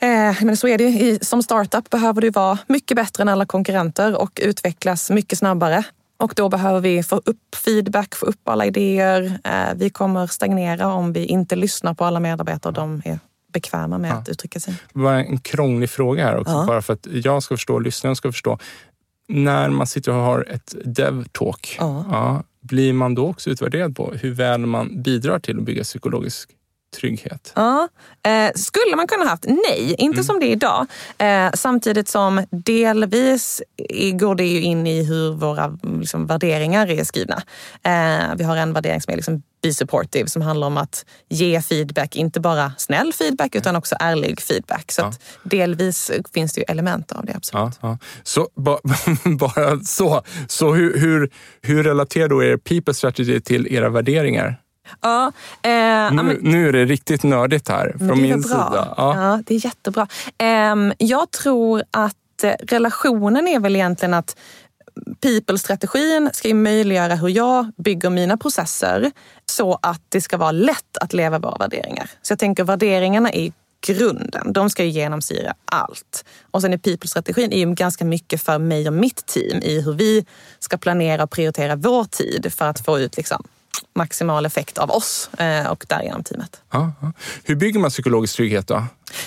Eh, 0.00 0.44
men 0.44 0.56
så 0.56 0.68
är 0.68 0.78
det 0.78 0.84
ju. 0.84 1.18
Som 1.22 1.42
startup 1.42 1.90
behöver 1.90 2.20
du 2.20 2.30
vara 2.30 2.58
mycket 2.66 2.96
bättre 2.96 3.22
än 3.22 3.28
alla 3.28 3.46
konkurrenter 3.46 4.16
och 4.16 4.40
utvecklas 4.42 5.10
mycket 5.10 5.38
snabbare. 5.38 5.84
Och 6.20 6.32
då 6.36 6.48
behöver 6.48 6.80
vi 6.80 7.02
få 7.02 7.16
upp 7.24 7.54
feedback, 7.64 8.14
få 8.14 8.26
upp 8.26 8.48
alla 8.48 8.66
idéer. 8.66 9.38
Eh, 9.44 9.74
vi 9.76 9.90
kommer 9.90 10.26
stagnera 10.26 10.86
om 10.92 11.12
vi 11.12 11.24
inte 11.24 11.56
lyssnar 11.56 11.94
på 11.94 12.04
alla 12.04 12.20
medarbetare 12.20 12.70
och 12.70 12.74
de 12.74 13.02
är 13.04 13.18
bekväma 13.52 13.98
med 13.98 14.12
att 14.14 14.28
uttrycka 14.28 14.60
sig. 14.60 14.74
Var 14.92 15.12
en 15.14 15.38
krånglig 15.38 15.90
fråga 15.90 16.24
här 16.24 16.36
också, 16.36 16.52
Ja. 16.52 16.64
bara 16.66 16.82
för 16.82 16.92
att 16.92 17.06
jag 17.10 17.42
ska 17.42 17.56
förstå 17.56 17.74
och 17.74 17.82
lyssnaren 17.82 18.16
ska 18.16 18.32
förstå. 18.32 18.58
När 19.28 19.68
man 19.70 19.86
sitter 19.86 20.12
och 20.12 20.18
har 20.22 20.46
ett 20.50 20.74
dev-talk, 20.84 21.76
Ja. 21.78 22.42
blir 22.60 22.92
man 22.92 23.14
då 23.14 23.28
också 23.28 23.50
utvärderad 23.50 23.96
på 23.96 24.12
hur 24.12 24.30
väl 24.30 24.66
man 24.66 25.02
bidrar 25.02 25.38
till 25.38 25.58
att 25.58 25.64
bygga 25.64 25.82
psykologisk 25.82 26.50
trygghet? 26.96 27.52
Ja. 27.56 27.88
Eh, 28.26 28.52
skulle 28.54 28.96
man 28.96 29.06
kunna 29.06 29.24
haft? 29.24 29.44
Nej, 29.46 29.94
inte 29.98 30.24
som 30.24 30.40
det 30.40 30.46
är 30.46 30.52
idag. 30.52 30.86
Eh, 31.18 31.50
samtidigt 31.54 32.08
som 32.08 32.46
delvis 32.50 33.62
går 34.12 34.34
det 34.34 34.44
ju 34.44 34.60
in 34.62 34.86
i 34.86 35.02
hur 35.04 35.32
våra 35.32 35.78
liksom, 36.00 36.26
värderingar 36.26 36.90
är 36.90 37.04
skrivna. 37.04 37.42
Eh, 37.82 38.34
vi 38.36 38.44
har 38.44 38.56
en 38.56 38.72
värdering 38.72 39.00
som 39.00 39.12
är 39.12 39.16
liksom 39.16 39.42
be 39.62 39.72
supportive 39.74 40.28
som 40.28 40.42
handlar 40.42 40.66
om 40.66 40.76
att 40.76 41.04
ge 41.28 41.62
feedback, 41.62 42.16
inte 42.16 42.40
bara 42.40 42.72
snäll 42.78 43.12
feedback 43.12 43.54
utan 43.54 43.76
också 43.76 43.96
ärlig 44.00 44.40
feedback. 44.40 44.92
Så 44.92 45.00
Ja. 45.02 45.12
delvis 45.42 46.10
finns 46.34 46.52
det 46.52 46.60
ju 46.60 46.64
element 46.68 47.12
av 47.12 47.24
det, 47.26 47.32
absolut. 47.36 47.74
Ja, 47.82 47.88
ja. 47.88 47.98
Så 48.22 48.48
ba, 48.56 48.78
bara 49.38 49.80
så. 49.80 50.22
Så 50.48 50.72
hur, 50.74 50.98
hur, 50.98 51.30
hur 51.62 51.82
relaterar 51.82 52.28
då 52.28 52.44
er 52.44 52.56
people 52.56 52.94
strategy 52.94 53.40
till 53.40 53.74
era 53.74 53.88
värderingar? 53.88 54.60
Ja, 55.00 55.32
eh, 55.62 55.70
ja, 55.72 56.10
men- 56.10 56.26
Nu, 56.26 56.38
nu 56.42 56.68
är 56.68 56.72
det 56.72 56.84
riktigt 56.84 57.22
nördigt 57.22 57.68
här 57.68 57.94
från 57.98 58.22
min 58.22 58.40
bra. 58.40 58.48
sida. 58.48 58.94
Ja. 58.96 59.14
Ja, 59.16 59.42
det 59.46 59.54
är 59.54 59.64
jättebra. 59.64 60.08
Ehm, 60.38 60.92
jag 60.98 61.30
tror 61.30 61.82
att 61.90 62.14
eh, 62.42 62.52
relationen 62.62 63.48
är 63.48 63.60
väl 63.60 63.76
egentligen 63.76 64.14
att 64.14 64.36
people-strategin 65.20 66.30
ska 66.32 66.48
ju 66.48 66.54
möjliggöra 66.54 67.14
hur 67.14 67.28
jag 67.28 67.70
bygger 67.76 68.10
mina 68.10 68.36
processer 68.36 69.10
så 69.46 69.78
att 69.82 70.02
det 70.08 70.20
ska 70.20 70.36
vara 70.36 70.52
lätt 70.52 70.96
att 71.00 71.12
leva 71.12 71.38
våra 71.38 71.56
värderingar. 71.56 72.10
Så 72.22 72.32
jag 72.32 72.38
tänker 72.38 72.64
värderingarna 72.64 73.30
är 73.32 73.52
grunden. 73.86 74.52
De 74.52 74.70
ska 74.70 74.84
ju 74.84 74.90
genomsyra 74.90 75.54
allt. 75.64 76.24
Och 76.50 76.62
sen 76.62 76.72
är 76.72 76.78
people-strategin 76.78 77.52
är 77.52 77.58
ju 77.58 77.74
ganska 77.74 78.04
mycket 78.04 78.42
för 78.42 78.58
mig 78.58 78.86
och 78.86 78.92
mitt 78.92 79.26
team 79.26 79.62
i 79.62 79.80
hur 79.80 79.92
vi 79.92 80.26
ska 80.58 80.76
planera 80.76 81.22
och 81.22 81.30
prioritera 81.30 81.76
vår 81.76 82.04
tid 82.04 82.52
för 82.52 82.64
att 82.64 82.84
få 82.84 82.98
ut 82.98 83.16
liksom 83.16 83.44
maximal 83.94 84.46
effekt 84.46 84.78
av 84.78 84.90
oss 84.90 85.30
eh, 85.38 85.66
och 85.66 85.84
därigenom 85.88 86.24
teamet. 86.24 86.60
Ja, 86.70 86.92
ja. 87.00 87.12
Hur 87.44 87.54
bygger 87.54 87.80
man 87.80 87.90
psykologisk 87.90 88.36
trygghet 88.36 88.66
då? 88.66 88.84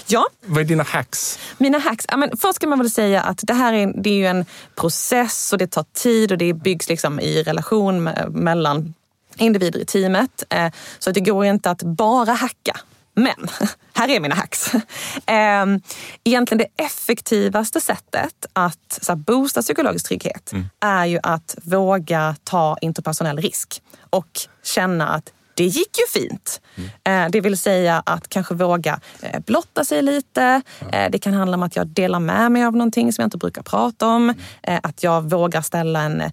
Ja, 0.08 0.28
Vad 0.46 0.60
är 0.60 0.64
dina 0.64 0.84
hacks? 0.84 1.40
Mina 1.58 1.80
hacks, 1.80 2.06
ja, 2.08 2.18
men 2.18 2.38
först 2.38 2.56
ska 2.56 2.68
man 2.68 2.80
väl 2.80 2.90
säga 2.90 3.22
att 3.22 3.40
det 3.44 3.54
här 3.54 3.74
är, 3.74 3.94
det 4.04 4.10
är 4.10 4.18
ju 4.18 4.28
en 4.28 4.46
process 4.76 5.54
och 5.54 5.60
det 5.60 5.68
tar 5.68 5.86
tid 5.94 6.32
och 6.32 6.38
det 6.38 6.54
byggs 6.54 6.90
liksom 6.90 7.20
i 7.20 7.44
relation 7.44 8.04
mellan 8.30 8.94
individer 9.36 9.80
i 9.80 9.86
teamet. 9.86 10.44
Eh, 10.50 10.72
så 11.00 11.12
det 11.12 11.20
går 11.20 11.46
inte 11.46 11.72
att 11.72 11.84
bara 11.84 12.32
hacka. 12.32 12.80
Men 13.14 13.48
här 13.94 14.10
är 14.10 14.20
mina 14.20 14.36
hacks. 14.36 14.74
Eh, 15.26 15.66
egentligen 16.24 16.58
det 16.58 16.84
effektivaste 16.84 17.82
sättet 17.82 18.46
att 18.54 19.00
så 19.02 19.12
här, 19.12 19.18
boosta 19.18 19.62
psykologisk 19.62 20.08
trygghet 20.08 20.54
är 20.80 21.06
ju 21.06 21.20
att 21.24 21.58
våga 21.64 22.36
ta 22.44 22.78
interpersonell 22.82 23.38
risk 23.38 23.82
och 24.10 24.40
känna 24.64 25.08
att 25.08 25.34
det 25.62 25.68
gick 25.68 25.98
ju 26.00 26.20
fint. 26.22 26.62
Eh, 27.04 27.26
Det 27.30 27.42
vill 27.42 27.58
säga 27.58 28.04
att 28.06 28.30
kanske 28.30 28.54
våga 28.54 29.00
eh, 29.22 29.40
blotta 29.40 29.86
sig 29.86 30.02
lite. 30.02 30.62
Eh, 30.92 31.10
Det 31.12 31.20
kan 31.20 31.34
handla 31.34 31.56
om 31.58 31.64
att 31.64 31.76
jag 31.76 31.88
delar 31.88 32.20
med 32.20 32.52
mig 32.52 32.66
av 32.66 32.74
någonting 32.76 33.14
som 33.14 33.22
jag 33.22 33.28
inte 33.28 33.38
brukar 33.38 33.62
prata 33.62 34.08
om. 34.08 34.30
Eh, 34.64 34.80
Att 34.84 35.04
jag 35.04 35.30
vågar 35.30 35.62
ställa 35.62 36.02
en 36.02 36.24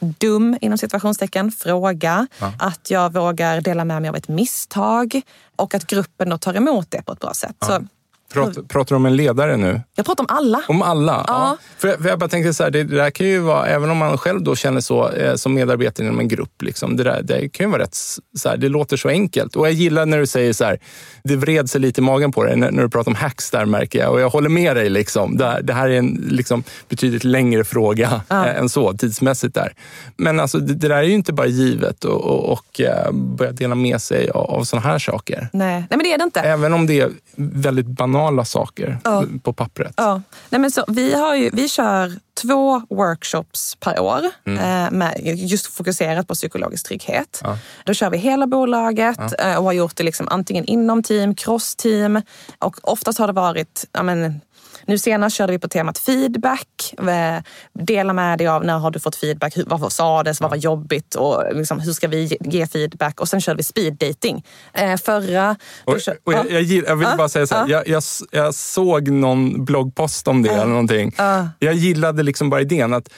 dum, 0.00 0.58
inom 0.60 0.78
situationstecken, 0.78 1.50
fråga. 1.52 2.26
Att 2.58 2.90
jag 2.90 3.12
vågar 3.12 3.60
dela 3.60 3.84
med 3.84 4.02
mig 4.02 4.08
av 4.08 4.16
ett 4.16 4.28
misstag. 4.28 5.20
Och 5.56 5.74
att 5.74 5.86
gruppen 5.86 6.28
då 6.30 6.38
tar 6.38 6.54
emot 6.56 6.90
det 6.90 7.02
på 7.02 7.12
ett 7.12 7.20
bra 7.20 7.34
sätt. 7.34 7.56
Så 7.66 7.86
Pratar, 8.32 8.62
pratar 8.62 8.88
du 8.88 8.96
om 8.96 9.06
en 9.06 9.16
ledare 9.16 9.56
nu? 9.56 9.80
jag 9.94 10.06
pratar 10.06 10.24
om 10.24 10.36
alla. 10.36 10.62
Om 10.68 10.82
alla? 10.82 11.24
Ja. 11.28 11.56
För, 11.78 11.88
jag- 11.88 11.98
för 12.02 12.08
jag 12.08 12.18
bara 12.18 12.28
tänkte 12.28 12.54
så 12.54 12.62
här, 12.64 12.70
det, 12.70 12.84
det 12.84 12.96
där 12.96 13.10
kan 13.10 13.26
ju 13.26 13.38
vara, 13.38 13.66
även 13.66 13.90
om 13.90 13.96
man 13.96 14.18
själv 14.18 14.42
då 14.42 14.56
känner 14.56 14.80
så 14.80 15.08
eh, 15.10 15.34
som 15.34 15.54
medarbetare 15.54 16.06
inom 16.06 16.20
en 16.20 16.28
grupp, 16.28 16.62
liksom, 16.62 16.96
det, 16.96 17.02
där, 17.04 17.22
det 17.22 17.48
kan 17.48 17.66
ju 17.66 17.70
vara 17.72 17.82
rätt, 17.82 17.94
så 18.36 18.48
här, 18.48 18.56
det 18.56 18.68
låter 18.68 18.96
så 18.96 19.08
enkelt. 19.08 19.56
Och 19.56 19.66
jag 19.66 19.72
gillar 19.72 20.06
när 20.06 20.18
du 20.18 20.26
säger 20.26 20.52
så 20.52 20.64
här, 20.64 20.78
det 21.24 21.36
vred 21.36 21.70
sig 21.70 21.80
lite 21.80 22.00
i 22.00 22.04
magen 22.04 22.32
på 22.32 22.44
dig 22.44 22.56
när, 22.56 22.70
när 22.70 22.82
du 22.82 22.88
pratar 22.88 23.10
om 23.10 23.14
hacks 23.14 23.50
där 23.50 23.64
märker 23.64 23.98
jag. 23.98 24.12
Och 24.12 24.20
jag 24.20 24.30
håller 24.30 24.48
med 24.48 24.76
dig. 24.76 24.90
Liksom. 24.90 25.36
Det, 25.36 25.44
här, 25.46 25.62
det 25.62 25.72
här 25.72 25.88
är 25.88 25.98
en 25.98 26.24
liksom, 26.30 26.62
betydligt 26.88 27.24
längre 27.24 27.64
fråga 27.64 28.20
eh, 28.30 28.56
än 28.58 28.68
så, 28.68 28.92
tidsmässigt 28.92 29.54
där. 29.54 29.74
Men 30.16 30.40
alltså, 30.40 30.58
det, 30.58 30.74
det 30.74 30.88
där 30.88 30.96
är 30.96 31.02
ju 31.02 31.14
inte 31.14 31.32
bara 31.32 31.46
givet 31.46 32.04
och, 32.04 32.20
och, 32.24 32.52
och 32.52 32.80
eh, 32.80 33.12
börja 33.12 33.52
dela 33.52 33.74
med 33.74 34.00
sig 34.02 34.30
av, 34.30 34.50
av 34.50 34.64
sådana 34.64 34.88
här 34.88 34.98
saker. 34.98 35.48
Nej. 35.52 35.74
Nej, 35.74 35.86
men 35.90 35.98
det 35.98 36.12
är 36.12 36.18
det 36.18 36.24
inte. 36.24 36.40
Även 36.40 36.74
om 36.74 36.86
det 36.86 37.00
är 37.00 37.10
väldigt 37.36 37.86
banala 38.16 38.44
saker 38.44 38.98
på 39.42 39.52
pappret. 39.52 39.94
Ja. 39.96 40.22
Nej, 40.50 40.60
men 40.60 40.70
så, 40.70 40.84
vi, 40.88 41.14
har 41.14 41.34
ju, 41.34 41.50
vi 41.52 41.68
kör 41.68 42.12
två 42.42 42.82
workshops 42.90 43.76
per 43.80 44.00
år 44.00 44.24
eh, 44.44 44.90
med, 44.90 45.20
just 45.24 45.66
fokuserat 45.66 46.28
på 46.28 46.34
psykologisk 46.34 46.86
trygghet. 46.86 47.42
Då 47.84 47.94
kör 47.94 48.10
vi 48.10 48.18
hela 48.18 48.46
bolaget 48.46 49.40
eh, 49.40 49.56
och 49.56 49.64
har 49.64 49.72
gjort 49.72 49.96
det 49.96 50.04
liksom 50.04 50.28
antingen 50.30 50.64
inom 50.64 51.02
team, 51.02 51.34
cross-team 51.34 52.22
och 52.58 52.76
oftast 52.82 53.18
har 53.18 53.26
det 53.26 53.32
varit 53.32 53.84
ja, 53.92 54.02
men, 54.02 54.40
nu 54.86 54.98
senast 54.98 55.36
körde 55.36 55.52
vi 55.52 55.58
på 55.58 55.68
temat 55.68 55.98
feedback. 55.98 56.94
Eh, 56.98 57.42
Dela 57.84 58.12
med 58.12 58.38
dig 58.38 58.46
av 58.46 58.64
när 58.64 58.78
har 58.78 58.90
du 58.90 59.00
fått 59.00 59.16
feedback, 59.16 59.54
vad 59.66 59.92
sades, 59.92 60.40
vad 60.40 60.50
var 60.50 60.56
jobbigt 60.56 61.14
och 61.14 61.42
liksom, 61.54 61.80
hur 61.80 61.92
ska 61.92 62.08
vi 62.08 62.38
ge- 62.40 62.66
feedback? 62.66 63.20
Och 63.20 63.28
sen 63.28 63.40
körde 63.40 63.56
vi 63.56 63.62
speed 63.62 63.94
dating. 63.94 64.44
Eh, 64.72 64.96
förra... 64.96 65.56
Och, 65.84 66.00
kör- 66.00 66.18
och 66.24 66.32
jag, 66.32 66.46
ja. 66.50 66.60
jag, 66.60 66.62
jag 66.84 66.96
vill 66.96 67.08
bara 67.18 67.28
säga 67.28 67.46
så 67.46 67.54
här, 67.54 67.68
jag, 67.68 67.88
jag, 67.88 67.98
s- 67.98 68.22
jag 68.30 68.54
såg 68.54 69.08
någon 69.08 69.64
bloggpost 69.64 70.28
om 70.28 70.42
det 70.42 70.48
eller 70.48 70.66
någonting. 70.66 71.14
Jag 71.58 71.74
gillade 71.74 72.22
liksom 72.22 72.50
bara 72.50 72.60
idén 72.60 72.94
att 72.94 73.08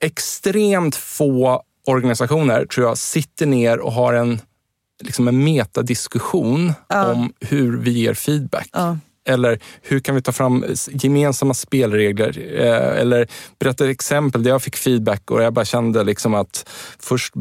extremt 0.00 0.96
få 0.96 1.62
organisationer 1.86 2.64
tror 2.66 2.86
jag 2.86 2.98
sitter 2.98 3.46
ner 3.46 3.78
och 3.78 3.92
har 3.92 4.12
en, 4.14 4.40
liksom 5.02 5.28
en 5.28 5.44
metadiskussion 5.44 6.72
om 7.12 7.32
hur 7.40 7.76
vi 7.76 7.90
ger 7.90 8.14
feedback. 8.14 8.68
Eller 9.28 9.58
hur 9.82 10.00
kan 10.00 10.14
vi 10.14 10.22
ta 10.22 10.32
fram 10.32 10.64
gemensamma 10.92 11.54
spelregler? 11.54 12.60
Eh, 12.60 13.00
eller 13.00 13.28
berätta 13.58 13.90
exempel 13.90 14.42
där 14.42 14.50
jag 14.50 14.62
fick 14.62 14.76
feedback 14.76 15.30
och 15.30 15.42
jag 15.42 15.52
bara 15.52 15.64
kände 15.64 16.04
liksom 16.04 16.34
att 16.34 16.68
först 16.98 17.32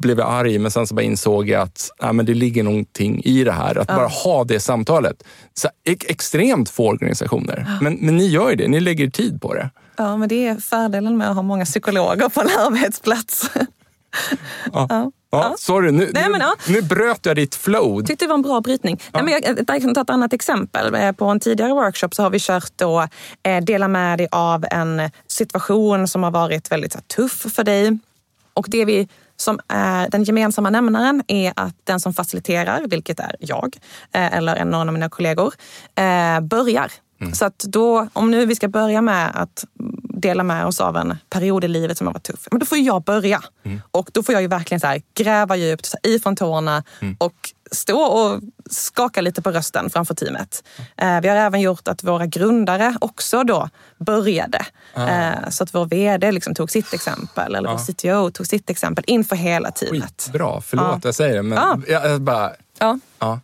blev 0.00 0.18
jag 0.18 0.28
arg 0.32 0.58
men 0.58 0.70
sen 0.70 0.86
så 0.86 0.94
bara 0.94 1.02
insåg 1.02 1.48
jag 1.48 1.62
att 1.62 1.90
ja, 1.98 2.12
men 2.12 2.26
det 2.26 2.34
ligger 2.34 2.62
någonting 2.62 3.22
i 3.24 3.44
det 3.44 3.52
här. 3.52 3.78
Att 3.78 3.88
ja. 3.88 3.96
bara 3.96 4.08
ha 4.08 4.44
det 4.44 4.60
samtalet. 4.60 5.22
Så, 5.54 5.68
extremt 5.84 6.70
få 6.70 6.88
organisationer. 6.88 7.64
Ja. 7.66 7.78
Men, 7.80 7.94
men 8.00 8.16
ni 8.16 8.26
gör 8.26 8.50
ju 8.50 8.56
det, 8.56 8.68
ni 8.68 8.80
lägger 8.80 9.10
tid 9.10 9.40
på 9.40 9.54
det. 9.54 9.70
Ja, 9.96 10.16
men 10.16 10.28
det 10.28 10.46
är 10.46 10.56
fördelen 10.56 11.18
med 11.18 11.30
att 11.30 11.34
ha 11.34 11.42
många 11.42 11.64
psykologer 11.64 12.28
på 12.28 12.40
en 12.40 12.46
arbetsplats. 12.46 13.50
Ja. 14.72 14.86
Ja. 14.88 15.10
Ja, 15.32 15.54
sorry, 15.58 15.90
nu, 15.90 16.10
Nej, 16.14 16.28
men, 16.28 16.40
ja. 16.40 16.54
nu 16.68 16.82
bröt 16.82 17.26
jag 17.26 17.36
ditt 17.36 17.54
flow. 17.54 18.02
Tyckte 18.04 18.24
det 18.24 18.28
var 18.28 18.34
en 18.34 18.42
bra 18.42 18.60
brytning. 18.60 19.00
Ja. 19.12 19.22
Nej, 19.22 19.40
men 19.42 19.54
jag, 19.68 19.82
kan 19.82 19.94
ta 19.94 20.00
ett 20.00 20.10
annat 20.10 20.32
exempel. 20.32 20.94
Eh, 20.94 21.12
på 21.12 21.24
en 21.24 21.40
tidigare 21.40 21.72
workshop 21.72 22.08
så 22.12 22.22
har 22.22 22.30
vi 22.30 22.38
kört 22.40 22.72
då, 22.76 23.08
eh, 23.42 23.64
dela 23.64 23.88
med 23.88 24.18
dig 24.18 24.28
av 24.30 24.64
en 24.70 25.10
situation 25.26 26.08
som 26.08 26.22
har 26.22 26.30
varit 26.30 26.72
väldigt 26.72 26.94
här, 26.94 27.02
tuff 27.02 27.46
för 27.54 27.64
dig. 27.64 27.98
Och 28.54 28.66
det 28.68 28.84
vi 28.84 29.08
som 29.36 29.60
är 29.68 30.08
den 30.08 30.24
gemensamma 30.24 30.70
nämnaren 30.70 31.22
är 31.26 31.52
att 31.56 31.74
den 31.84 32.00
som 32.00 32.14
faciliterar, 32.14 32.86
vilket 32.86 33.20
är 33.20 33.36
jag 33.40 33.76
eh, 34.12 34.36
eller 34.36 34.64
någon 34.64 34.88
av 34.88 34.92
mina 34.92 35.08
kollegor, 35.08 35.54
eh, 35.94 36.40
börjar. 36.40 36.92
Mm. 37.20 37.34
Så 37.34 37.44
att 37.44 37.58
då, 37.58 38.08
om 38.12 38.30
nu 38.30 38.46
vi 38.46 38.54
ska 38.54 38.68
börja 38.68 39.02
med 39.02 39.30
att 39.34 39.64
dela 40.20 40.42
med 40.42 40.66
oss 40.66 40.80
av 40.80 40.96
en 40.96 41.18
period 41.30 41.64
i 41.64 41.68
livet 41.68 41.98
som 41.98 42.06
har 42.06 42.14
varit 42.14 42.22
tuff, 42.22 42.48
men 42.50 42.60
då 42.60 42.66
får 42.66 42.78
jag 42.78 43.02
börja. 43.02 43.42
Mm. 43.64 43.80
Och 43.90 44.10
då 44.12 44.22
får 44.22 44.32
jag 44.32 44.42
ju 44.42 44.48
verkligen 44.48 44.80
så 44.80 44.86
här, 44.86 45.02
gräva 45.14 45.56
djupt 45.56 45.94
ifrån 46.02 46.36
tårna 46.36 46.84
mm. 47.00 47.16
och 47.18 47.52
stå 47.72 48.00
och 48.00 48.40
skaka 48.70 49.20
lite 49.20 49.42
på 49.42 49.50
rösten 49.50 49.90
framför 49.90 50.14
teamet. 50.14 50.64
Eh, 50.96 51.20
vi 51.20 51.28
har 51.28 51.36
även 51.36 51.60
gjort 51.60 51.88
att 51.88 52.04
våra 52.04 52.26
grundare 52.26 52.96
också 53.00 53.44
då 53.44 53.68
började. 53.98 54.66
Ah. 54.94 55.50
så 55.50 55.62
att 55.64 55.74
vår 55.74 55.86
VD 55.86 56.32
liksom 56.32 56.54
tog 56.54 56.70
sitt 56.70 56.94
exempel, 56.94 57.54
eller 57.54 57.68
ah. 57.68 57.72
vår 57.72 57.92
CTO 57.92 58.30
tog 58.30 58.46
sitt 58.46 58.70
exempel 58.70 59.04
inför 59.06 59.36
hela 59.36 59.70
teamet. 59.70 60.30
Bra, 60.32 60.60
förlåt 60.60 60.86
ah. 60.86 61.00
jag 61.02 61.14
säger 61.14 61.36
det, 61.36 61.42
men 61.42 61.58
ah. 61.58 61.78
jag 61.88 62.20
bara... 62.20 62.52
Ja. 62.78 62.98
ja. 63.18 63.40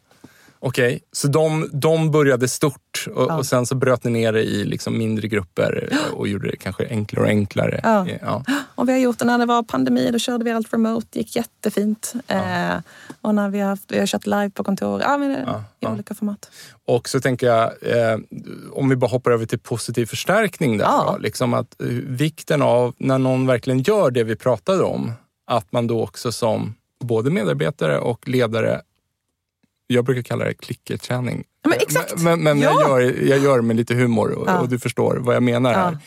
Okej, 0.59 0.87
okay. 0.87 1.01
så 1.13 1.29
de, 1.29 1.71
de 1.73 2.11
började 2.11 2.49
stort 2.49 2.86
och, 3.09 3.31
ja. 3.31 3.39
och, 3.39 3.47
sen 3.47 3.67
så 3.67 3.75
bröt 3.75 4.05
ni 4.05 4.11
ner 4.11 4.33
det 4.33 4.43
i 4.43 4.65
liksom 4.65 4.99
mindre 4.99 5.29
grupper 5.29 5.89
och 6.13 6.29
gjorde 6.29 6.51
det 6.51 6.57
kanske 6.57 6.89
enklare 6.89 7.25
och 7.25 7.29
enklare. 7.29 7.81
Ja. 7.83 8.07
ja. 8.23 8.45
Och 8.75 8.89
vi 8.89 8.93
har 8.93 8.99
gjort 8.99 9.19
det 9.19 9.25
när 9.25 9.39
det 9.39 9.47
var 9.47 9.63
pandemi, 9.63 10.11
då 10.11 10.19
körde 10.19 10.45
vi 10.45 10.51
allt 10.51 10.73
remote. 10.73 11.07
Det 11.11 11.19
gick 11.19 11.37
jättefint. 11.37 12.13
Eh, 12.27 12.77
och 13.21 13.35
när 13.35 13.49
vi 13.49 13.61
har, 13.61 13.79
vi 13.89 13.99
har 13.99 14.07
kört 14.07 14.27
live 14.27 14.51
på 14.51 14.65
kontor, 14.65 15.01
ja, 15.01 15.19
men, 15.19 15.49
i 15.81 15.87
olika 15.87 16.15
format. 16.15 16.51
Och 16.85 17.09
så 17.09 17.21
tänker 17.21 17.47
jag, 17.47 17.65
eh, 17.65 18.19
om 18.73 18.89
vi 18.89 18.97
bara 18.97 19.11
hoppar 19.11 19.31
över 19.31 19.47
till 19.47 19.59
positiv 19.59 20.07
förstärkning 20.07 20.79
där. 20.79 20.87
Då, 20.87 21.19
liksom 21.21 21.55
att, 21.55 21.81
eh, 21.81 21.87
vikten 22.07 22.63
av 22.63 22.95
när 22.99 23.19
någon 23.19 23.47
verkligen 23.47 23.83
gör 23.83 24.11
det 24.11 24.25
vi 24.25 24.37
pratade 24.37 24.83
om, 24.83 25.13
att 25.47 25.73
man 25.73 25.87
då 25.87 26.03
också 26.03 26.33
som 26.33 26.75
både 27.05 27.31
medarbetare 27.31 27.99
och 27.99 28.29
ledare 28.29 28.81
jag 29.87 30.05
brukar 30.05 30.23
kalla 30.23 30.45
det 30.45 30.55
klickerträning. 30.55 31.45
Men 31.69 31.79
exakt! 31.81 32.23
Men, 32.23 32.43
men 32.43 32.61
ja. 32.61 32.81
jag, 32.81 33.03
gör, 33.03 33.23
jag 33.23 33.39
gör 33.39 33.61
med 33.61 33.77
lite 33.77 33.95
humor 33.95 34.33
och, 34.33 34.49
ja. 34.49 34.59
och 34.59 34.69
du 34.69 34.79
förstår 34.79 35.17
vad 35.17 35.37
jag 35.37 35.43
menar 35.43 35.75
här. 35.75 35.91
Ja. 35.93 35.99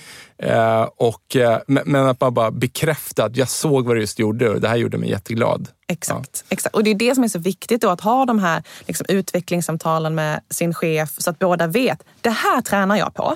Eh, 0.41 0.89
och, 0.97 1.35
eh, 1.35 1.59
men, 1.67 1.95
att 1.95 2.21
man 2.21 2.33
bara 2.33 2.51
bekräftar 2.51 3.25
att 3.25 3.37
jag 3.37 3.49
såg 3.49 3.85
vad 3.85 3.95
du 3.95 4.01
just 4.01 4.19
gjorde 4.19 4.49
och 4.49 4.61
det 4.61 4.67
här 4.67 4.75
gjorde 4.75 4.97
mig 4.97 5.09
jätteglad. 5.09 5.67
Exakt. 5.87 6.45
exakt. 6.49 6.75
Och 6.75 6.83
det 6.83 6.89
är 6.89 6.95
det 6.95 7.15
som 7.15 7.23
är 7.23 7.27
så 7.27 7.39
viktigt 7.39 7.81
då, 7.81 7.89
att 7.89 8.01
ha 8.01 8.25
de 8.25 8.39
här 8.39 8.63
liksom, 8.87 9.05
utvecklingssamtalen 9.09 10.15
med 10.15 10.41
sin 10.49 10.73
chef 10.73 11.09
så 11.17 11.29
att 11.29 11.39
båda 11.39 11.67
vet, 11.67 12.03
det 12.21 12.29
här 12.29 12.61
tränar 12.61 12.97
jag 12.97 13.13
på. 13.13 13.35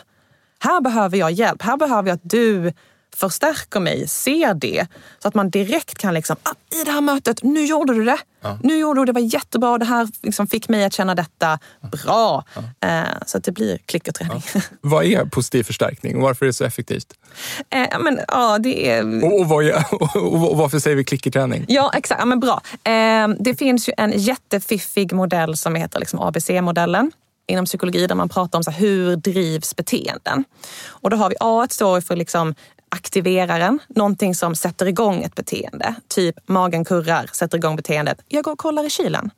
Här 0.59 0.81
behöver 0.81 1.17
jag 1.17 1.31
hjälp. 1.31 1.61
Här 1.61 1.77
behöver 1.77 2.09
jag 2.09 2.15
att 2.15 2.29
du 2.29 2.73
förstärker 3.15 3.79
mig, 3.79 4.07
ser 4.07 4.53
det. 4.53 4.87
Så 5.19 5.27
att 5.27 5.33
man 5.33 5.49
direkt 5.49 5.97
kan 5.97 6.13
liksom, 6.13 6.35
ah, 6.43 6.53
i 6.81 6.83
det 6.83 6.91
här 6.91 7.01
mötet, 7.01 7.43
nu 7.43 7.65
gjorde 7.65 7.93
du 7.93 8.03
det. 8.03 8.17
Ja. 8.41 8.59
Nu 8.63 8.77
gjorde 8.77 9.01
du 9.01 9.05
det, 9.05 9.11
det 9.11 9.19
var 9.19 9.33
jättebra. 9.33 9.77
Det 9.77 9.85
här 9.85 10.07
liksom 10.21 10.47
fick 10.47 10.69
mig 10.69 10.85
att 10.85 10.93
känna 10.93 11.15
detta. 11.15 11.59
Bra! 11.91 12.43
Ja. 12.79 12.87
Eh, 12.87 13.03
så 13.25 13.37
att 13.37 13.43
det 13.43 13.51
blir 13.51 13.77
klickerträning. 13.77 14.43
Ja. 14.53 14.61
Vad 14.81 15.05
är 15.05 15.25
positiv 15.25 15.63
förstärkning 15.63 16.15
och 16.15 16.21
varför 16.21 16.45
är 16.45 16.47
det 16.47 16.53
så 16.53 16.63
effektivt? 16.63 17.13
Eh, 17.69 17.99
men, 17.99 18.19
ja, 18.27 18.59
det 18.59 18.89
är... 18.89 19.23
och, 19.23 19.39
och, 19.39 19.47
vad 19.47 19.65
och, 20.15 20.57
varför 20.57 20.79
säger 20.79 20.97
vi 20.97 21.03
klickerträning? 21.03 21.65
Ja, 21.67 21.91
exakt. 21.95 22.19
Ja, 22.19 22.25
men 22.25 22.39
bra. 22.39 22.61
Eh, 22.83 23.27
det 23.39 23.55
finns 23.55 23.89
ju 23.89 23.93
en 23.97 24.11
jättefiffig 24.11 25.13
modell 25.13 25.57
som 25.57 25.75
heter 25.75 25.99
liksom 25.99 26.19
ABC-modellen 26.19 27.11
inom 27.47 27.65
psykologi 27.65 28.07
där 28.07 28.15
man 28.15 28.29
pratar 28.29 28.59
om 28.59 28.63
så 28.63 28.71
här, 28.71 28.79
hur 28.79 29.15
drivs 29.15 29.75
beteenden. 29.75 30.43
Och 30.87 31.09
då 31.09 31.17
har 31.17 31.29
vi 31.29 31.35
A 31.39 31.67
står 31.69 32.01
för 32.01 32.15
liksom 32.15 32.55
aktiverar 32.93 33.59
en, 33.59 33.79
någonting 33.87 34.35
som 34.35 34.55
sätter 34.55 34.85
igång 34.85 35.23
ett 35.23 35.35
beteende. 35.35 35.95
Typ 36.07 36.35
magen 36.45 36.85
kurrar, 36.85 37.29
sätter 37.33 37.57
igång 37.57 37.75
beteendet. 37.75 38.17
Jag 38.27 38.43
går 38.43 38.51
och 38.51 38.57
kollar 38.57 38.85
i 38.85 38.89
kylen. 38.89 39.31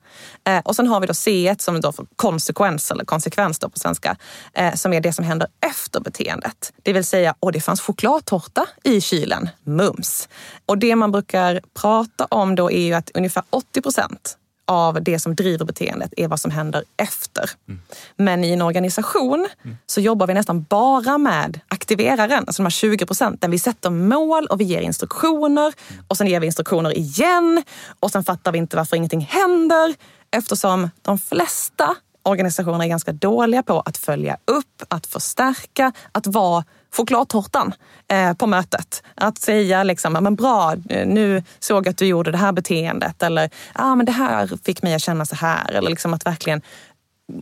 Eh, 0.47 0.59
och 0.59 0.75
sen 0.75 0.87
har 0.87 0.99
vi 0.99 1.07
då 1.07 1.13
C1 1.13 1.61
som 1.61 1.81
då 1.81 1.91
för 1.91 2.05
konsekvens 2.15 2.91
eller 2.91 3.05
konsekvens 3.05 3.59
då 3.59 3.69
på 3.69 3.79
svenska, 3.79 4.17
eh, 4.53 4.73
som 4.73 4.93
är 4.93 5.01
det 5.01 5.13
som 5.13 5.25
händer 5.25 5.47
efter 5.67 5.99
beteendet. 5.99 6.73
Det 6.83 6.93
vill 6.93 7.05
säga, 7.05 7.35
åh 7.39 7.51
det 7.51 7.61
fanns 7.61 7.81
chokladtårta 7.81 8.65
i 8.83 9.01
kylen, 9.01 9.49
mums. 9.63 10.29
Och 10.65 10.77
det 10.77 10.95
man 10.95 11.11
brukar 11.11 11.61
prata 11.81 12.25
om 12.25 12.55
då 12.55 12.71
är 12.71 12.81
ju 12.81 12.93
att 12.93 13.11
ungefär 13.13 13.43
80 13.49 13.81
procent 13.81 14.37
av 14.65 15.03
det 15.03 15.19
som 15.19 15.35
driver 15.35 15.65
beteendet 15.65 16.13
är 16.17 16.27
vad 16.27 16.39
som 16.39 16.51
händer 16.51 16.83
efter. 16.97 17.49
Mm. 17.67 17.81
Men 18.15 18.43
i 18.43 18.51
en 18.51 18.61
organisation 18.61 19.47
mm. 19.63 19.77
så 19.85 20.01
jobbar 20.01 20.27
vi 20.27 20.33
nästan 20.33 20.63
bara 20.63 21.17
med 21.17 21.59
aktiveraren, 21.67 22.43
alltså 22.47 22.61
de 22.61 22.65
här 22.65 22.69
20 22.69 23.05
procenten. 23.05 23.51
Vi 23.51 23.59
sätter 23.59 23.89
mål 23.89 24.47
och 24.47 24.61
vi 24.61 24.63
ger 24.63 24.81
instruktioner 24.81 25.73
mm. 25.89 26.03
och 26.07 26.17
sen 26.17 26.27
ger 26.27 26.39
vi 26.39 26.45
instruktioner 26.45 26.97
igen 26.97 27.63
och 27.99 28.11
sen 28.11 28.23
fattar 28.23 28.51
vi 28.51 28.57
inte 28.57 28.77
varför 28.77 28.97
ingenting 28.97 29.21
händer 29.31 29.95
eftersom 30.31 30.89
de 31.01 31.17
flesta 31.17 31.95
organisationer 32.25 32.85
är 32.85 32.89
ganska 32.89 33.11
dåliga 33.11 33.63
på 33.63 33.79
att 33.79 33.97
följa 33.97 34.37
upp, 34.45 34.83
att 34.87 35.05
förstärka, 35.05 35.91
att 36.11 36.27
vara 36.27 36.63
chokladtårtan 36.95 37.73
eh, 38.07 38.33
på 38.33 38.47
mötet. 38.47 39.03
Att 39.15 39.37
säga 39.37 39.83
liksom, 39.83 40.13
men 40.13 40.35
bra, 40.35 40.75
eh, 40.89 41.07
nu 41.07 41.43
såg 41.59 41.85
jag 41.85 41.91
att 41.91 41.97
du 41.97 42.05
gjorde 42.05 42.31
det 42.31 42.37
här 42.37 42.51
beteendet 42.51 43.23
eller 43.23 43.49
ah, 43.73 43.95
men 43.95 44.05
det 44.05 44.11
här 44.11 44.49
fick 44.63 44.83
mig 44.83 44.93
att 44.93 45.01
känna 45.01 45.25
så 45.25 45.35
här. 45.35 45.71
Eller 45.71 45.89
liksom 45.89 46.13
att 46.13 46.25
verkligen 46.25 46.61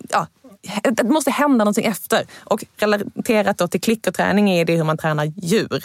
ja, 0.09 0.27
det 0.91 1.03
måste 1.03 1.31
hända 1.31 1.57
någonting 1.57 1.85
efter. 1.85 2.25
Och 2.39 2.63
relaterat 2.77 3.57
då 3.57 3.67
till 3.67 3.81
klickerträning 3.81 4.49
är 4.49 4.65
det 4.65 4.75
hur 4.77 4.83
man 4.83 4.97
tränar 4.97 5.25
djur. 5.25 5.81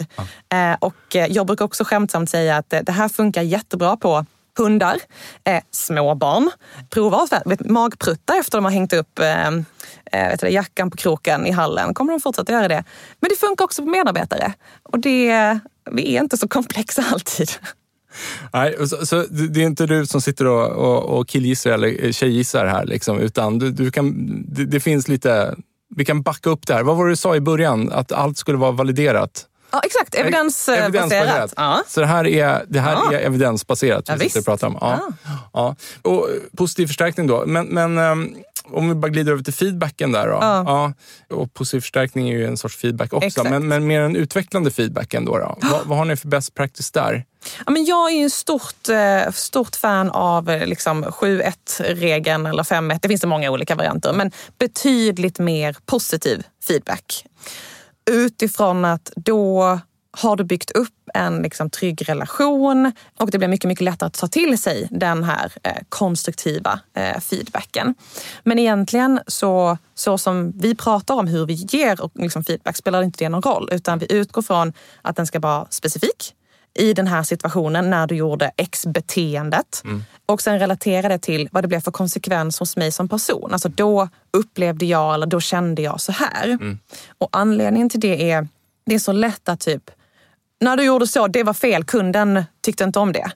Ja. 0.49 0.57
Eh, 0.57 0.77
och 0.79 1.15
jag 1.29 1.47
brukar 1.47 1.65
också 1.65 1.83
skämtsamt 1.83 2.29
säga 2.29 2.57
att 2.57 2.69
det 2.69 2.91
här 2.91 3.09
funkar 3.09 3.41
jättebra 3.41 3.97
på 3.97 4.25
hundar, 4.57 4.97
eh, 5.43 5.63
småbarn. 5.71 6.51
Prova 6.89 7.17
att 7.17 7.69
magprutta 7.69 8.35
efter 8.39 8.57
de 8.57 8.65
har 8.65 8.71
hängt 8.71 8.93
upp 8.93 9.19
eh, 9.19 9.47
eh, 9.47 10.29
vet 10.29 10.39
du, 10.39 10.49
jackan 10.49 10.91
på 10.91 10.97
kroken 10.97 11.45
i 11.45 11.51
hallen. 11.51 11.93
Kommer 11.93 12.13
de 12.13 12.19
fortsätta 12.19 12.51
göra 12.51 12.67
det? 12.67 12.83
Men 13.19 13.29
det 13.29 13.35
funkar 13.35 13.65
också 13.65 13.81
på 13.81 13.89
medarbetare. 13.89 14.53
Och 14.83 14.99
det, 14.99 15.59
vi 15.91 16.15
är 16.15 16.21
inte 16.21 16.37
så 16.37 16.47
komplexa 16.47 17.03
alltid. 17.11 17.49
Nej, 18.53 18.75
så, 18.87 19.05
så, 19.05 19.25
det 19.29 19.61
är 19.61 19.65
inte 19.65 19.85
du 19.85 20.05
som 20.05 20.21
sitter 20.21 20.47
och, 20.47 20.69
och, 20.69 21.19
och 21.19 21.27
killgissar 21.27 21.71
eller 21.71 22.05
eh, 22.05 22.11
tjejgissar 22.11 22.65
här, 22.65 22.85
liksom, 22.85 23.19
utan 23.19 23.59
du, 23.59 23.71
du 23.71 23.91
kan, 23.91 24.13
det, 24.47 24.65
det, 24.65 24.79
finns 24.79 25.07
lite... 25.07 25.55
Vi 25.95 26.05
kan 26.05 26.21
backa 26.21 26.49
upp 26.49 26.67
det 26.67 26.73
här. 26.73 26.83
Vad 26.83 26.97
var 26.97 27.05
det 27.05 27.11
du 27.11 27.15
sa 27.15 27.35
i 27.35 27.41
början? 27.41 27.91
Att 27.91 28.11
allt 28.11 28.37
skulle 28.37 28.57
vara 28.57 28.71
validerat? 28.71 29.45
Ja, 29.71 29.81
exakt. 29.85 30.15
Evidensbaserat. 30.15 30.87
evidensbaserat. 30.87 31.53
Ja. 31.55 31.83
Så 31.87 31.99
det 31.99 32.05
här 32.05 32.27
är, 32.27 32.65
det 32.67 32.79
här 32.79 32.93
ja. 32.93 33.13
är 33.13 33.19
evidensbaserat, 33.19 34.09
vi 34.19 34.29
ja, 34.35 34.41
pratar 34.45 34.67
om. 34.67 34.77
Ja. 34.81 35.01
Ja. 35.53 35.75
Och 36.01 36.29
positiv 36.57 36.87
förstärkning 36.87 37.27
då. 37.27 37.43
Men, 37.45 37.67
men 37.67 37.97
um, 37.97 38.35
om 38.71 38.89
vi 38.89 38.95
bara 38.95 39.09
glider 39.09 39.31
över 39.31 39.43
till 39.43 39.53
feedbacken 39.53 40.11
där. 40.11 40.27
Då. 40.27 40.37
Ja. 40.41 40.93
Och 41.29 41.53
positiv 41.53 41.81
förstärkning 41.81 42.29
är 42.29 42.37
ju 42.37 42.45
en 42.45 42.57
sorts 42.57 42.77
feedback 42.77 43.13
också, 43.13 43.43
men, 43.43 43.67
men 43.67 43.87
mer 43.87 44.01
en 44.01 44.15
utvecklande 44.15 44.71
feedback 44.71 45.13
ändå. 45.13 45.37
Då. 45.37 45.57
Vad, 45.61 45.85
vad 45.85 45.97
har 45.97 46.05
ni 46.05 46.15
för 46.15 46.27
best 46.27 46.55
practice 46.55 46.91
där? 46.91 47.25
Ja, 47.65 47.71
men 47.71 47.85
jag 47.85 48.11
är 48.11 48.17
ju 48.17 48.29
stort, 48.29 48.89
eh, 48.89 49.31
stort 49.31 49.75
fan 49.75 50.09
av 50.09 50.49
eh, 50.49 50.65
liksom 50.65 51.05
7-1-regeln 51.05 52.45
eller 52.45 52.63
5-1. 52.63 52.99
Det 53.01 53.07
finns 53.07 53.21
det 53.21 53.27
många 53.27 53.51
olika 53.51 53.75
varianter, 53.75 54.13
men 54.13 54.31
betydligt 54.57 55.39
mer 55.39 55.77
positiv 55.85 56.43
feedback. 56.67 57.25
Utifrån 58.11 58.85
att 58.85 59.11
då 59.15 59.79
har 60.11 60.35
du 60.35 60.43
byggt 60.43 60.71
upp 60.71 60.93
en 61.13 61.41
liksom 61.41 61.69
trygg 61.69 62.09
relation 62.09 62.91
och 63.19 63.31
det 63.31 63.37
blir 63.37 63.47
mycket, 63.47 63.67
mycket 63.67 63.85
lättare 63.85 64.07
att 64.07 64.13
ta 64.13 64.27
till 64.27 64.61
sig 64.61 64.87
den 64.91 65.23
här 65.23 65.51
eh, 65.63 65.77
konstruktiva 65.89 66.79
eh, 66.93 67.19
feedbacken. 67.19 67.95
Men 68.43 68.59
egentligen 68.59 69.19
så, 69.27 69.77
så 69.95 70.17
som 70.17 70.51
vi 70.51 70.75
pratar 70.75 71.15
om 71.15 71.27
hur 71.27 71.45
vi 71.45 71.53
ger 71.53 72.21
liksom 72.21 72.43
feedback 72.43 72.77
spelar 72.77 73.03
inte 73.03 73.25
det 73.25 73.29
någon 73.29 73.41
roll 73.41 73.69
utan 73.71 73.99
vi 73.99 74.13
utgår 74.13 74.41
från 74.41 74.73
att 75.01 75.15
den 75.15 75.27
ska 75.27 75.39
vara 75.39 75.67
specifik 75.69 76.35
i 76.73 76.93
den 76.93 77.07
här 77.07 77.23
situationen 77.23 77.89
när 77.89 78.07
du 78.07 78.15
gjorde 78.15 78.51
X 78.57 78.85
beteendet. 78.85 79.81
Och 80.25 80.41
sen 80.41 80.59
relatera 80.59 81.09
det 81.09 81.17
till 81.19 81.49
vad 81.51 81.63
det 81.63 81.67
blev 81.67 81.79
för 81.79 81.91
konsekvens 81.91 82.59
hos 82.59 82.77
mig 82.77 82.91
som 82.91 83.07
person. 83.09 83.53
Alltså 83.53 83.69
då 83.69 84.09
upplevde 84.37 84.85
jag 84.85 85.13
eller 85.13 85.27
då 85.27 85.39
kände 85.39 85.81
jag 85.81 86.01
så 86.01 86.11
här. 86.11 86.57
Och 87.17 87.29
anledningen 87.31 87.89
till 87.89 87.99
det 87.99 88.31
är, 88.31 88.47
det 88.85 88.95
är 88.95 88.99
så 88.99 89.11
lätt 89.11 89.49
att 89.49 89.59
typ, 89.59 89.91
när 90.61 90.77
du 90.77 90.83
gjorde 90.83 91.07
så, 91.07 91.27
det 91.27 91.43
var 91.43 91.53
fel, 91.53 91.83
kunden 91.83 92.43
tyckte 92.61 92.83
inte 92.83 92.99
om 92.99 93.13
det. 93.13 93.31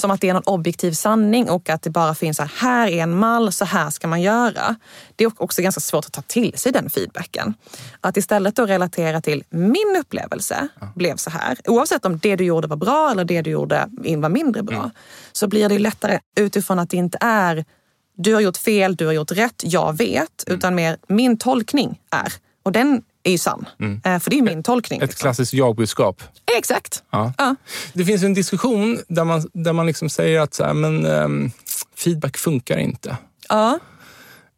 Som 0.00 0.10
att 0.10 0.20
det 0.20 0.28
är 0.28 0.34
någon 0.34 0.42
objektiv 0.46 0.92
sanning 0.92 1.50
och 1.50 1.70
att 1.70 1.82
det 1.82 1.90
bara 1.90 2.14
finns 2.14 2.36
så 2.36 2.42
här, 2.42 2.50
här 2.56 2.88
är 2.88 3.02
en 3.02 3.18
mall, 3.18 3.52
så 3.52 3.64
här 3.64 3.90
ska 3.90 4.08
man 4.08 4.22
göra. 4.22 4.76
Det 5.16 5.24
är 5.24 5.32
också 5.42 5.62
ganska 5.62 5.80
svårt 5.80 6.04
att 6.04 6.12
ta 6.12 6.22
till 6.22 6.58
sig 6.58 6.72
den 6.72 6.90
feedbacken. 6.90 7.54
Att 8.00 8.16
istället 8.16 8.56
då 8.56 8.66
relatera 8.66 9.20
till 9.20 9.44
min 9.50 9.96
upplevelse 10.00 10.68
blev 10.94 11.16
så 11.16 11.30
här. 11.30 11.58
Oavsett 11.64 12.04
om 12.04 12.18
det 12.18 12.36
du 12.36 12.44
gjorde 12.44 12.68
var 12.68 12.76
bra 12.76 13.10
eller 13.10 13.24
det 13.24 13.42
du 13.42 13.50
gjorde 13.50 13.88
var 14.16 14.28
mindre 14.28 14.62
bra. 14.62 14.90
Så 15.32 15.48
blir 15.48 15.68
det 15.68 15.74
ju 15.74 15.80
lättare 15.80 16.18
utifrån 16.36 16.78
att 16.78 16.90
det 16.90 16.96
inte 16.96 17.18
är 17.20 17.64
du 18.16 18.34
har 18.34 18.40
gjort 18.40 18.56
fel, 18.56 18.96
du 18.96 19.06
har 19.06 19.12
gjort 19.12 19.32
rätt, 19.32 19.62
jag 19.64 19.98
vet. 19.98 20.44
Utan 20.46 20.74
mer 20.74 20.96
min 21.08 21.38
tolkning 21.38 22.00
är. 22.10 22.32
Och 22.62 22.72
den 22.72 23.02
är 23.22 23.30
ju 23.30 23.38
sann. 23.38 23.66
Eh, 24.04 24.18
För 24.18 24.30
det 24.30 24.38
är 24.38 24.42
min 24.42 24.62
tolkning. 24.62 25.00
Ett 25.00 25.10
liksom. 25.10 25.22
klassiskt 25.22 25.52
jag-budskap. 25.52 26.22
Exakt. 26.58 27.02
Ja. 27.10 27.32
Ja. 27.38 27.56
Det 27.92 28.04
finns 28.04 28.22
en 28.22 28.34
diskussion 28.34 28.98
där 29.08 29.24
man, 29.24 29.48
där 29.52 29.72
man 29.72 29.86
liksom 29.86 30.08
säger 30.08 30.40
att 30.40 30.54
så 30.54 30.64
här, 30.64 30.74
men, 30.74 31.04
ehm, 31.06 31.50
feedback 31.96 32.36
funkar 32.36 32.78
inte. 32.78 33.16
Ja. 33.48 33.78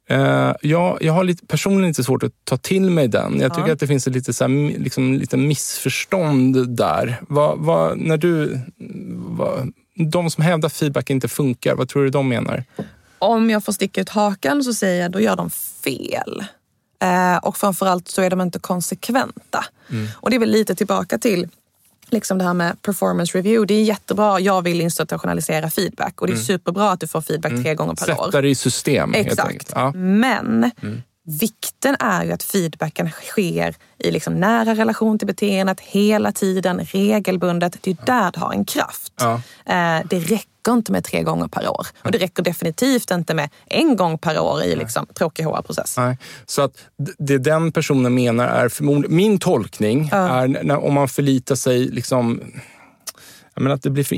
Eh, 0.09 0.53
jag, 0.63 0.99
jag 1.01 1.13
har 1.13 1.25
lite, 1.25 1.47
personligen 1.47 1.89
lite 1.89 2.05
svårt 2.05 2.23
att 2.23 2.33
ta 2.45 2.57
till 2.57 2.91
mig 2.91 3.09
den. 3.09 3.41
Jag 3.41 3.55
tycker 3.55 3.67
Ja. 3.69 3.73
att 3.75 3.81
det 3.81 3.87
finns 3.87 4.07
ett 4.07 4.13
lite, 4.13 4.33
så 4.33 4.45
här, 4.45 4.79
liksom, 4.79 5.15
lite 5.15 5.37
missförstånd 5.37 6.77
där. 6.77 7.21
Vad, 7.29 7.59
vad, 7.59 7.99
när 7.99 8.17
du, 8.17 8.61
vad, 9.17 9.73
de 10.11 10.31
som 10.31 10.45
hävdar 10.45 10.67
att 10.67 10.73
feedback 10.73 11.11
inte 11.11 11.29
funkar, 11.29 11.75
vad 11.75 11.89
tror 11.89 12.03
du 12.05 12.11
de 12.11 12.29
menar? 12.29 12.65
Om 13.19 13.51
jag 13.51 13.65
får 13.65 13.73
sticka 13.73 14.01
ut 14.01 14.09
hakan 14.09 14.65
så 14.65 14.75
säger 14.75 15.03
jag 15.03 15.11
då 15.13 15.21
gör 15.21 15.37
de 15.37 15.51
fel. 15.85 16.45
Eh, 17.03 17.37
och 17.37 17.57
framförallt 17.57 18.09
så 18.09 18.23
är 18.23 18.31
de 18.31 18.41
inte 18.41 18.59
konsekventa. 18.59 19.65
Och 20.15 20.31
det 20.31 20.37
är 20.37 20.41
väl 20.41 20.51
lite 20.51 20.75
tillbaka 20.75 21.19
till 21.19 21.49
liksom 22.11 22.39
det 22.39 22.45
här 22.45 22.55
med 22.55 22.83
performance 22.83 23.39
review. 23.39 23.75
Det 23.75 23.81
är 23.81 23.85
jättebra, 23.85 24.41
jag 24.41 24.63
vill 24.63 24.81
institutionalisera 24.81 25.71
feedback 25.71 26.21
och 26.21 26.27
det 26.27 26.33
är 26.33 26.37
superbra 26.37 26.91
att 26.91 27.01
du 27.01 27.07
får 27.07 27.21
feedback 27.21 27.53
tre 27.63 27.75
gånger 27.75 27.95
per 27.95 28.21
år. 28.21 28.25
Sätta 28.27 28.41
det 28.41 28.49
i 28.49 28.55
system 28.55 29.15
Exakt. 29.15 29.73
Ja. 29.75 29.93
Men 29.95 30.71
vikten 31.41 31.97
är 32.01 32.25
ju 32.25 32.33
att 32.33 32.43
feedbacken 32.43 33.11
sker 33.11 33.75
i 33.99 34.11
liksom 34.11 34.35
nära 34.35 34.75
relation 34.75 35.19
till 35.19 35.27
beteendet 35.27 35.81
hela 35.81 36.33
tiden, 36.33 36.81
regelbundet. 36.81 37.77
Det 37.81 37.91
är 37.91 37.97
där 38.07 38.31
det 38.33 38.41
har 38.41 38.53
en 38.53 38.65
kraft. 38.65 39.13
Ja. 39.21 39.35
Eh, 39.67 40.07
Det 40.11 40.19
räcker 40.19 40.52
inte 40.71 40.93
med 40.93 41.05
tre 41.05 41.23
gånger 41.23 41.49
per 41.49 41.69
år. 41.69 41.87
Och 42.05 42.13
det 42.13 42.19
räcker 42.19 42.43
definitivt 42.43 43.11
inte 43.11 43.35
med 43.35 43.51
en 43.67 43.97
gång 43.97 44.19
per 44.19 44.41
år 44.41 44.63
i 44.63 44.77
liksom 44.77 45.07
tråkig 45.07 45.45
HR-process. 45.45 45.97
Nej. 45.97 46.19
Så 46.47 46.63
att 46.63 46.73
det 47.19 47.39
den 47.39 47.73
personen 47.73 48.15
menar 48.15 48.49
är 48.49 48.69
förmodligen... 48.69 49.17
Min 49.17 49.39
tolkning 49.39 50.11
är 50.13 50.47
när, 50.49 50.85
om 50.85 50.95
man 50.95 51.09
förlitar 51.09 51.55
sig 51.55 51.79
liksom... 51.89 52.41
Jag 53.55 53.63
menar 53.63 53.75
att 53.75 53.83
det 53.83 53.91
blir 53.91 54.05
för 54.05 54.17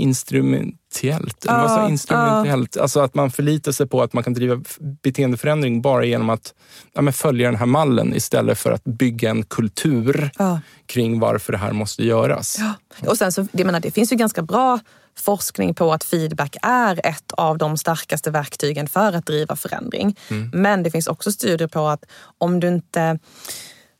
instrumentellt. 1.03 1.45
Jag? 1.45 1.55
Ja, 1.55 1.89
instrumentellt. 1.89 2.77
Alltså 2.77 3.01
att 3.01 3.15
man 3.15 3.31
förlitar 3.31 3.73
sig 3.73 3.87
på 3.87 4.03
att 4.03 4.13
man 4.13 4.25
kan 4.25 4.35
driva 4.35 4.63
beteendeförändring 5.03 5.83
bara 5.83 6.05
genom 6.05 6.31
att 6.31 6.55
ja, 6.95 7.13
följa 7.13 7.51
den 7.51 7.59
här 7.59 7.67
mallen 7.67 8.15
istället 8.15 8.59
för 8.59 8.73
att 8.73 8.85
bygga 8.85 9.31
en 9.31 9.43
kultur 9.43 10.31
Ja. 10.39 10.61
kring 10.87 11.21
varför 11.21 11.53
det 11.53 11.59
här 11.59 11.73
måste 11.73 12.05
göras. 12.05 12.57
Ja. 12.59 12.75
Och 13.11 13.19
sen 13.19 13.33
så, 13.33 13.47
jag 13.53 13.67
menar, 13.67 13.81
det 13.81 13.91
finns 13.91 14.13
ju 14.13 14.17
ganska 14.17 14.43
bra 14.43 14.79
forskning 15.19 15.75
på 15.75 15.93
att 15.93 16.05
feedback 16.05 16.57
är 16.63 17.07
ett 17.07 17.33
av 17.33 17.59
de 17.59 17.77
starkaste 17.77 18.31
verktygen 18.31 18.87
för 18.89 19.13
att 19.13 19.27
driva 19.27 19.57
förändring. 19.57 20.17
Men 20.53 20.83
det 20.83 20.91
finns 20.91 21.07
också 21.07 21.33
studier 21.33 21.69
på 21.69 21.87
att 21.89 22.05
om 22.39 22.61
du 22.61 22.69
inte 22.69 23.19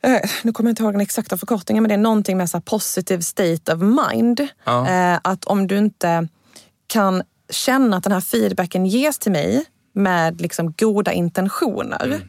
eh, 0.03 0.19
nu 0.43 0.51
kommer 0.51 0.69
jag 0.69 0.71
inte 0.71 0.83
ihåg 0.83 0.93
den 0.93 1.01
exakta 1.01 1.37
förkortningen, 1.37 1.83
men 1.83 1.89
det 1.89 1.93
är 1.95 1.97
någonting 1.97 2.37
med 2.37 2.49
så 2.49 2.61
positive 2.61 3.21
state 3.23 3.73
of 3.75 3.81
mind. 3.81 4.47
Ja. 4.63 4.87
Eh, 4.89 5.19
Att 5.23 5.45
om 5.45 5.67
du 5.67 5.77
inte 5.77 6.27
kan 6.87 7.23
känna 7.49 7.97
att 7.97 8.03
den 8.03 8.11
här 8.13 8.21
feedbacken 8.21 8.85
ges 8.85 9.19
till 9.19 9.31
mig 9.31 9.65
med 9.97 10.41
liksom 10.41 10.73
goda 10.77 11.11
intentioner 11.13 12.19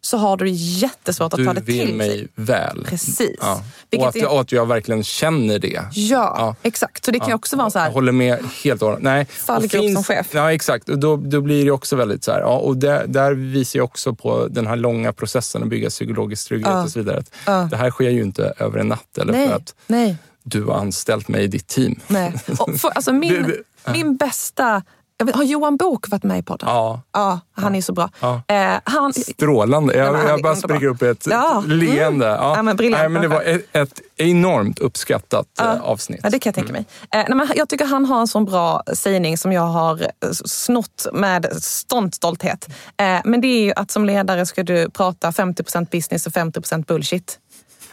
så 0.00 0.16
har 0.18 0.36
du 0.36 0.48
jättesvårt 0.50 1.32
att 1.32 1.38
Du 1.38 1.46
ta 1.46 1.52
det 1.52 1.60
vill 1.60 1.86
till 1.86 1.96
mig 1.96 2.10
sig. 2.18 2.28
väl. 2.34 2.84
Precis. 2.88 3.36
Ja. 3.40 3.62
Och, 3.98 4.08
att, 4.08 4.16
är- 4.16 4.32
och 4.32 4.40
att 4.40 4.52
jag 4.52 4.66
verkligen 4.66 5.04
känner 5.04 5.58
det. 5.58 5.68
Ja, 5.92 6.36
Ja. 6.38 6.56
exakt. 6.62 7.04
Så 7.04 7.10
det 7.10 7.18
kan 7.18 7.28
ju 7.28 7.34
också 7.34 7.56
vara 7.56 7.70
så 7.70 7.78
Jag 7.78 7.82
här, 7.82 7.90
håller 7.92 8.12
med 8.12 8.38
helt 8.64 8.82
och. 8.82 9.02
Nej. 9.02 9.24
Fallgrop 9.30 9.92
som 9.94 10.04
chef. 10.04 10.26
Ja, 10.32 10.52
exakt. 10.52 10.88
Och 10.88 10.98
då, 10.98 11.16
då 11.16 11.40
blir 11.40 11.64
det 11.64 11.70
också 11.70 11.96
väldigt 11.96 12.24
så 12.24 12.32
här. 12.32 12.40
Ja, 12.40 12.56
och 12.58 12.76
där, 12.76 13.06
där 13.06 13.32
visar 13.32 13.78
jag 13.78 13.84
också 13.84 14.14
på 14.14 14.46
den 14.48 14.66
här 14.66 14.76
långa 14.76 15.12
processen 15.12 15.62
att 15.62 15.68
bygga 15.68 15.90
psykologisk 15.90 16.48
trygghet 16.48 16.68
Ja. 16.72 16.82
och 16.82 16.90
så 16.90 16.98
vidare. 16.98 17.22
Ja. 17.46 17.68
Det 17.70 17.76
här 17.76 17.90
sker 17.90 18.10
ju 18.10 18.22
inte 18.22 18.52
över 18.58 18.78
en 18.78 18.88
natt 18.88 19.18
eller 19.18 19.32
nej, 19.32 19.48
för 19.48 19.54
att 19.56 19.74
nej, 19.86 20.16
du 20.42 20.64
har 20.64 20.74
anställt 20.74 21.28
mig 21.28 21.44
i 21.44 21.46
ditt 21.46 21.66
team. 21.66 22.00
nej. 22.06 22.32
För, 22.78 22.88
alltså 22.90 23.12
min, 23.22 23.54
min 23.92 24.16
bästa... 24.16 24.82
Jag 25.18 25.26
vet, 25.26 25.34
har 25.36 25.44
Johan 25.44 25.76
Bok 25.76 26.08
varit 26.08 26.22
med 26.22 26.38
i 26.38 26.42
podden? 26.42 26.68
Ja, 26.68 27.00
Ja, 27.12 27.40
han 27.54 27.74
är 27.74 27.80
så 27.82 27.92
bra. 27.92 28.10
Ja. 28.20 28.42
Eh, 28.48 28.80
han, 28.84 29.12
strålande. 29.12 29.96
Jag, 29.96 30.12
han 30.14 30.26
jag 30.26 30.42
bara 30.42 30.56
springer 30.56 30.86
upp 30.86 31.02
ett 31.02 31.26
Ja. 31.26 31.62
leende. 31.66 32.26
Ja. 32.26 32.56
Ja, 32.56 32.62
men 32.62 32.76
briljant 32.76 33.00
Nej, 33.00 33.08
men 33.08 33.22
det 33.22 33.28
var 33.28 33.42
ett, 33.42 33.66
ett 33.72 34.00
enormt 34.16 34.78
uppskattat 34.78 35.60
eh, 35.60 35.80
avsnitt. 35.82 36.20
Ja, 36.22 36.30
det 36.30 36.38
kan 36.38 36.50
jag 36.50 36.54
tänka 36.54 36.72
mig. 36.72 36.86
Eh, 37.00 37.24
nej, 37.28 37.34
men 37.36 37.48
jag 37.56 37.68
tycker 37.68 37.84
han 37.86 38.04
har 38.04 38.20
en 38.20 38.28
sån 38.28 38.44
bra 38.44 38.82
sägning 38.94 39.38
som 39.38 39.52
jag 39.52 39.62
har 39.62 40.00
eh, 40.02 40.08
snott 40.44 41.06
med 41.12 41.46
stånd 41.62 42.14
stolthet. 42.14 42.68
Eh, 42.96 43.20
men 43.24 43.40
det 43.40 43.48
är 43.48 43.64
ju 43.64 43.72
att 43.76 43.90
som 43.90 44.04
ledare 44.04 44.46
ska 44.46 44.62
du 44.62 44.90
prata 44.90 45.30
50% 45.30 45.90
business 45.90 46.26
och 46.26 46.32
50% 46.32 46.84
bullshit. 46.86 47.38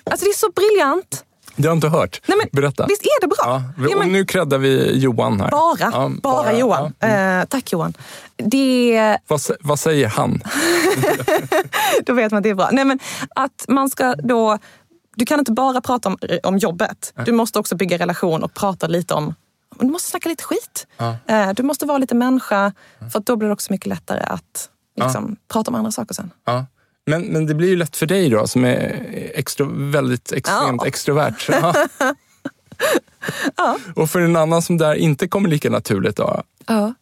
Alltså 0.03 0.25
det 0.25 0.29
är 0.31 0.37
så 0.37 0.49
briljant. 0.51 1.23
Det 1.55 1.63
har 1.63 1.69
jag 1.69 1.77
inte 1.77 1.87
hört. 1.89 2.21
Nej, 2.25 2.37
men, 2.37 2.47
Berätta. 2.51 2.85
Visst 2.89 3.01
är 3.01 3.21
det 3.21 3.27
bra? 3.27 3.37
Ja, 3.39 3.63
vi- 3.77 3.91
Ja, 3.91 3.97
men- 3.97 4.11
nu 4.11 4.25
creddar 4.25 4.57
vi 4.57 4.97
Johan 4.97 5.41
här. 5.41 5.51
Bara, 5.51 5.75
Ja, 5.79 6.11
bara, 6.23 6.53
Johan. 6.57 6.93
Ja. 6.99 7.07
Eh, 7.07 7.45
tack 7.45 7.71
Johan. 7.71 7.93
Det, 8.37 9.17
Vad, 9.27 9.41
vad 9.59 9.79
säger 9.79 10.07
han? 10.07 10.41
då 12.05 12.13
vet 12.13 12.31
man 12.31 12.37
att 12.37 12.43
det 12.43 12.49
är 12.49 12.55
bra. 12.55 12.69
Nej, 12.71 12.85
men 12.85 12.99
att 13.35 13.65
man 13.67 13.89
ska 13.89 14.15
då... 14.15 14.57
Du 15.15 15.25
kan 15.25 15.39
inte 15.39 15.51
bara 15.51 15.81
prata 15.81 16.09
om, 16.09 16.17
om 16.43 16.57
jobbet. 16.57 17.13
Du 17.25 17.31
måste 17.31 17.59
också 17.59 17.75
bygga 17.75 17.97
relation 17.97 18.43
och 18.43 18.53
prata 18.53 18.87
lite 18.87 19.13
om... 19.13 19.35
Du 19.79 19.85
måste 19.87 20.09
snacka 20.09 20.29
lite 20.29 20.43
skit. 20.43 20.87
Eh, 21.27 21.53
Du 21.53 21.63
måste 21.63 21.85
vara 21.85 21.97
lite 21.97 22.15
människa. 22.15 22.71
För 23.11 23.19
då 23.19 23.35
blir 23.35 23.47
det 23.47 23.53
också 23.53 23.73
mycket 23.73 23.87
lättare 23.87 24.19
att 24.23 24.69
liksom, 25.01 25.35
prata 25.53 25.71
om 25.71 25.75
andra 25.75 25.91
saker 25.91 26.13
sen. 26.13 26.31
Ja. 27.05 27.11
Men, 27.11 27.21
men 27.21 27.45
det 27.45 27.53
blir 27.55 27.69
ju 27.69 27.75
lätt 27.75 27.95
för 27.95 28.05
dig 28.05 28.29
då 28.29 28.47
som 28.47 28.65
är 28.65 29.05
extro, 29.35 29.69
väldigt 29.73 30.31
extremt 30.31 30.81
Ja. 30.81 30.87
extrovert. 30.87 31.49
Ja. 33.57 33.77
Och 33.95 34.09
för 34.09 34.19
en 34.21 34.35
annan 34.35 34.61
som 34.61 34.77
där 34.77 34.95
inte 34.95 35.27
kommer 35.27 35.49
lika 35.49 35.69
naturligt 35.69 36.15
då? 36.17 36.41
Ja. 36.67 36.93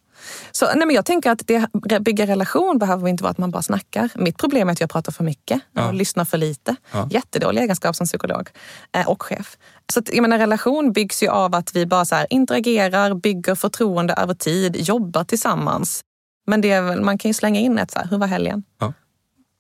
Så, 0.52 0.66
nej 0.66 0.86
men 0.88 0.96
jag 0.96 1.06
tänker 1.06 1.32
att 1.32 1.42
det, 1.48 1.68
bygga 2.02 2.28
relation 2.28 2.78
behöver 2.78 3.08
inte 3.08 3.24
vara 3.24 3.32
att 3.32 3.38
man 3.38 3.52
bara 3.52 3.62
snackar. 3.62 4.10
Mitt 4.16 4.38
problem 4.38 4.68
är 4.68 4.72
att 4.74 4.80
jag 4.82 4.90
pratar 4.90 5.12
för 5.12 5.24
mycket 5.24 5.62
och 5.88 5.94
lyssnar 5.94 6.26
för 6.26 6.38
lite. 6.38 6.76
Ja. 6.92 7.08
Jättedålig 7.12 7.62
egenskap 7.62 7.96
som 7.96 8.06
psykolog 8.08 8.50
eh, 8.98 9.08
och 9.10 9.24
chef. 9.24 9.58
Så 9.94 10.00
att, 10.00 10.14
jag 10.14 10.22
menar, 10.22 10.38
relation 10.38 10.94
byggs 10.94 11.24
ju 11.24 11.28
av 11.28 11.56
att 11.56 11.76
vi 11.76 11.86
bara 11.86 12.06
så 12.06 12.16
här, 12.16 12.28
interagerar, 12.30 13.14
bygger 13.14 13.56
förtroende 13.56 14.14
över 14.14 14.34
tid, 14.34 14.76
jobbar 14.76 15.24
tillsammans. 15.24 16.02
Men 16.48 16.62
det 16.62 16.72
är 16.72 16.96
man 17.02 17.18
kan 17.18 17.30
ju 17.30 17.34
slänga 17.34 17.60
in 17.60 17.78
ett 17.78 17.92
så 17.92 18.00
här, 18.00 18.08
hur 18.08 18.18
var 18.18 18.28
helgen? 18.28 18.64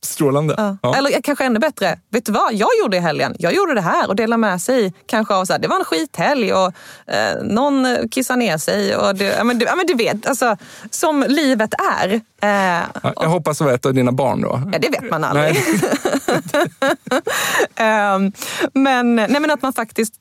Strålande. 0.05 0.55
Ja. 0.57 0.77
Ja. 0.81 0.95
Eller 0.95 1.21
kanske 1.21 1.45
ännu 1.45 1.59
bättre, 1.59 1.99
vet 2.09 2.25
du 2.25 2.31
vad 2.31 2.53
jag 2.53 2.69
gjorde 2.83 2.97
i 2.97 2.99
helgen? 2.99 3.35
Jag 3.39 3.53
gjorde 3.53 3.73
det 3.73 3.81
här 3.81 4.07
och 4.07 4.15
delade 4.15 4.37
med 4.37 4.61
sig 4.61 4.93
kanske 5.05 5.33
av 5.33 5.45
så 5.45 5.53
här, 5.53 5.59
det 5.59 5.67
var 5.67 5.75
en 5.79 5.85
skithelg 5.85 6.53
och 6.53 6.73
eh, 7.07 7.43
någon 7.43 7.87
kissade 8.11 8.39
ner 8.39 8.57
sig. 8.57 8.95
Och 8.95 9.15
det, 9.15 9.25
ja, 9.37 9.43
men, 9.43 9.59
du, 9.59 9.65
ja, 9.65 9.75
men 9.75 9.85
du 9.85 9.93
vet, 9.93 10.27
alltså, 10.27 10.57
som 10.91 11.25
livet 11.27 11.73
är. 12.01 12.13
Eh, 12.13 12.21
Ja, 13.03 13.13
Jag 13.15 13.29
hoppas 13.29 13.57
det 13.57 13.63
var 13.63 13.71
ett 13.73 13.85
av 13.85 13.93
dina 13.93 14.11
barn 14.11 14.41
då. 14.41 14.61
Ja, 14.73 14.79
det 14.79 14.89
vet 14.89 15.09
man 15.11 15.23
aldrig. 15.23 15.57
Ehm, 17.75 18.31
men, 18.73 19.15
nej, 19.15 19.39
men 19.39 19.51
att 19.51 19.61
man 19.61 19.73
faktiskt 19.73 20.13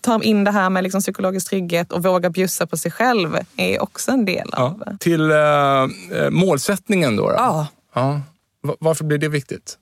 tar 0.00 0.22
in 0.24 0.44
det 0.44 0.50
här 0.50 0.70
med 0.70 0.82
liksom 0.82 1.00
psykologisk 1.00 1.48
trygghet 1.50 1.92
och 1.92 2.02
vågar 2.02 2.30
bjussa 2.30 2.66
på 2.66 2.76
sig 2.76 2.90
själv 2.90 3.38
är 3.56 3.82
också 3.82 4.10
en 4.10 4.24
del 4.24 4.48
Ja. 4.52 4.58
av... 4.62 4.96
Till 5.00 5.30
eh, 5.30 5.36
eh, 5.38 6.30
målsättningen 6.30 7.16
då? 7.16 7.28
då? 7.28 7.34
Ja. 7.36 7.66
Ja. 7.94 8.20
Va- 8.66 8.76
Varför 8.80 9.04
blir 9.04 9.18
det 9.18 9.28
viktigt? 9.28 9.78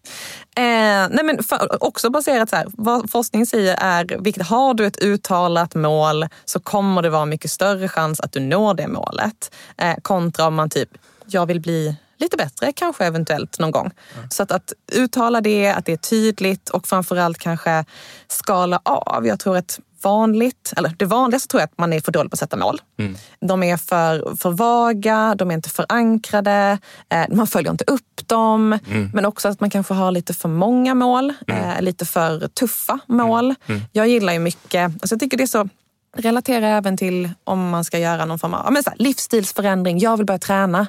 Eh, 0.56 0.62
nej 1.10 1.20
men 1.24 1.42
för, 1.42 1.84
också 1.84 2.10
baserat 2.10 2.50
så 2.50 2.56
här, 2.56 2.66
vad 2.68 3.10
forskning 3.10 3.46
säger 3.46 3.76
är 3.80 4.18
viktigt. 4.20 4.46
Har 4.46 4.74
du 4.74 4.86
ett 4.86 5.02
uttalat 5.02 5.74
mål 5.74 6.26
så 6.44 6.60
kommer 6.60 7.02
det 7.02 7.10
vara 7.10 7.26
mycket 7.26 7.50
större 7.50 7.88
chans 7.88 8.20
att 8.20 8.32
du 8.32 8.40
når 8.40 8.74
det 8.74 8.88
målet. 8.88 9.54
Eh, 9.76 9.94
kontra 10.02 10.46
om 10.46 10.54
man 10.54 10.70
typ, 10.70 10.88
jag 11.26 11.46
vill 11.46 11.60
bli 11.60 11.96
lite 12.16 12.36
bättre 12.36 12.72
kanske 12.72 13.04
eventuellt 13.04 13.58
någon 13.58 13.70
gång. 13.70 13.90
Så 14.30 14.42
att, 14.42 14.52
att 14.52 14.72
uttala 14.92 15.40
det, 15.40 15.68
att 15.70 15.86
det 15.86 15.92
är 15.92 15.96
tydligt 15.96 16.68
och 16.68 16.86
framförallt 16.86 17.38
kanske 17.38 17.84
skala 18.28 18.80
av. 18.84 19.26
Jag 19.26 19.40
tror 19.40 19.56
ett 19.56 19.80
vanligt, 20.04 20.72
eller 20.76 20.94
det 20.98 21.04
vanligaste 21.04 21.48
tror 21.48 21.60
jag 21.60 21.64
att 21.64 21.78
man 21.78 21.92
är 21.92 22.00
för 22.00 22.12
dålig 22.12 22.30
på 22.30 22.34
att 22.34 22.38
sätta 22.38 22.56
mål. 22.56 22.80
Mm. 22.98 23.16
De 23.40 23.62
är 23.62 23.76
för, 23.76 24.36
för 24.36 24.50
vaga, 24.50 25.34
de 25.38 25.50
är 25.50 25.54
inte 25.54 25.70
förankrade, 25.70 26.78
eh, 27.08 27.24
man 27.30 27.46
följer 27.46 27.70
inte 27.70 27.84
upp 27.86 28.28
dem. 28.28 28.78
Mm. 28.90 29.10
Men 29.14 29.24
också 29.24 29.48
att 29.48 29.60
man 29.60 29.70
kanske 29.70 29.94
har 29.94 30.10
lite 30.10 30.34
för 30.34 30.48
många 30.48 30.94
mål, 30.94 31.32
eh, 31.46 31.80
lite 31.82 32.04
för 32.04 32.48
tuffa 32.48 32.98
mål. 33.06 33.54
Mm. 33.66 33.80
Jag 33.92 34.08
gillar 34.08 34.32
ju 34.32 34.38
mycket, 34.38 34.84
alltså 34.84 35.14
jag 35.14 35.20
tycker 35.20 35.36
det 35.36 35.42
är 35.42 35.46
så 35.46 35.68
Relatera 36.16 36.68
även 36.68 36.96
till 36.96 37.30
om 37.44 37.68
man 37.68 37.84
ska 37.84 37.98
göra 37.98 38.24
någon 38.24 38.38
form 38.38 38.54
av 38.54 38.72
men 38.72 38.82
så 38.82 38.90
här, 38.90 38.98
livsstilsförändring. 38.98 39.98
Jag 39.98 40.16
vill 40.16 40.26
börja 40.26 40.38
träna. 40.38 40.86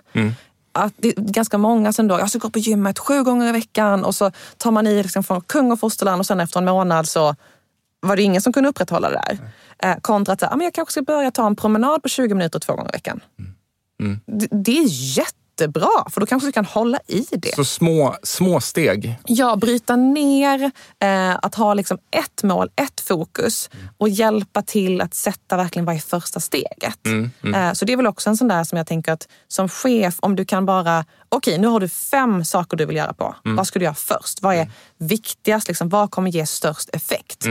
Att 0.71 0.93
det 0.97 1.07
är 1.07 1.13
ganska 1.21 1.57
många 1.57 1.93
som 1.93 2.07
då, 2.07 2.19
jag 2.19 2.29
ska 2.29 2.39
gå 2.39 2.49
på 2.49 2.59
gymmet 2.59 2.99
sju 2.99 3.23
gånger 3.23 3.49
i 3.49 3.51
veckan 3.51 4.05
och 4.05 4.15
så 4.15 4.31
tar 4.57 4.71
man 4.71 4.87
i 4.87 5.03
liksom 5.03 5.23
från 5.23 5.41
kung 5.41 5.71
och 5.71 5.79
fosterland 5.79 6.19
och 6.19 6.25
sen 6.25 6.39
efter 6.39 6.59
en 6.59 6.65
månad 6.65 7.07
så 7.07 7.35
var 8.07 8.15
det 8.15 8.21
ingen 8.21 8.41
som 8.41 8.53
kunde 8.53 8.69
upprätthålla 8.69 9.09
det 9.09 9.21
där. 9.27 9.37
Eh, 9.91 9.97
kontra 10.01 10.33
att 10.33 10.39
säga, 10.39 10.49
ja, 10.51 10.55
men 10.57 10.63
jag 10.63 10.73
kanske 10.73 10.91
ska 10.91 11.01
börja 11.01 11.31
ta 11.31 11.47
en 11.47 11.55
promenad 11.55 12.03
på 12.03 12.09
20 12.09 12.35
minuter 12.35 12.59
två 12.59 12.73
gånger 12.75 12.89
i 12.89 12.95
veckan. 12.97 13.21
Det, 14.25 14.47
det 14.51 14.77
är 14.77 14.87
jättebra, 15.17 15.89
för 16.09 16.19
då 16.21 16.25
kanske 16.27 16.47
du 16.47 16.51
kan 16.51 16.65
hålla 16.65 16.99
i 17.07 17.25
det. 17.31 17.55
Så 17.55 17.65
små, 17.65 18.15
små 18.23 18.59
steg. 18.59 19.17
Ja, 19.25 19.55
bryta 19.55 19.95
ner, 19.95 20.71
eh, 20.99 21.35
att 21.41 21.55
ha 21.55 21.73
liksom 21.73 21.97
ett 22.11 22.43
mål, 22.43 22.69
ett 22.75 23.01
fokus 23.01 23.69
och 23.97 24.09
hjälpa 24.09 24.61
till 24.61 25.01
att 25.01 25.13
sätta 25.13 25.57
verkligen 25.57 25.85
vad 25.85 25.95
är 25.95 25.99
första 25.99 26.39
steget. 26.39 26.99
Eh, 27.55 27.73
så 27.73 27.85
det 27.85 27.93
är 27.93 27.97
väl 27.97 28.07
också 28.07 28.29
en 28.29 28.37
sån 28.37 28.47
där 28.47 28.63
som 28.63 28.77
jag 28.77 28.87
tänker 28.87 29.11
att 29.11 29.27
som 29.47 29.69
chef, 29.69 30.15
om 30.19 30.35
du 30.35 30.45
kan 30.45 30.65
bara, 30.65 31.05
okej 31.29 31.57
nu 31.57 31.67
har 31.67 31.79
du 31.79 31.89
fem 31.89 32.45
saker 32.45 32.77
du 32.77 32.85
vill 32.85 32.95
göra 32.97 33.13
på. 33.13 33.35
Vad 33.57 33.67
ska 33.67 33.79
du 33.79 33.85
göra 33.85 33.95
först? 33.95 34.41
Vad 34.41 34.55
är 34.55 34.71
viktigast? 34.97 35.67
Liksom, 35.67 35.89
vad 35.89 36.11
kommer 36.11 36.31
ge 36.31 36.45
störst 36.45 36.89
effekt? 36.95 37.45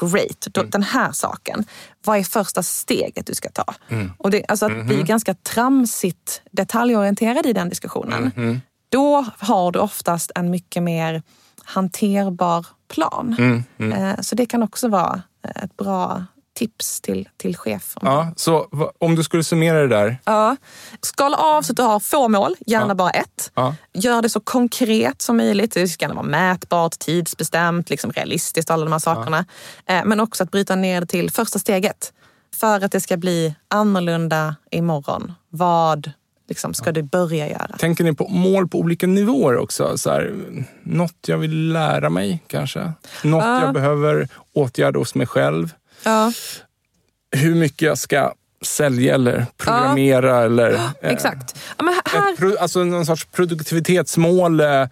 Great, 0.00 0.46
Då, 0.52 0.62
den 0.62 0.82
här 0.82 1.12
saken. 1.12 1.64
Vad 2.04 2.18
är 2.18 2.22
första 2.22 2.62
steget 2.62 3.26
du 3.26 3.34
ska 3.34 3.50
ta? 3.50 3.74
Och 4.18 4.30
det, 4.30 4.44
alltså 4.48 4.66
att 4.66 4.86
bli 4.86 5.02
ganska 5.02 5.34
tramsigt 5.34 6.42
detaljorienterad 6.50 7.46
i 7.46 7.52
den 7.52 7.68
diskussionen. 7.68 8.60
Då 8.88 9.26
har 9.38 9.72
du 9.72 9.78
oftast 9.78 10.30
en 10.34 10.50
mycket 10.50 10.82
mer 10.82 11.22
hanterbar 11.64 12.66
plan. 12.88 13.36
Eh, 13.78 14.20
Så 14.20 14.34
det 14.34 14.46
kan 14.46 14.62
också 14.62 14.88
vara 14.88 15.22
ett 15.54 15.76
bra 15.76 16.24
tips 16.56 17.00
till, 17.00 17.28
till 17.36 17.56
chef. 17.56 17.94
Ja, 18.02 18.32
så 18.36 18.68
om 18.98 19.14
du 19.14 19.22
skulle 19.24 19.44
summera 19.44 19.78
det 19.80 19.88
där. 19.88 20.18
Ja. 20.24 20.56
Skala 21.00 21.36
av 21.36 21.62
så 21.62 21.72
att 21.72 21.76
du 21.76 21.82
har 21.82 22.00
få 22.00 22.28
mål, 22.28 22.54
gärna 22.66 22.88
Ja. 22.88 22.94
bara 22.94 23.10
ett. 23.10 23.50
Ja. 23.54 23.74
Gör 23.94 24.22
det 24.22 24.28
så 24.28 24.40
konkret 24.40 25.22
som 25.22 25.36
möjligt. 25.36 25.74
Det 25.74 25.88
ska 25.88 26.04
gärna 26.04 26.14
vara 26.14 26.26
mätbart, 26.26 26.98
tidsbestämt, 26.98 27.90
liksom 27.90 28.10
realistiskt, 28.12 28.70
alla 28.70 28.84
de 28.84 28.92
här 28.92 28.98
sakerna. 28.98 29.44
Eh, 29.86 30.04
Men 30.04 30.20
också 30.20 30.42
att 30.44 30.50
bryta 30.50 30.76
ner 30.76 31.00
det 31.00 31.06
till 31.06 31.30
första 31.30 31.58
steget. 31.58 32.12
För 32.54 32.84
att 32.84 32.92
det 32.92 33.00
ska 33.00 33.16
bli 33.16 33.54
annorlunda 33.68 34.56
imorgon. 34.70 35.32
Vad 35.50 36.10
liksom, 36.48 36.74
ska 36.74 36.92
du 36.92 37.02
börja 37.02 37.48
göra? 37.50 37.76
Tänker 37.78 38.04
ni 38.04 38.14
på 38.14 38.28
mål 38.28 38.68
på 38.68 38.78
olika 38.78 39.06
nivåer 39.06 39.56
också? 39.56 39.98
Så 39.98 40.10
här, 40.10 40.34
något 40.82 41.16
jag 41.26 41.38
vill 41.38 41.72
lära 41.72 42.10
mig 42.10 42.42
kanske? 42.46 42.92
Något 43.24 43.44
Ja. 43.44 43.60
jag 43.64 43.74
behöver 43.74 44.28
åtgärda 44.54 44.98
hos 44.98 45.14
mig 45.14 45.26
själv? 45.26 45.74
Ja, 46.06 46.32
Hur 47.30 47.54
mycket 47.54 47.82
jag 47.82 47.98
ska 47.98 48.32
sälja 48.64 49.14
eller 49.14 49.46
programmera 49.56 50.44
eller... 50.44 50.70
eh, 50.74 50.90
exakt. 51.02 51.56
Ja, 51.78 51.84
men 51.84 51.94
här, 52.04 52.36
pro- 52.36 52.56
alltså 52.60 52.84
någon 52.84 53.06
sorts 53.06 53.24
produktivitetsmål, 53.24 54.60
eh, 54.60 54.86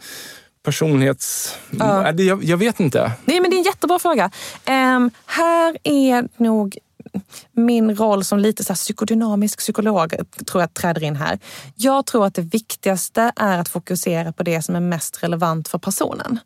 personlighets... 0.65 1.59
Ja. 1.71 2.13
Jag, 2.13 2.45
jag 2.45 2.57
vet 2.57 2.81
inte. 2.81 3.13
Nej, 3.25 3.41
men 3.41 3.51
det 3.51 3.57
är 3.57 3.59
en 3.59 3.65
jättebra 3.65 3.99
fråga. 3.99 4.31
Ehm, 4.65 5.11
här 5.27 5.77
är 5.83 6.29
nog 6.43 6.79
min 7.53 7.97
roll 7.97 8.25
som 8.25 8.39
lite 8.39 8.65
så 8.65 8.73
här 8.73 8.77
psykodynamisk 8.77 9.59
psykolog 9.59 10.15
tror 10.47 10.63
jag 10.63 10.75
träder 10.75 11.03
in 11.03 11.17
här. 11.17 11.39
Jag 11.75 12.07
tror 12.07 12.27
att 12.27 12.35
det 12.35 12.43
viktigaste 12.43 13.33
är 13.37 13.59
att 13.59 13.69
fokusera 13.69 14.33
på 14.33 14.43
det 14.43 14.63
som 14.63 14.75
är 14.77 14.81
mest 14.81 15.23
relevant 15.23 15.69
för 15.69 15.79
personen. 15.79 16.39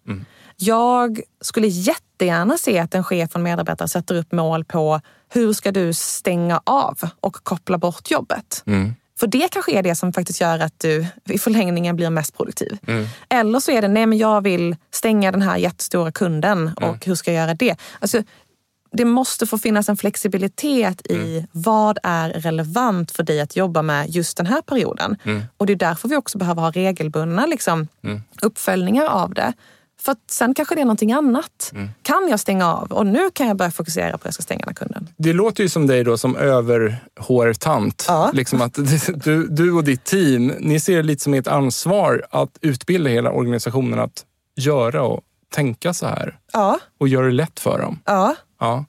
Jag 0.60 1.20
skulle 1.40 1.66
jättegärna 1.66 2.58
se 2.58 2.78
att 2.78 2.94
en 2.94 3.04
chef 3.04 3.30
och 3.30 3.36
en 3.36 3.42
medarbetare 3.42 3.88
sätter 3.88 4.14
upp 4.14 4.32
mål 4.32 4.64
på 4.64 5.00
hur 5.28 5.52
ska 5.52 5.72
du 5.72 5.92
stänga 5.92 6.60
av 6.64 6.98
och 7.20 7.36
koppla 7.42 7.78
bort 7.78 8.10
jobbet. 8.10 8.62
För 9.20 9.26
det 9.26 9.48
kanske 9.52 9.72
är 9.72 9.82
det 9.82 9.94
som 9.94 10.12
faktiskt 10.12 10.40
gör 10.40 10.58
att 10.58 10.80
du 10.80 11.06
i 11.24 11.38
förlängningen 11.38 11.96
blir 11.96 12.10
mest 12.10 12.36
produktiv. 12.36 12.78
Eller 13.28 13.60
så 13.60 13.70
är 13.72 13.82
det, 13.82 13.88
nej 13.88 14.06
men 14.06 14.18
jag 14.18 14.40
vill 14.40 14.76
stänga 14.90 15.32
den 15.32 15.42
här 15.42 15.56
jättestora 15.56 16.12
kunden 16.12 16.70
och 16.80 17.06
hur 17.06 17.14
ska 17.14 17.32
jag 17.32 17.42
göra 17.42 17.54
det? 17.54 17.76
Alltså, 18.00 18.22
det 18.92 19.04
måste 19.04 19.46
få 19.46 19.58
finnas 19.58 19.88
en 19.88 19.96
flexibilitet 19.96 21.06
i 21.06 21.46
vad 21.52 21.98
är 22.02 22.30
relevant 22.30 23.10
för 23.10 23.22
dig 23.22 23.40
att 23.40 23.56
jobba 23.56 23.82
med 23.82 24.10
just 24.10 24.36
den 24.36 24.46
här 24.46 24.62
perioden. 24.62 25.16
Och 25.56 25.66
det 25.66 25.72
är 25.72 25.76
därför 25.76 26.08
vi 26.08 26.16
också 26.16 26.38
behöver 26.38 26.62
ha 26.62 26.70
regelbundna 26.70 27.46
liksom, 27.46 27.88
uppföljningar 28.42 29.04
av 29.04 29.34
det. 29.34 29.52
För 30.02 30.12
att 30.12 30.18
sen 30.30 30.54
kanske 30.54 30.74
det 30.74 30.80
är 30.80 30.84
någonting 30.84 31.12
annat. 31.12 31.72
Kan 32.02 32.28
jag 32.30 32.40
stänga 32.40 32.74
av? 32.74 32.92
Och 32.92 33.06
nu 33.06 33.30
kan 33.30 33.46
jag 33.48 33.56
börja 33.56 33.70
fokusera 33.70 34.10
på 34.10 34.16
att 34.16 34.24
jag 34.24 34.34
ska 34.34 34.42
stänga 34.42 34.58
den 34.60 34.68
här 34.68 34.74
kunden. 34.74 35.08
Det 35.16 35.32
låter 35.32 35.62
ju 35.62 35.68
som 35.68 35.86
dig 35.86 36.04
då 36.04 36.18
som 36.18 36.36
överhårtant. 36.36 38.04
Ja. 38.08 38.30
Liksom 38.32 38.62
att 38.62 38.74
du, 39.24 39.46
du 39.48 39.72
och 39.72 39.84
ditt 39.84 40.04
team, 40.04 40.52
ni 40.58 40.80
ser 40.80 40.96
det 40.96 41.02
lite 41.02 41.22
som 41.22 41.34
ert 41.34 41.46
ansvar 41.46 42.26
att 42.30 42.58
utbilda 42.60 43.10
hela 43.10 43.30
organisationen 43.30 43.98
att 43.98 44.24
göra 44.56 45.02
och 45.02 45.20
tänka 45.52 45.94
så 45.94 46.06
här. 46.06 46.38
Ja, 46.52 46.78
Och 46.98 47.08
göra 47.08 47.26
det 47.26 47.32
lätt 47.32 47.60
för 47.60 47.78
dem. 47.78 48.00
ja. 48.04 48.34
Ja. 48.60 48.84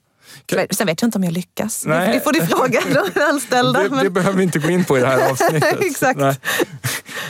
Sen 0.70 0.86
vet 0.86 1.02
jag 1.02 1.06
inte 1.08 1.18
om 1.18 1.24
jag 1.24 1.32
lyckas. 1.32 1.82
Nej. 1.86 2.12
det 2.14 2.20
får 2.20 2.32
du 2.32 2.46
fråga 2.46 2.80
de 3.14 3.20
anställda. 3.20 3.82
Det, 3.82 3.90
men- 3.90 4.04
det 4.04 4.10
behöver 4.10 4.36
vi 4.38 4.42
inte 4.42 4.58
gå 4.58 4.70
in 4.70 4.84
på 4.84 4.98
i 4.98 5.00
det 5.00 5.06
här 5.06 5.30
avsnittet. 5.30 5.80
Exakt. 5.80 6.20
Nej. 6.20 6.36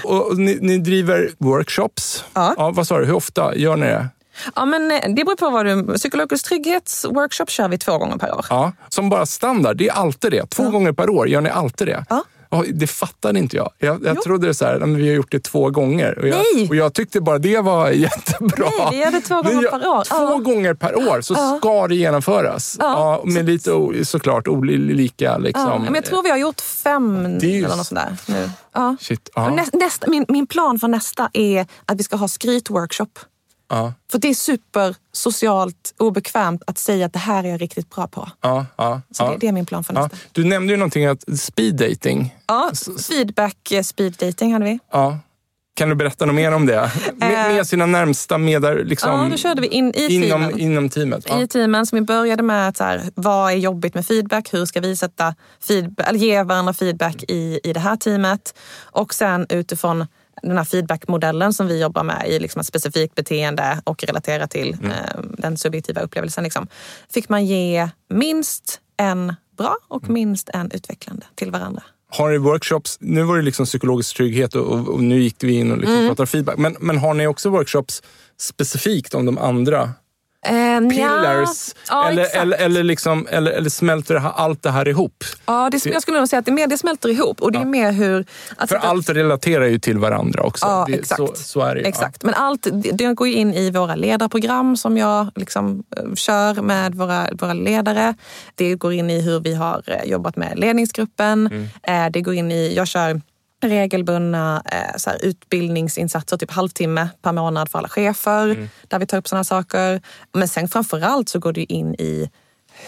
Och 0.04 0.38
ni, 0.38 0.58
ni 0.60 0.78
driver 0.78 1.30
workshops. 1.38 2.24
Ja. 2.34 2.70
vad 2.74 2.86
sa 2.86 2.98
du, 2.98 3.04
hur 3.04 3.14
ofta 3.14 3.54
gör 3.56 3.76
ni 3.76 3.86
det? 3.86 4.08
Ja, 4.54 4.64
men 4.64 4.90
eh, 4.90 5.00
det 5.16 5.24
beror 5.24 5.36
på 5.36 5.50
vad 5.50 5.66
du... 5.66 5.94
Psykologisk 5.96 6.44
trygghetsworkshop 6.48 7.50
kör 7.50 7.68
vi 7.68 7.78
två 7.78 7.98
gånger 7.98 8.16
per 8.16 8.34
år. 8.34 8.46
Ja, 8.50 8.72
som 8.88 9.08
bara 9.08 9.26
standard, 9.26 9.76
det 9.76 9.88
är 9.88 9.92
alltid 9.92 10.30
det. 10.32 10.46
Två 10.50 10.70
gånger 10.70 10.92
per 10.92 11.10
år 11.10 11.28
gör 11.28 11.40
ni 11.40 11.50
alltid 11.50 11.86
det. 11.88 12.04
Ja. 12.08 12.24
Ja, 12.52 12.64
det 12.72 12.86
fattade 12.86 13.38
inte 13.38 13.56
jag. 13.56 13.70
Jag, 13.78 14.04
jag 14.04 14.22
trodde 14.22 14.46
det 14.46 14.54
så 14.54 14.64
här, 14.64 14.78
vi 14.78 15.08
har 15.08 15.14
gjort 15.14 15.30
det 15.32 15.40
två 15.44 15.70
gånger. 15.70 16.18
Och 16.18 16.28
jag, 16.28 16.44
Nej. 16.54 16.68
och 16.68 16.76
jag 16.76 16.94
tyckte 16.94 17.20
bara 17.20 17.38
det 17.38 17.60
var 17.60 17.90
jättebra. 17.90 18.66
Nej, 18.78 18.88
vi 18.90 18.96
gör 18.98 19.10
det 19.10 19.20
två 19.20 19.42
gånger 19.42 19.62
gör- 19.62 19.70
per 19.70 19.88
år. 19.88 20.04
Två 20.04 20.14
Ja. 20.16 20.38
gånger 20.38 20.74
per 20.74 21.08
år 21.08 21.20
så 21.20 21.34
Ja. 21.34 21.58
ska 21.58 21.88
det 21.88 21.94
genomföras. 21.94 22.76
Ja. 22.78 23.22
Med 23.26 23.46
lite 23.46 23.70
såklart 24.04 24.48
olika 24.48 25.38
liksom. 25.38 25.82
men 25.84 25.94
jag 25.94 26.04
tror 26.04 26.22
vi 26.22 26.30
har 26.30 26.36
gjort 26.38 26.60
fem 26.60 27.38
Det 27.38 27.58
eller 27.58 27.76
något 27.76 27.86
sånt 27.86 28.00
där 28.00 28.16
nu. 28.34 28.50
Ja. 28.72 28.96
Shit, 29.00 29.30
ja. 29.34 29.50
Och 29.50 29.56
Näst, 29.56 29.74
nästa, 29.74 30.10
min, 30.10 30.24
min 30.28 30.46
plan 30.46 30.78
för 30.78 30.88
nästa 30.88 31.30
är 31.32 31.66
att 31.86 31.98
vi 31.98 32.02
ska 32.02 32.16
ha 32.16 32.28
skrytworkshop. 32.28 33.18
För 34.12 34.18
det 34.18 34.28
är 34.28 34.34
super 34.34 34.94
socialt 35.20 35.94
obekvämt 35.98 36.62
att 36.66 36.78
säga 36.78 37.06
att 37.06 37.12
det 37.12 37.18
här 37.18 37.44
är 37.44 37.48
jag 37.48 37.60
riktigt 37.62 37.90
bra 37.90 38.06
på. 38.06 38.28
ja, 38.40 38.66
ja, 38.76 39.00
Så 39.10 39.22
ja. 39.22 39.30
det, 39.30 39.36
det 39.40 39.48
är 39.48 39.52
min 39.52 39.66
plan 39.66 39.84
för 39.84 39.92
nästa. 39.94 40.16
Du 40.32 40.44
nämnde 40.44 40.72
ju 40.72 40.76
någonting 40.76 41.06
att 41.06 41.38
speed 41.40 41.74
dating. 41.74 42.34
Ja, 42.46 42.70
feedback 43.08 43.72
eh, 43.72 43.82
speed 43.82 44.12
dating 44.12 44.52
hade 44.52 44.64
vi. 44.64 44.78
Ja. 44.92 45.18
Kan 45.74 45.88
du 45.88 45.94
berätta 45.94 46.26
något 46.26 46.34
mer 46.34 46.52
om 46.52 46.66
det? 46.66 46.90
Med, 47.16 47.54
med 47.54 47.66
sina 47.66 47.86
närmsta 47.86 48.38
medar, 48.38 48.84
liksom, 48.84 49.10
Eh. 49.10 49.22
Ja, 49.22 49.28
då 49.30 49.36
körde 49.36 49.60
vi 49.60 49.66
in 49.66 49.92
i 49.94 50.14
inom, 50.14 50.28
teamen. 50.28 50.58
inom 50.58 50.88
teamet. 50.88 51.24
Ja. 51.28 51.42
i 51.42 51.48
teamen 51.48 51.86
som 51.86 51.96
vi 51.98 52.02
började 52.02 52.42
med 52.42 52.68
att 52.68 52.76
så 52.76 52.84
här, 52.84 53.02
vad 53.14 53.52
är 53.52 53.56
jobbigt 53.56 53.94
med 53.94 54.06
feedback? 54.06 54.54
Hur 54.54 54.66
ska 54.66 54.80
vi 54.80 54.96
sätta 54.96 55.34
feedback, 55.68 56.08
eller 56.08 56.18
ge 56.18 56.42
varandra 56.42 56.72
feedback 56.72 57.22
i, 57.28 57.60
i 57.64 57.72
det 57.72 57.80
här 57.80 57.96
teamet? 57.96 58.54
Och 58.82 59.14
sen 59.14 59.46
utifrån 59.48 60.06
den 60.42 60.56
här 60.56 60.64
feedbackmodellen 60.64 61.52
som 61.52 61.66
vi 61.66 61.80
jobbar 61.80 62.02
med 62.04 62.28
i 62.28 62.38
liksom 62.38 62.60
ett 62.60 62.66
specifikt 62.66 63.14
beteende 63.14 63.80
och 63.84 64.04
relatera 64.04 64.46
till 64.46 64.74
Mm. 64.74 64.90
eh, 64.90 64.96
den 65.38 65.56
subjektiva 65.56 66.00
upplevelsen. 66.00 66.44
Liksom, 66.44 66.66
fick 67.14 67.28
man 67.28 67.46
ge 67.46 67.88
minst 68.10 68.80
en 68.96 69.34
bra 69.58 69.76
och 69.88 70.02
Mm. 70.02 70.14
minst 70.14 70.48
en 70.48 70.70
utvecklande 70.70 71.26
till 71.34 71.50
varandra. 71.50 71.82
Har 72.12 72.30
ni 72.30 72.38
workshops, 72.38 72.96
nu 73.00 73.22
var 73.22 73.36
det 73.36 73.42
liksom 73.42 73.66
psykologisk 73.66 74.16
trygghet 74.16 74.54
och, 74.54 74.66
och, 74.66 74.88
och 74.88 75.02
nu 75.02 75.20
gick 75.22 75.36
vi 75.44 75.52
in 75.52 75.72
och 75.72 75.78
liksom 75.78 75.96
Mm. 75.96 76.08
pratade 76.08 76.26
feedback. 76.26 76.58
Men, 76.58 76.76
men 76.80 76.98
har 76.98 77.14
ni 77.14 77.26
också 77.26 77.50
workshops 77.50 78.02
specifikt 78.40 79.14
om 79.14 79.26
de 79.26 79.38
andra 79.38 79.90
Nja, 80.48 80.90
pillars? 80.90 81.74
Ja, 81.88 82.08
eller, 82.08 82.22
exakt. 82.22 82.36
eller, 82.42 82.56
eller, 82.58 82.82
liksom, 82.82 83.26
eller, 83.30 83.50
eller 83.50 83.70
smälter 83.70 84.14
det 84.14 84.20
här, 84.20 84.30
allt 84.36 84.62
det 84.62 84.70
här 84.70 84.88
ihop? 84.88 85.24
Ja, 85.46 85.68
det, 85.72 85.86
jag 85.86 86.02
skulle 86.02 86.18
nog 86.18 86.28
säga 86.28 86.40
att 86.40 86.46
det, 86.46 86.52
mer, 86.52 86.66
det 86.66 86.78
smälter 86.78 87.08
ihop. 87.08 87.40
Och 87.42 87.52
det 87.52 87.58
är 87.58 87.64
mer 87.64 87.92
hur... 87.92 88.20
Att 88.56 88.68
För 88.68 88.76
sätta- 88.76 88.88
allt 88.88 89.08
relaterar 89.10 89.64
ju 89.66 89.78
till 89.78 89.98
varandra 89.98 90.42
också. 90.42 90.66
Ja, 90.66 90.84
det, 90.88 90.94
exakt. 90.94 91.16
Så, 91.18 91.34
så 91.34 91.60
är 91.60 91.74
det 91.74 91.80
ju. 91.80 91.86
Exakt. 91.86 92.22
Men 92.24 92.34
allt 92.34 92.66
det, 92.92 93.14
går 93.14 93.28
ju 93.28 93.34
in 93.34 93.54
i 93.54 93.70
våra 93.70 93.94
ledarprogram 93.94 94.76
som 94.76 94.96
jag 94.98 95.26
liksom, 95.34 95.82
eh, 95.96 96.14
kör 96.14 96.62
med 96.62 96.94
våra, 96.94 97.28
våra 97.32 97.52
ledare. 97.52 98.14
Det 98.54 98.74
går 98.74 98.92
in 98.92 99.10
i 99.10 99.20
hur 99.20 99.40
vi 99.40 99.54
har 99.54 99.82
eh, 99.86 100.10
jobbat 100.10 100.36
med 100.36 100.58
ledningsgruppen. 100.58 101.68
Eh, 101.82 102.06
Det 102.10 102.20
går 102.20 102.34
in 102.34 102.52
i, 102.52 102.74
jag 102.76 102.88
kör 102.88 103.20
regelbundna 103.60 104.62
eh, 104.72 104.96
så 104.96 105.10
här, 105.10 105.24
utbildningsinsatser, 105.24 106.36
typ 106.36 106.50
halvtimme 106.50 107.08
per 107.22 107.32
månad 107.32 107.68
för 107.68 107.78
alla 107.78 107.88
chefer, 107.88 108.68
där 108.88 108.98
vi 108.98 109.06
tar 109.06 109.18
upp 109.18 109.28
sådana 109.28 109.44
saker. 109.44 110.00
Men 110.32 110.48
sen 110.48 110.68
framför 110.68 111.00
allt 111.00 111.28
så 111.28 111.38
går 111.38 111.52
det 111.52 111.60
ju 111.60 111.66
in 111.66 111.94
i 111.94 112.30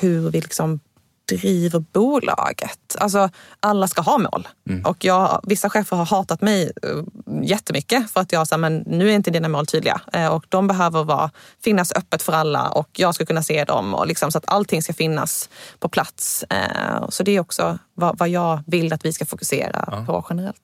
hur 0.01 0.31
vi 0.31 0.41
liksom 0.41 0.81
driver 1.29 1.85
bolaget. 1.93 2.97
Alltså, 2.99 3.31
alla 3.61 3.89
ska 3.89 4.03
ha 4.03 4.19
mål. 4.19 4.49
Mm. 4.71 4.85
Och 4.85 5.05
jag, 5.05 5.41
vissa 5.43 5.71
chefer 5.71 5.97
har 5.97 6.05
hatat 6.05 6.41
mig 6.41 6.73
uh, 6.87 7.05
jättemycket 7.43 8.11
för 8.11 8.21
att 8.21 8.33
jag 8.33 8.49
sa 8.49 8.57
men 8.57 8.79
nu 8.87 9.11
är 9.11 9.15
inte 9.15 9.31
dina 9.31 9.49
mål 9.49 9.67
tydliga. 9.67 10.01
Uh, 10.17 10.27
och 10.27 10.45
de 10.49 10.67
behöver 10.67 11.05
vara, 11.05 11.31
finnas 11.65 11.93
öppet 11.93 12.23
för 12.23 12.33
alla 12.33 12.69
och 12.69 12.89
jag 12.93 13.15
ska 13.15 13.27
kunna 13.27 13.43
se 13.43 13.65
dem. 13.65 13.95
Och 13.95 14.07
liksom, 14.07 14.33
så 14.33 14.39
att 14.39 14.45
allting 14.47 14.83
ska 14.83 14.93
finnas 14.93 15.49
på 15.79 15.89
plats. 15.89 16.45
Uh, 16.53 17.09
så 17.09 17.23
det 17.23 17.37
är 17.37 17.41
också 17.41 17.79
vad, 17.95 18.19
vad, 18.19 18.29
jag 18.29 18.63
vill 18.67 18.93
att 18.93 19.05
vi 19.05 19.13
ska 19.13 19.27
fokusera 19.27 19.89
ja. 19.91 20.05
på 20.07 20.27
generellt. 20.31 20.63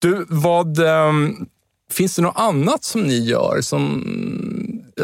Du, 0.00 0.26
vad... 0.28 0.78
Um, 0.78 1.48
finns 1.90 2.16
det 2.16 2.22
något 2.22 2.38
annat 2.38 2.84
som 2.84 3.02
ni 3.02 3.18
gör 3.18 3.60
som, 3.60 4.04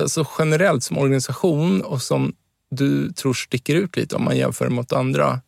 alltså 0.01 0.27
generellt 0.39 0.85
som 0.85 0.99
organisation 0.99 1.83
och 1.83 2.03
som 2.03 2.35
du 2.71 3.13
tror 3.13 3.35
sticker 3.35 3.75
ut 3.75 3.97
lite 3.97 4.17
om 4.17 4.25
man 4.25 4.37
jämför 4.37 4.69
mot 4.69 4.93
andra 4.93 5.41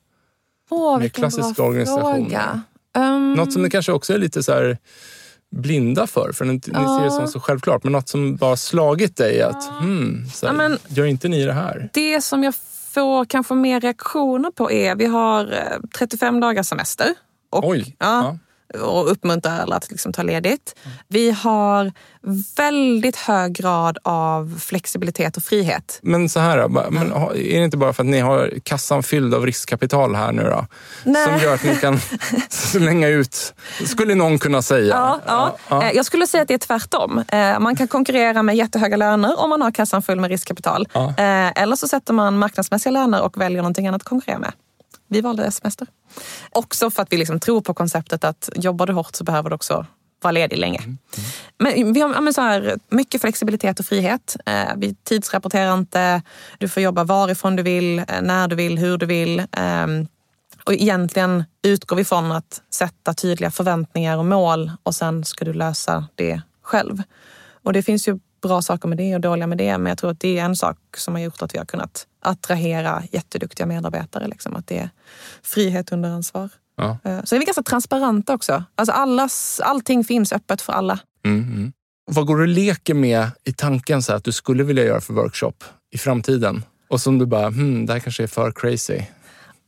oh, 0.71 0.99
mer 0.99 1.09
klassiska 1.09 1.63
organisationer? 1.63 2.61
Um... 2.99 3.35
Något 3.35 3.53
som 3.53 3.63
ni 3.63 3.71
kanske 3.71 3.93
också 3.93 4.15
är 4.15 4.19
lite 4.19 4.43
så 4.43 4.53
här 4.53 4.79
blinda 5.51 6.07
för, 6.07 6.33
för 6.33 6.45
ni, 6.45 6.53
ni 6.53 6.61
ser 6.61 7.05
det 7.05 7.11
som 7.11 7.29
så 7.29 7.41
självklart, 7.41 7.85
men 7.85 7.93
något 7.93 8.09
som 8.09 8.37
bara 8.37 8.57
slagit 8.57 9.17
dig 9.17 9.43
att 9.43 9.65
hmm, 9.81 10.27
här, 10.43 10.53
men, 10.53 10.79
gör 10.89 11.05
inte 11.05 11.29
ni 11.29 11.45
det 11.45 11.53
här? 11.53 11.91
Det 11.93 12.21
som 12.21 12.45
jag 12.45 12.55
får 12.91 13.25
kanske 13.25 13.55
mer 13.55 13.81
reaktioner 13.81 14.51
på 14.51 14.71
är, 14.71 14.97
vi 14.97 15.07
har 15.07 15.55
35 15.99 16.35
eh, 16.35 16.41
dagars 16.41 16.67
semester. 16.67 17.15
Och, 17.51 17.69
Oj! 17.69 17.97
Ja 17.99 18.39
och 18.75 19.11
uppmuntrar 19.11 19.61
alla 19.61 19.77
att 19.77 19.91
liksom 19.91 20.13
ta 20.13 20.23
ledigt. 20.23 20.75
Vi 21.09 21.31
har 21.31 21.93
väldigt 22.57 23.17
hög 23.17 23.53
grad 23.53 23.99
av 24.03 24.61
flexibilitet 24.61 25.37
och 25.37 25.43
frihet. 25.43 25.99
Men 26.03 26.29
så 26.29 26.41
här, 26.41 26.69
men 26.69 27.13
är 27.13 27.59
det 27.59 27.65
inte 27.65 27.77
bara 27.77 27.93
för 27.93 28.03
att 28.03 28.09
ni 28.09 28.21
har 28.21 28.53
kassan 28.63 29.03
fylld 29.03 29.35
av 29.35 29.47
riskkapital 29.47 30.15
här 30.15 30.33
nu 30.33 30.43
då? 30.43 30.67
Nej. 31.05 31.25
Som 31.25 31.39
gör 31.39 31.55
att 31.55 31.65
ni 31.65 31.77
kan 31.77 32.01
slänga 32.49 33.09
ut, 33.09 33.55
skulle 33.87 34.15
någon 34.15 34.39
kunna 34.39 34.63
säga. 34.63 34.95
Ja, 34.95 35.21
ja. 35.27 35.57
ja. 35.69 35.83
Eh, 35.83 35.93
jag 35.93 36.07
skulle 36.07 36.27
säga 36.27 36.43
att 36.43 36.49
det 36.49 36.55
är 36.55 36.59
tvärtom. 36.59 37.25
Eh, 37.29 37.59
man 37.59 37.77
kan 37.77 37.89
konkurrera 37.89 38.43
med 38.43 38.57
jättehöga 38.57 38.97
löner 38.97 39.41
om 39.41 39.51
man 39.51 39.63
har 39.63 39.71
kassan 39.71 40.03
full 40.03 40.21
med 40.21 40.31
riskkapital. 40.31 40.89
Ja. 40.93 41.09
Eh, 41.09 41.63
eller 41.63 41.77
så 41.77 41.89
sätter 41.89 42.13
man 42.13 42.39
marknadsmässiga 42.39 42.91
löner 42.91 43.23
och 43.23 43.41
väljer 43.41 43.63
någonting 43.63 43.87
annat 43.87 44.03
att 44.03 44.09
konkurrera 44.09 44.39
med. 44.39 44.53
Vi 45.09 45.21
valde 45.21 45.51
semester. 45.51 45.87
Också 46.51 46.91
för 46.91 47.03
att 47.03 47.13
vi 47.13 47.17
liksom 47.17 47.41
tror 47.41 47.61
på 47.61 47.75
konceptet 47.75 48.25
att 48.25 48.51
jobbar 48.55 48.87
du 48.87 48.93
hårt 48.93 49.15
så 49.17 49.25
behöver 49.25 49.51
du 49.51 49.55
också 49.55 49.87
vara 50.23 50.33
ledig 50.33 50.59
länge. 50.59 50.79
Mm. 50.79 50.99
Mm. 51.59 51.85
Men 51.85 51.93
vi 51.93 52.01
har 52.01 52.21
men 52.21 52.35
så 52.35 52.41
här, 52.41 52.79
mycket 52.89 53.21
flexibilitet 53.21 53.81
och 53.81 53.87
frihet. 53.87 54.37
Eh, 54.47 54.77
vi 54.77 54.95
tidsrapporterar 54.95 55.75
inte. 55.75 56.23
Du 56.59 56.69
får 56.69 56.83
jobba 56.83 57.05
varifrån 57.05 57.57
du 57.57 57.63
vill, 57.63 57.99
eh, 57.99 58.05
när 58.23 58.49
du 58.49 58.57
vill, 58.57 58.79
hur 58.79 58.99
du 58.99 59.07
vill. 59.07 59.39
Eh, 59.39 59.87
och 60.65 60.73
egentligen 60.73 61.45
utgår 61.63 61.97
vi 61.97 62.05
från 62.05 62.33
att 62.33 62.63
sätta 62.71 63.15
tydliga 63.15 63.51
förväntningar 63.51 64.19
och 64.19 64.27
mål 64.27 64.73
och 64.83 64.95
sen 64.95 65.25
ska 65.25 65.45
du 65.45 65.53
lösa 65.53 66.07
det 66.15 66.41
själv. 66.63 67.03
Och 67.63 67.73
det 67.73 67.83
finns 67.83 68.09
ju 68.09 68.19
bra 68.43 68.63
saker 68.63 68.89
med 68.89 68.99
det 68.99 69.15
och 69.15 69.21
dåliga 69.21 69.47
med 69.47 69.59
det. 69.59 69.79
Men 69.79 69.87
jag 69.87 69.99
tror 69.99 70.11
att 70.11 70.21
det 70.21 70.39
är 70.39 70.45
en 70.45 70.57
sak 70.57 70.79
som 70.97 71.15
har 71.15 71.21
gjort 71.21 71.43
att 71.43 71.55
vi 71.55 71.59
har 71.59 71.65
kunnat 71.65 72.07
attrahera 72.21 73.03
jätteduktiga 73.13 73.67
medarbetare. 73.67 74.27
Liksom. 74.27 74.57
Att 74.57 74.67
det 74.67 74.79
är 74.79 74.91
frihet 75.43 75.93
under 75.93 76.09
ansvar. 76.09 76.49
Ja. 76.77 76.99
Eh, 77.05 77.25
så 77.25 77.35
är 77.35 77.39
vi 77.39 77.45
ganska 77.45 77.63
transparenta 77.63 78.35
också. 78.35 78.65
Alltså 78.75 78.93
allas, 78.93 79.61
allting 79.65 80.05
finns 80.05 80.33
öppet 80.33 80.63
för 80.63 80.73
alla. 80.73 80.99
Mm, 81.25 81.43
mm. 81.43 81.73
Vad 82.11 82.27
går 82.27 82.37
du 82.37 82.43
och 82.43 82.49
leker 82.49 82.95
med 82.95 83.31
i 83.45 83.53
tanken 83.53 84.03
så 84.03 84.13
att 84.13 84.25
du 84.25 84.33
skulle 84.33 84.65
vilja 84.65 84.85
göra 84.85 85.01
för 85.01 85.15
workshop 85.15 85.65
i 85.91 85.99
framtiden? 85.99 86.65
Och 86.89 87.01
som 87.01 87.19
du 87.19 87.27
bara, 87.27 87.47
hmm, 87.47 87.87
det 87.87 87.93
här 87.93 88.01
kanske 88.01 88.23
är 88.23 88.27
för 88.27 88.53
crazy. 88.53 89.03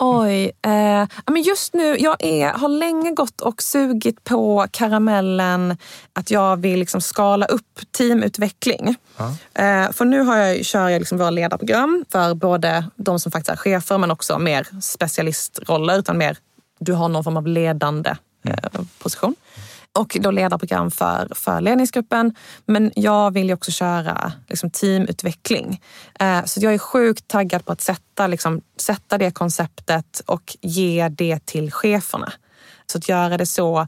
Oj. 0.03 0.45
Eh, 0.45 1.09
men 1.27 1.43
just 1.43 1.75
nu, 1.75 1.97
jag 1.99 2.17
är, 2.25 2.53
har 2.53 2.69
länge 2.69 3.11
gått 3.11 3.41
och 3.41 3.63
sugit 3.63 4.25
på 4.25 4.67
karamellen 4.71 5.77
att 6.13 6.31
jag 6.31 6.57
vill 6.57 6.79
liksom 6.79 7.01
skala 7.01 7.47
upp 7.47 7.81
teamutveckling. 7.99 8.97
Ja. 9.17 9.29
Eh, 9.65 9.93
för 9.93 10.05
nu 10.05 10.21
har 10.21 10.37
jag, 10.37 10.65
kör 10.65 10.89
jag 10.89 10.99
liksom 10.99 11.19
våra 11.19 11.31
ledarprogram 11.31 12.05
för 12.13 12.35
både 12.35 12.85
de 12.97 13.21
som 13.21 13.33
faktiskt 13.33 13.51
är 13.51 13.57
chefer 13.57 13.99
men 13.99 14.11
också 14.11 14.39
mer 14.39 14.67
specialistroller. 14.81 15.99
Utan 15.99 16.19
mer, 16.19 16.37
du 16.79 16.93
har 16.93 17.09
någon 17.09 17.25
form 17.25 17.37
av 17.37 17.47
ledande 17.47 18.11
eh, 18.45 18.81
position 18.99 19.35
och 19.99 20.17
då 20.21 20.31
ledarprogram 20.31 20.91
för, 20.91 21.29
för 21.35 21.61
ledningsgruppen. 21.61 22.35
Men 22.67 22.93
jag 22.95 23.31
vill 23.31 23.47
ju 23.47 23.55
också 23.55 23.71
köra 23.71 24.33
liksom, 24.49 24.71
teamutveckling. 24.71 25.83
Eh, 26.21 26.45
så 26.45 26.61
jag 26.61 26.75
är 26.75 26.79
sjukt 26.79 27.29
taggad 27.29 27.65
på 27.65 27.73
att 27.73 27.81
sätta, 27.81 28.27
liksom, 28.27 28.61
sätta 28.77 29.19
det 29.19 29.31
konceptet 29.31 30.23
och 30.27 30.57
ge 30.61 31.09
det 31.09 31.47
till 31.47 31.73
cheferna. 31.73 32.33
Så 32.87 32.99
att 32.99 33.09
göra 33.09 33.37
det 33.37 33.47
så 33.47 33.87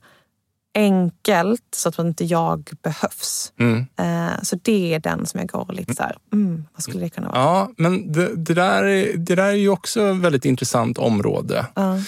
enkelt 0.74 1.64
så 1.70 1.88
att 1.88 1.98
inte 1.98 2.24
jag 2.24 2.70
behövs. 2.82 3.52
Mm. 3.58 3.86
Eh, 3.96 4.42
så 4.42 4.56
det 4.62 4.94
är 4.94 4.98
den 4.98 5.26
som 5.26 5.40
jag 5.40 5.48
går 5.48 5.72
lite 5.72 5.94
så 5.94 6.02
här, 6.02 6.16
mm, 6.32 6.64
vad 6.74 6.82
skulle 6.82 7.00
det 7.00 7.10
kunna 7.10 7.28
vara? 7.28 7.38
Ja, 7.38 7.70
men 7.76 8.12
det, 8.12 8.36
det, 8.36 8.54
där, 8.54 8.82
det 9.16 9.34
där 9.34 9.44
är 9.44 9.52
ju 9.52 9.68
också 9.68 10.08
ett 10.08 10.16
väldigt 10.16 10.44
intressant 10.44 10.98
område. 10.98 11.66
Uh. 11.78 12.00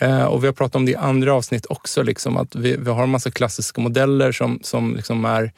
Eh, 0.00 0.24
och 0.24 0.42
vi 0.42 0.46
har 0.46 0.54
pratat 0.54 0.76
om 0.76 0.86
det 0.86 0.92
i 0.92 0.96
andra 0.96 1.34
avsnitt 1.34 1.66
också, 1.66 2.02
liksom, 2.02 2.36
att 2.36 2.54
vi, 2.56 2.76
vi 2.76 2.90
har 2.90 3.02
en 3.02 3.10
massa 3.10 3.30
klassiska 3.30 3.80
modeller 3.80 4.32
som, 4.32 4.58
som, 4.62 4.96
liksom 4.96 5.24
är, 5.24 5.52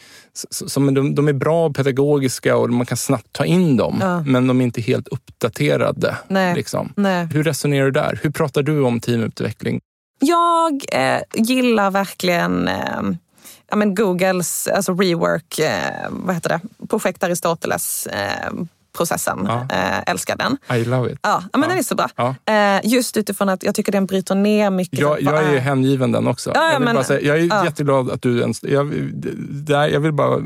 som 0.51 0.95
de, 0.95 1.15
de 1.15 1.29
är 1.29 1.33
bra 1.33 1.73
pedagogiska 1.73 2.57
och 2.57 2.71
man 2.71 2.87
kan 2.87 2.97
snabbt 2.97 3.33
ta 3.33 3.45
in 3.45 3.77
dem, 3.77 3.99
ja. 4.01 4.23
men 4.23 4.47
de 4.47 4.61
är 4.61 4.65
inte 4.65 4.81
helt 4.81 5.09
uppdaterade. 5.09 6.17
Nej. 6.29 6.55
Liksom. 6.55 6.93
Nej. 6.97 7.27
Hur 7.33 7.45
resonerar 7.45 7.85
du 7.85 7.91
där? 7.91 8.21
Hur 8.23 8.31
pratar 8.31 8.63
du 8.63 8.81
om 8.83 9.01
teamutveckling? 9.01 9.81
Jag 10.21 10.85
eh, 10.93 11.23
gillar 11.35 11.91
verkligen 11.91 12.69
eh, 12.69 13.03
ja, 13.71 13.77
men 13.77 13.95
Googles 13.95 14.69
alltså 14.69 14.93
rework, 14.95 15.59
eh, 15.59 16.09
vad 16.11 16.35
heter 16.35 16.49
det? 16.49 16.87
projekt 16.89 17.23
Aristoteles 17.23 18.07
eh, 18.07 18.53
processen. 18.93 19.39
Ja. 19.49 19.67
Äh, 19.77 20.11
älskar 20.11 20.37
den. 20.37 20.79
I 20.79 20.85
love 20.85 21.13
it. 21.13 21.19
Ja, 21.23 21.43
men 21.53 21.63
ja. 21.63 21.69
den 21.69 21.79
är 21.79 21.83
så 21.83 21.95
bra. 21.95 22.09
Ja. 22.17 22.35
Äh, 22.47 22.81
just 22.85 23.17
utifrån 23.17 23.49
att 23.49 23.63
jag 23.63 23.75
tycker 23.75 23.93
den 23.93 24.07
bryter 24.07 24.35
ner 24.35 24.71
mycket. 24.71 24.99
Jag, 24.99 25.23
jag 25.23 25.45
är 25.45 25.59
hängiven 25.59 26.13
den 26.13 26.27
också. 26.27 26.53
Ja, 26.55 26.73
jag, 26.73 26.83
men, 26.83 27.05
säga, 27.05 27.21
jag 27.21 27.39
är 27.39 27.49
ja. 27.51 27.65
jätteglad 27.65 28.11
att 28.11 28.23
du 28.23 28.41
ens... 28.41 28.63
Jag, 28.63 28.93
där, 29.51 29.89
jag 29.89 30.01
vill 30.01 30.13
bara 30.13 30.41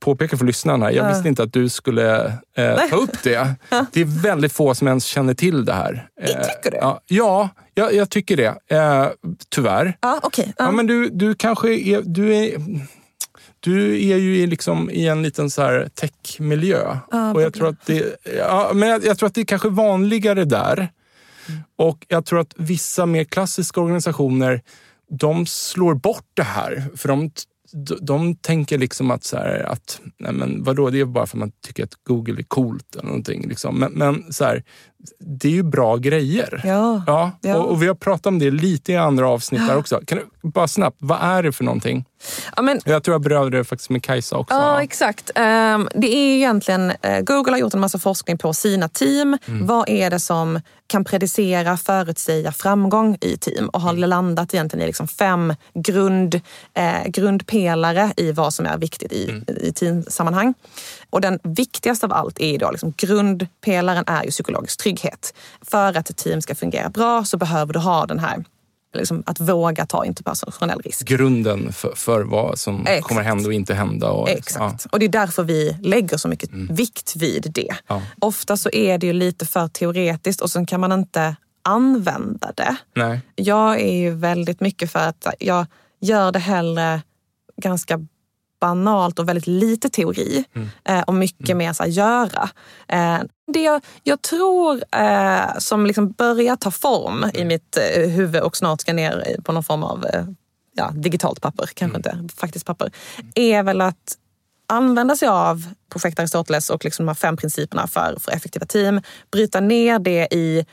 påpeka 0.00 0.36
för 0.36 0.44
lyssnarna, 0.44 0.92
jag 0.92 1.08
visste 1.08 1.28
inte 1.28 1.42
att 1.42 1.52
du 1.52 1.68
skulle 1.68 2.24
eh, 2.56 2.76
ta 2.90 2.96
upp 2.96 3.22
det. 3.22 3.54
Det 3.92 4.00
är 4.00 4.22
väldigt 4.22 4.52
få 4.52 4.74
som 4.74 4.88
ens 4.88 5.04
känner 5.04 5.34
till 5.34 5.64
det 5.64 5.72
här. 5.72 6.08
Eh, 6.20 6.26
tycker 6.26 6.70
du? 6.70 6.76
Ja, 6.76 7.00
ja 7.06 7.48
jag, 7.74 7.94
jag 7.94 8.10
tycker 8.10 8.36
det. 8.36 8.76
Eh, 8.76 9.08
tyvärr. 9.48 9.96
Ja, 10.00 10.20
okay. 10.22 10.46
ja. 10.56 10.70
men 10.70 10.86
du, 10.86 11.08
du 11.08 11.34
kanske 11.34 11.68
är... 11.68 12.02
Du 12.04 12.36
är 12.36 12.52
du 13.60 14.08
är 14.10 14.16
ju 14.16 14.46
liksom 14.46 14.90
i 14.90 15.08
en 15.08 15.22
liten 15.22 15.50
så 15.50 15.62
här 15.62 15.88
techmiljö. 15.94 16.98
Ah, 17.10 17.32
och 17.32 17.42
jag 17.42 17.54
tror, 17.54 17.68
att 17.68 17.86
det, 17.86 18.16
ja, 18.36 18.70
men 18.74 18.88
jag, 18.88 19.04
jag, 19.04 19.18
tror 19.18 19.26
att 19.26 19.34
det 19.34 19.40
är 19.40 19.44
kanske 19.44 19.68
vanligare 19.68 20.44
där. 20.44 20.76
Mm. 20.76 21.60
Och 21.76 22.06
jag 22.08 22.26
tror 22.26 22.40
att 22.40 22.54
vissa 22.56 23.06
mer 23.06 23.24
klassiska 23.24 23.80
organisationer 23.80 24.62
de 25.10 25.46
slår 25.46 25.94
bort 25.94 26.28
det 26.34 26.42
här. 26.42 26.84
För 26.96 27.08
de 27.08 27.30
de, 28.00 28.34
tänker 28.34 28.78
liksom 28.78 29.10
att, 29.10 29.24
så 29.24 29.36
här, 29.36 29.62
att 29.62 30.00
nej 30.18 30.32
men 30.32 30.62
vadå, 30.62 30.90
det 30.90 31.00
är 31.00 31.04
bara 31.04 31.26
för 31.26 31.36
att 31.36 31.40
man 31.40 31.52
tycker 31.66 31.84
att 31.84 31.94
Google 32.04 32.40
är 32.40 32.42
coolt 32.42 32.94
eller 32.94 33.06
någonting. 33.06 33.48
Liksom. 33.48 33.78
Men, 33.78 33.92
men 33.92 34.32
så 34.32 34.44
här, 34.44 34.64
det 35.18 35.48
är 35.48 35.52
ju 35.52 35.62
bra 35.62 35.96
grejer. 35.96 36.60
Ja, 36.64 37.02
ja, 37.06 37.30
ja. 37.40 37.56
Och, 37.56 37.70
och, 37.70 37.82
vi 37.82 37.86
har 37.86 37.94
pratat 37.94 38.26
om 38.26 38.38
det 38.38 38.50
lite 38.50 38.92
i 38.92 38.96
andra 38.96 39.28
avsnitt 39.28 39.62
ja. 39.68 39.76
också. 39.76 40.00
Kan 40.06 40.18
du 40.18 40.48
bara 40.48 40.68
snabbt, 40.68 40.96
vad 41.00 41.18
är 41.22 41.42
det 41.42 41.52
för 41.52 41.64
någonting? 41.64 42.04
Ja, 42.56 42.62
men, 42.62 42.80
jag 42.84 43.02
tror 43.02 43.14
jag 43.14 43.22
berörde 43.22 43.58
det 43.58 43.64
faktiskt 43.64 43.90
med 43.90 44.02
Kajsa 44.02 44.36
också. 44.36 44.54
Ja, 44.54 44.82
exakt. 44.82 45.30
Um, 45.30 45.88
det 45.94 46.14
är 46.14 46.36
egentligen, 46.36 46.90
uh, 46.90 47.20
Google 47.20 47.52
har 47.52 47.58
gjort 47.58 47.74
en 47.74 47.80
massa 47.80 47.98
forskning 47.98 48.38
på 48.38 48.52
sina 48.52 48.88
team. 48.88 49.38
Mm. 49.46 49.66
Vad 49.66 49.88
är 49.88 50.10
det 50.10 50.20
som 50.20 50.60
kan 50.86 51.04
predicera, 51.04 51.76
förutsäga 51.76 52.52
framgång 52.52 53.18
i 53.20 53.36
team 53.36 53.68
och 53.68 53.80
har 53.80 53.90
mm. 53.90 54.10
landat 54.10 54.54
egentligen 54.54 54.82
i 54.82 54.86
liksom 54.86 55.08
fem 55.08 55.54
grund, 55.74 56.40
eh, 56.74 57.06
grundpelare 57.06 58.12
i 58.16 58.32
vad 58.32 58.54
som 58.54 58.66
är 58.66 58.78
viktigt 58.78 59.12
i, 59.12 59.30
mm. 59.30 59.44
i 59.60 59.72
teamsammanhang. 59.72 60.54
Och 61.10 61.20
den 61.20 61.38
viktigaste 61.42 62.06
av 62.06 62.12
allt 62.12 62.40
är 62.40 62.58
då 62.58 62.70
liksom, 62.70 62.94
grundpelaren 62.96 64.04
är 64.06 64.24
ju 64.24 64.30
psykologisk 64.30 64.80
trygghet. 64.80 64.89
För 65.62 65.98
att 65.98 66.10
ett 66.10 66.16
team 66.16 66.42
ska 66.42 66.54
fungera 66.54 66.88
bra 66.88 67.24
så 67.24 67.36
behöver 67.36 67.72
du 67.72 67.78
ha 67.78 68.06
den 68.06 68.18
här 68.18 68.44
Liksom 68.92 69.22
att 69.26 69.40
våga 69.40 69.86
ta 69.86 70.04
interpersonell 70.04 70.80
risk. 70.80 71.08
Grunden 71.08 71.72
för, 71.72 71.94
för 71.94 72.22
vad 72.22 72.58
som 72.58 72.86
Exakt. 72.86 73.08
kommer 73.08 73.22
hända 73.22 73.46
och 73.46 73.52
inte 73.52 73.74
hända. 73.74 74.10
Och, 74.10 74.28
Exakt. 74.28 74.84
Ja. 74.84 74.88
Och 74.92 74.98
det 74.98 75.04
är 75.04 75.08
därför 75.08 75.42
vi 75.42 75.76
lägger 75.82 76.16
så 76.16 76.28
mycket 76.28 76.52
mm. 76.52 76.74
vikt 76.74 77.16
vid 77.16 77.50
det. 77.54 77.74
Ja. 77.86 78.02
Ofta 78.20 78.56
så 78.56 78.70
är 78.70 78.98
det 78.98 79.06
ju 79.06 79.12
lite 79.12 79.46
för 79.46 79.68
teoretiskt 79.68 80.40
och 80.40 80.50
så 80.50 80.66
kan 80.66 80.80
man 80.80 80.92
inte 80.92 81.36
använda 81.62 82.52
det. 82.56 82.76
Nej. 82.96 83.20
Jag 83.34 83.80
är 83.80 83.94
ju 83.94 84.10
väldigt 84.10 84.60
mycket 84.60 84.92
för 84.92 85.08
att 85.08 85.26
jag 85.38 85.66
gör 86.00 86.32
det 86.32 86.38
hellre 86.38 87.02
ganska 87.56 88.00
banalt 88.60 89.18
och 89.18 89.28
väldigt 89.28 89.46
lite 89.46 89.88
teori 89.88 90.44
mm. 90.54 90.68
Eh, 90.84 91.00
och 91.02 91.14
mycket 91.14 91.50
mm. 91.50 91.58
mer 91.58 91.72
så 91.72 91.82
här, 91.82 91.90
göra. 91.90 92.50
Det 93.52 93.62
jag, 93.62 93.84
jag 94.02 94.22
tror 94.22 94.82
eh, 94.92 95.58
som 95.58 95.86
liksom 95.86 96.10
börjar 96.10 96.56
ta 96.56 96.70
form 96.70 97.30
i 97.34 97.44
mitt 97.44 97.76
eh, 97.76 98.08
huvud 98.08 98.42
och 98.42 98.56
snart 98.56 98.80
ska 98.80 98.92
ner 98.92 99.36
på 99.44 99.52
någon 99.52 99.64
form 99.64 99.82
av 99.82 100.06
eh, 100.06 100.24
ja, 100.74 100.90
digitalt 100.94 101.40
papper, 101.40 101.70
kanske 101.74 101.96
inte 101.96 102.28
faktiskt 102.36 102.66
papper, 102.66 102.92
är 103.34 103.62
väl 103.62 103.80
att 103.80 104.16
använda 104.68 105.16
sig 105.16 105.28
av 105.28 105.66
projekt 105.92 106.18
Aristoteles 106.18 106.70
och 106.70 106.84
liksom 106.84 107.06
de 107.06 107.08
här 107.08 107.14
fem 107.14 107.36
principerna 107.36 107.86
för, 107.86 108.16
för 108.20 108.32
effektiva 108.32 108.66
team. 108.66 109.00
Bryta 109.30 109.60
ner 109.60 109.98
det 109.98 110.28
i 110.30 110.66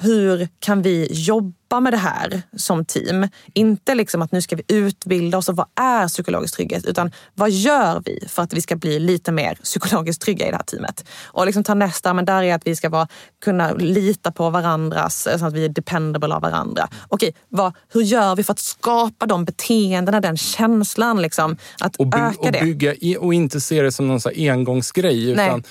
hur 0.00 0.48
kan 0.58 0.82
vi 0.82 1.08
jobba 1.10 1.54
med 1.80 1.92
det 1.92 1.96
här 1.96 2.42
som 2.56 2.84
team? 2.84 3.28
Inte 3.54 3.94
liksom 3.94 4.22
att 4.22 4.32
nu 4.32 4.42
ska 4.42 4.56
vi 4.56 4.62
utbilda 4.68 5.38
oss 5.38 5.48
och 5.48 5.56
vad 5.56 5.66
är 5.80 6.08
psykologisk 6.08 6.54
trygghet? 6.56 6.84
Utan 6.86 7.12
vad 7.34 7.50
gör 7.50 8.02
vi 8.04 8.26
för 8.28 8.42
att 8.42 8.52
vi 8.52 8.60
ska 8.60 8.76
bli 8.76 8.98
lite 8.98 9.32
mer 9.32 9.54
psykologiskt 9.54 10.22
trygga 10.22 10.46
i 10.46 10.50
det 10.50 10.56
här 10.56 10.64
teamet? 10.64 11.04
Och 11.24 11.46
liksom 11.46 11.64
ta 11.64 11.74
nästa, 11.74 12.14
men 12.14 12.24
där 12.24 12.42
är 12.42 12.54
att 12.54 12.66
vi 12.66 12.76
ska 12.76 12.88
vara, 12.88 13.08
kunna 13.44 13.72
lita 13.72 14.32
på 14.32 14.50
varandras, 14.50 15.28
så 15.38 15.46
att 15.46 15.52
vi 15.52 15.64
är 15.64 15.68
dependable 15.68 16.34
av 16.34 16.42
varandra. 16.42 16.88
Okej, 17.08 17.34
vad, 17.48 17.72
hur 17.92 18.02
gör 18.02 18.36
vi 18.36 18.44
för 18.44 18.52
att 18.52 18.58
skapa 18.58 19.26
de 19.26 19.44
beteendena, 19.44 20.20
den 20.20 20.36
känslan, 20.36 21.22
liksom, 21.22 21.56
att 21.80 21.96
och, 21.96 22.06
by 22.06 22.18
öka 22.18 22.50
det? 22.50 22.58
och 22.58 22.64
bygga 22.64 22.94
i, 22.94 23.16
och 23.16 23.34
inte 23.34 23.60
se 23.60 23.82
det 23.82 23.92
som 23.92 24.08
någon 24.08 24.20
så 24.20 24.30
engångsgrej. 24.36 25.30
Utan 25.30 25.62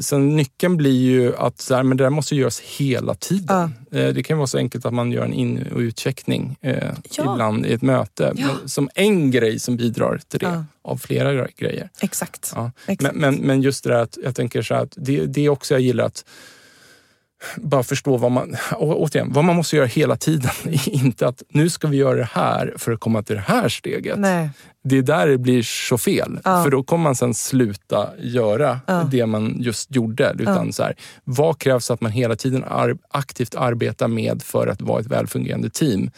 Sen 0.00 0.36
nyckeln 0.36 0.76
blir 0.76 1.02
ju 1.02 1.36
att 1.36 1.60
så 1.60 1.74
här, 1.74 1.82
men 1.82 1.96
det 1.96 2.04
där 2.04 2.10
måste 2.10 2.36
göras 2.36 2.60
hela 2.60 3.14
tiden. 3.14 3.74
Ja. 3.90 4.12
Det 4.12 4.22
kan 4.22 4.38
vara 4.38 4.46
så 4.46 4.58
enkelt 4.58 4.86
att 4.86 4.94
man 4.94 5.12
gör 5.12 5.24
en 5.24 5.32
in 5.32 5.66
och 5.74 5.78
utcheckning 5.78 6.56
eh, 6.60 6.92
ja. 7.10 7.32
ibland 7.32 7.66
i 7.66 7.72
ett 7.72 7.82
möte. 7.82 8.32
Ja. 8.36 8.48
Som 8.66 8.90
en 8.94 9.30
grej 9.30 9.58
som 9.58 9.76
bidrar 9.76 10.20
till 10.28 10.40
det, 10.40 10.64
av 10.82 10.96
flera 10.96 11.48
grejer. 11.56 11.90
Exakt. 12.00 12.54
Exakt. 12.86 13.02
Men, 13.02 13.20
men, 13.20 13.34
men, 13.34 13.62
just 13.62 13.84
det 13.84 13.90
där 13.90 14.02
att 14.02 14.18
jag 14.24 14.34
tänker 14.36 14.62
så 14.62 14.74
här 14.74 14.82
att 14.82 14.94
det, 14.96 15.26
det 15.26 15.44
är 15.44 15.48
också 15.48 15.74
jag 15.74 15.80
gillar 15.80 16.04
att 16.04 16.24
bara 17.56 17.82
förstå 17.82 18.16
vad 18.16 18.32
man, 18.32 18.56
återigen, 18.72 19.32
vad 19.32 19.44
man 19.44 19.56
måste 19.56 19.76
göra 19.76 19.86
hela 19.86 20.16
tiden. 20.16 20.50
Inte 20.86 21.28
att 21.28 21.42
nu 21.48 21.70
ska 21.70 21.88
vi 21.88 21.96
göra 21.96 22.16
det 22.16 22.28
här 22.32 22.74
för 22.78 22.92
att 22.92 23.00
komma 23.00 23.22
till 23.22 23.36
det 23.36 23.42
här 23.46 23.68
steget. 23.68 24.18
Nej. 24.18 24.50
Det 24.84 24.98
är 24.98 25.02
där 25.02 25.26
det 25.26 25.38
blir 25.38 25.62
så 25.62 25.98
fel. 25.98 26.40
Ja. 26.44 26.64
För 26.64 26.70
då 26.70 26.82
kommer 26.82 27.02
man 27.02 27.16
sen 27.16 27.34
sluta 27.34 28.08
göra 28.18 28.80
ja. 28.86 29.08
det 29.10 29.26
man 29.26 29.56
just 29.60 29.96
gjorde. 29.96 30.36
Utan 30.38 30.66
ja. 30.66 30.72
så 30.72 30.82
här, 30.82 30.96
vad 31.24 31.58
krävs 31.58 31.90
att 31.90 32.00
man 32.00 32.10
hela 32.10 32.36
tiden 32.36 32.64
ar 32.64 32.96
aktivt 33.08 33.54
arbetar 33.54 34.08
med 34.08 34.42
för 34.42 34.66
att 34.66 34.82
vara 34.82 35.00
ett 35.00 35.06
välfungerande 35.06 35.70
team? 35.70 36.10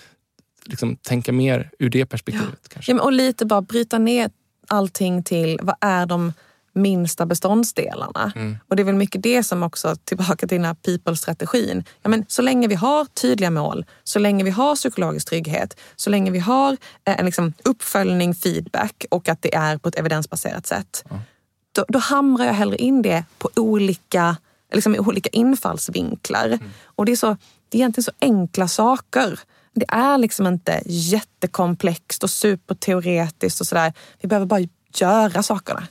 Liksom, 0.64 0.97
tänka 0.97 1.33
mer 1.33 1.70
ur 1.79 1.91
det 1.91 2.07
perspektivet. 2.07 2.68
Kanske. 2.68 2.95
och 2.95 3.12
lite 3.12 3.47
bara 3.47 3.62
bryta 3.62 3.99
ner 3.99 4.31
allting 4.68 5.22
till 5.22 5.59
vad 5.62 5.77
är 5.81 6.07
de 6.07 6.33
minsta 6.77 7.27
beståndsdelarna. 7.27 8.33
Mm. 8.37 8.59
Och 8.68 8.77
det 8.77 8.83
är 8.83 8.85
väl 8.85 8.95
mycket 8.95 9.22
det 9.22 9.43
som 9.43 9.62
också, 9.62 9.97
tillbaka 10.05 10.47
till 10.47 10.59
den 10.59 10.64
här 10.64 10.74
people-strategin. 10.74 11.85
Ja, 12.03 12.09
men 12.09 12.24
så 12.29 12.43
länge 12.43 12.68
vi 12.68 12.74
har 12.74 13.05
tydliga 13.05 13.51
mål, 13.51 13.85
så 14.05 14.18
länge 14.18 14.45
vi 14.45 14.51
har 14.51 14.77
psykologisk 14.77 15.29
trygghet, 15.29 15.81
så 15.97 16.11
länge 16.11 16.31
vi 16.31 16.39
har 16.39 16.72
eh, 17.05 17.18
en 17.18 17.27
liksom 17.27 17.53
uppföljning, 17.64 18.35
feedback 18.35 19.05
och 19.11 19.29
att 19.29 19.43
det 19.43 19.55
är 19.55 19.79
på 19.79 19.89
ett 19.89 19.99
evidensbaserat 19.99 20.66
sätt. 20.66 21.05
Mm. 21.11 21.22
Då, 21.72 21.85
då 21.89 21.99
hamrar 21.99 22.47
jag 22.47 22.53
hellre 22.53 22.77
in 22.77 23.03
det 23.03 23.24
på 23.39 23.51
olika, 23.57 24.37
liksom 24.72 24.97
olika 24.99 25.29
infallsvinklar. 25.29 26.47
Mm. 26.47 26.70
Och 26.85 27.07
det 27.07 27.12
är, 27.12 27.16
så, 27.16 27.37
det 27.68 27.79
är 27.79 27.81
egentligen 27.81 28.05
så 28.05 28.12
enkla 28.20 28.68
saker. 28.68 29.41
Det 29.74 29.87
är 29.89 30.18
liksom 30.18 30.47
inte 30.47 30.83
jättekomplext 30.87 32.24
och 32.24 32.31
superteoretiskt 32.31 33.61
och 33.61 33.66
sådär. 33.66 33.93
Vi 34.20 34.29
behöver 34.29 34.47
bara 34.47 34.61
göra 34.95 35.43
sakerna. 35.43 35.87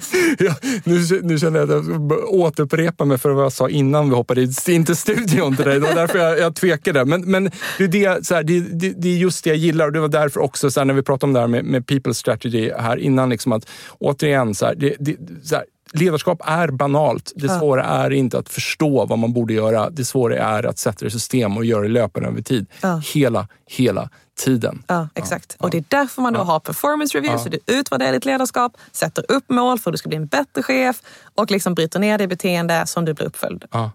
Ja, 0.38 0.54
nu, 0.84 1.20
nu 1.22 1.38
känner 1.38 1.58
jag 1.60 1.72
att 1.72 1.86
jag 1.86 2.12
återupprepar 2.34 3.04
mig 3.04 3.18
för 3.18 3.30
vad 3.30 3.44
jag 3.44 3.52
sa 3.52 3.68
innan 3.68 4.08
vi 4.08 4.14
hoppade 4.16 4.48
in 4.68 4.84
till 4.84 4.96
studion 4.96 5.56
till 5.56 5.64
dig. 5.64 5.74
Det 5.80 5.86
var 5.86 5.94
därför 5.94 6.18
jag, 6.18 6.38
jag 6.38 6.54
tvekade. 6.56 7.04
Men, 7.04 7.30
men 7.30 7.50
det, 7.78 7.84
är 7.84 7.88
det, 7.88 8.24
så 8.24 8.34
här, 8.34 8.42
det, 8.42 8.60
det, 8.60 8.92
det, 8.96 9.08
är 9.08 9.16
just 9.16 9.44
det 9.44 9.50
jag 9.50 9.56
gillar 9.56 9.86
och 9.86 9.92
det 9.92 10.00
var 10.00 10.08
därför 10.08 10.40
också 10.40 10.70
så 10.70 10.80
här, 10.80 10.84
när 10.84 10.94
vi 10.94 11.02
pratade 11.02 11.28
om 11.28 11.32
det 11.32 11.40
här 11.40 11.46
med, 11.46 11.64
med 11.64 11.86
people 11.86 12.14
strategy 12.14 12.70
här 12.78 12.96
innan. 12.96 13.30
Liksom 13.30 13.52
att, 13.52 13.68
återigen, 13.98 14.54
så 14.54 14.66
här, 14.66 14.74
det, 14.74 14.96
det, 14.98 15.16
så 15.42 15.54
här, 15.54 15.64
ledarskap 15.92 16.40
är 16.44 16.68
banalt. 16.68 17.32
Det 17.36 17.48
svåra 17.48 17.84
är 17.84 18.10
inte 18.10 18.38
att 18.38 18.48
förstå 18.48 19.06
vad 19.06 19.18
man 19.18 19.32
borde 19.32 19.54
göra. 19.54 19.90
Det 19.90 20.04
svåra 20.04 20.38
är 20.38 20.66
att 20.66 20.78
sätta 20.78 20.98
det 21.00 21.06
i 21.06 21.10
system 21.10 21.56
och 21.56 21.64
göra 21.64 21.82
det 21.82 21.88
löpande 21.88 22.28
över 22.28 22.42
tid. 22.42 22.66
Ja. 22.80 23.02
Hela, 23.14 23.48
hela 23.66 24.08
tiden. 24.40 24.82
Ja, 24.86 25.08
exakt. 25.14 25.56
Ja. 25.58 25.64
Och 25.64 25.70
det 25.70 25.78
är 25.78 25.84
därför 25.88 26.22
man 26.22 26.32
då 26.32 26.40
har 26.40 26.60
performance 26.60 27.18
review, 27.18 27.44
så 27.44 27.48
du 27.48 27.78
utvärderar 27.78 28.12
ditt 28.12 28.24
ledarskap, 28.24 28.76
sätter 28.92 29.24
upp 29.28 29.44
mål 29.48 29.78
för 29.78 29.90
att 29.90 29.94
du 29.94 29.98
ska 29.98 30.08
bli 30.08 30.16
en 30.16 30.26
bättre 30.26 30.62
chef 30.62 31.02
och 31.34 31.50
liksom 31.50 31.74
bryter 31.74 32.00
ner 32.00 32.18
det 32.18 32.26
beteende 32.26 32.86
som 32.86 33.04
du 33.04 33.14
blir 33.14 33.26
uppföljd. 33.26 33.64
Ja. 33.70 33.90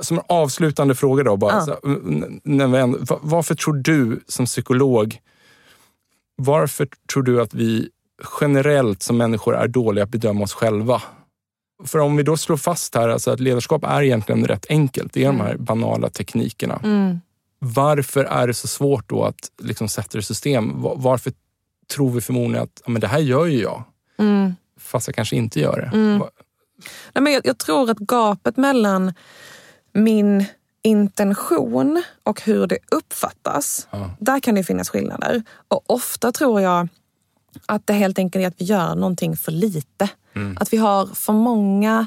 Som 0.00 0.18
en 0.18 0.24
avslutande 0.28 0.94
fråga 0.94 1.24
då, 1.24 1.36
bara, 1.36 1.60
så, 1.60 1.76
varför 3.20 3.54
tror 3.54 3.74
du 3.74 4.20
som 4.28 4.46
psykolog, 4.46 5.18
varför 6.36 6.88
tror 7.12 7.22
du 7.22 7.40
att 7.40 7.54
vi 7.54 7.88
generellt 8.40 9.02
som 9.02 9.16
människor 9.16 9.56
är 9.56 9.68
dåliga 9.68 10.04
att 10.04 10.10
bedöma 10.10 10.44
oss 10.44 10.52
själva? 10.52 11.02
För 11.84 11.98
om 11.98 12.16
vi 12.16 12.22
då 12.22 12.36
slår 12.36 12.56
fast 12.56 12.94
här 12.94 13.08
alltså 13.08 13.30
att 13.30 13.40
ledarskap 13.40 13.84
är 13.84 14.02
egentligen 14.02 14.46
rätt 14.46 14.66
enkelt. 14.68 15.12
Det 15.12 15.24
är 15.24 15.28
mm. 15.28 15.38
de 15.38 15.44
här 15.44 15.56
banala 15.56 16.10
teknikerna. 16.10 16.80
Mm. 16.84 17.20
Varför 17.58 18.24
är 18.24 18.46
det 18.46 18.54
så 18.54 18.68
svårt 18.68 19.08
då 19.08 19.24
att 19.24 19.50
liksom 19.62 19.88
sätta 19.88 20.08
det 20.12 20.18
i 20.18 20.22
system? 20.22 20.72
Varför 20.76 21.32
tror 21.94 22.10
vi 22.10 22.20
förmodligen 22.20 22.62
att 22.62 22.82
men 22.86 23.00
det 23.00 23.06
här 23.06 23.18
gör 23.18 23.46
ju 23.46 23.62
jag, 23.62 23.82
mm. 24.18 24.54
fast 24.80 25.08
jag 25.08 25.14
kanske 25.14 25.36
inte 25.36 25.60
gör 25.60 25.76
det? 25.76 25.96
Mm. 25.96 26.22
Nej, 27.12 27.22
men 27.22 27.32
jag, 27.32 27.46
jag 27.46 27.58
tror 27.58 27.90
att 27.90 27.98
gapet 27.98 28.56
mellan 28.56 29.14
min 29.92 30.44
intention 30.82 32.02
och 32.22 32.42
hur 32.42 32.66
det 32.66 32.78
uppfattas, 32.90 33.88
ja. 33.90 34.10
där 34.18 34.40
kan 34.40 34.54
det 34.54 34.64
finnas 34.64 34.88
skillnader. 34.88 35.42
Och 35.68 35.90
ofta 35.90 36.32
tror 36.32 36.60
jag 36.60 36.88
att 37.66 37.86
det 37.86 37.92
helt 37.92 38.18
enkelt 38.18 38.42
är 38.42 38.48
att 38.48 38.60
vi 38.60 38.64
gör 38.64 38.94
någonting 38.94 39.36
för 39.36 39.52
lite. 39.52 40.08
Mm. 40.36 40.56
Att 40.60 40.72
vi 40.72 40.76
har 40.76 41.06
för 41.06 41.32
många 41.32 42.06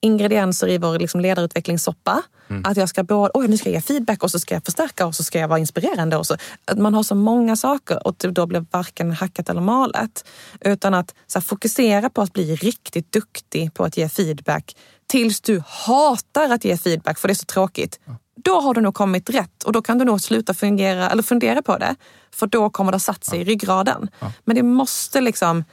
ingredienser 0.00 0.68
i 0.68 0.78
vår 0.78 0.98
liksom 0.98 1.20
ledarutvecklingssoppa. 1.20 2.22
Mm. 2.50 2.62
Att 2.64 2.76
jag 2.76 2.88
ska 2.88 3.02
både, 3.02 3.30
oj 3.34 3.48
nu 3.48 3.56
ska 3.56 3.68
jag 3.68 3.74
ge 3.74 3.80
feedback 3.80 4.22
och 4.22 4.30
så 4.30 4.38
ska 4.38 4.54
jag 4.54 4.64
förstärka 4.64 5.06
och 5.06 5.14
så 5.14 5.22
ska 5.24 5.38
jag 5.38 5.48
vara 5.48 5.58
inspirerande. 5.58 6.16
Och 6.16 6.26
så. 6.26 6.36
Att 6.64 6.78
man 6.78 6.94
har 6.94 7.02
så 7.02 7.14
många 7.14 7.56
saker 7.56 8.06
och 8.06 8.14
det 8.18 8.30
då 8.30 8.46
blir 8.46 8.66
varken 8.70 9.12
hackat 9.12 9.48
eller 9.48 9.60
malet. 9.60 10.24
Utan 10.60 10.94
att 10.94 11.14
här, 11.34 11.40
fokusera 11.40 12.10
på 12.10 12.22
att 12.22 12.32
bli 12.32 12.56
riktigt 12.56 13.12
duktig 13.12 13.74
på 13.74 13.84
att 13.84 13.96
ge 13.96 14.08
feedback 14.08 14.76
tills 15.06 15.40
du 15.40 15.62
hatar 15.66 16.50
att 16.50 16.64
ge 16.64 16.76
feedback 16.76 17.18
för 17.18 17.28
det 17.28 17.32
är 17.32 17.34
så 17.34 17.44
tråkigt. 17.44 18.00
Ja. 18.04 18.16
Då 18.44 18.60
har 18.60 18.74
du 18.74 18.80
nog 18.80 18.94
kommit 18.94 19.30
rätt 19.30 19.62
och 19.62 19.72
då 19.72 19.82
kan 19.82 19.98
du 19.98 20.04
nog 20.04 20.20
sluta 20.20 20.54
fungera, 20.54 21.10
eller 21.10 21.22
fundera 21.22 21.62
på 21.62 21.78
det. 21.78 21.96
För 22.30 22.46
då 22.46 22.70
kommer 22.70 22.92
det 22.92 22.94
ha 22.94 23.00
satt 23.00 23.24
sig 23.24 23.40
i 23.40 23.44
ryggraden. 23.44 24.08
Men 24.44 24.56
det 24.56 24.62
måste 24.62 25.20
liksom 25.20 25.64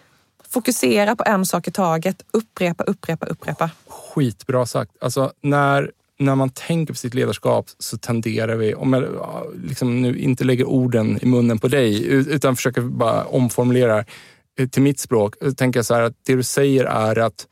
fokusera 0.55 1.15
på 1.15 1.23
en 1.27 1.45
sak 1.45 1.67
i 1.67 1.71
taget. 1.71 2.25
Upprepa, 2.33 2.83
upprepa, 2.83 3.25
upprepa. 3.25 3.69
Skitbra 3.87 4.65
sagt. 4.65 4.91
Alltså 5.01 5.31
när, 5.41 5.91
när 6.19 6.35
man 6.35 6.49
tänker 6.49 6.93
på 6.93 6.97
sitt 6.97 7.13
ledarskap 7.13 7.65
så 7.79 7.97
tenderar 7.97 8.55
vi, 8.55 8.75
om 8.75 8.93
jag 8.93 9.05
liksom 9.63 10.01
nu 10.01 10.19
inte 10.19 10.43
lägger 10.43 10.65
orden 10.65 11.19
i 11.21 11.25
munnen 11.25 11.59
på 11.59 11.67
dig, 11.67 12.05
utan 12.07 12.55
försöker 12.55 12.81
bara 12.81 13.25
omformulera 13.25 14.05
till 14.71 14.81
mitt 14.81 14.99
språk, 14.99 15.35
tänker 15.57 15.79
jag 15.79 15.85
så 15.85 15.93
här 15.93 16.01
att 16.01 16.13
det 16.25 16.35
du 16.35 16.43
säger 16.43 16.85
är 16.85 17.19
att 17.19 17.47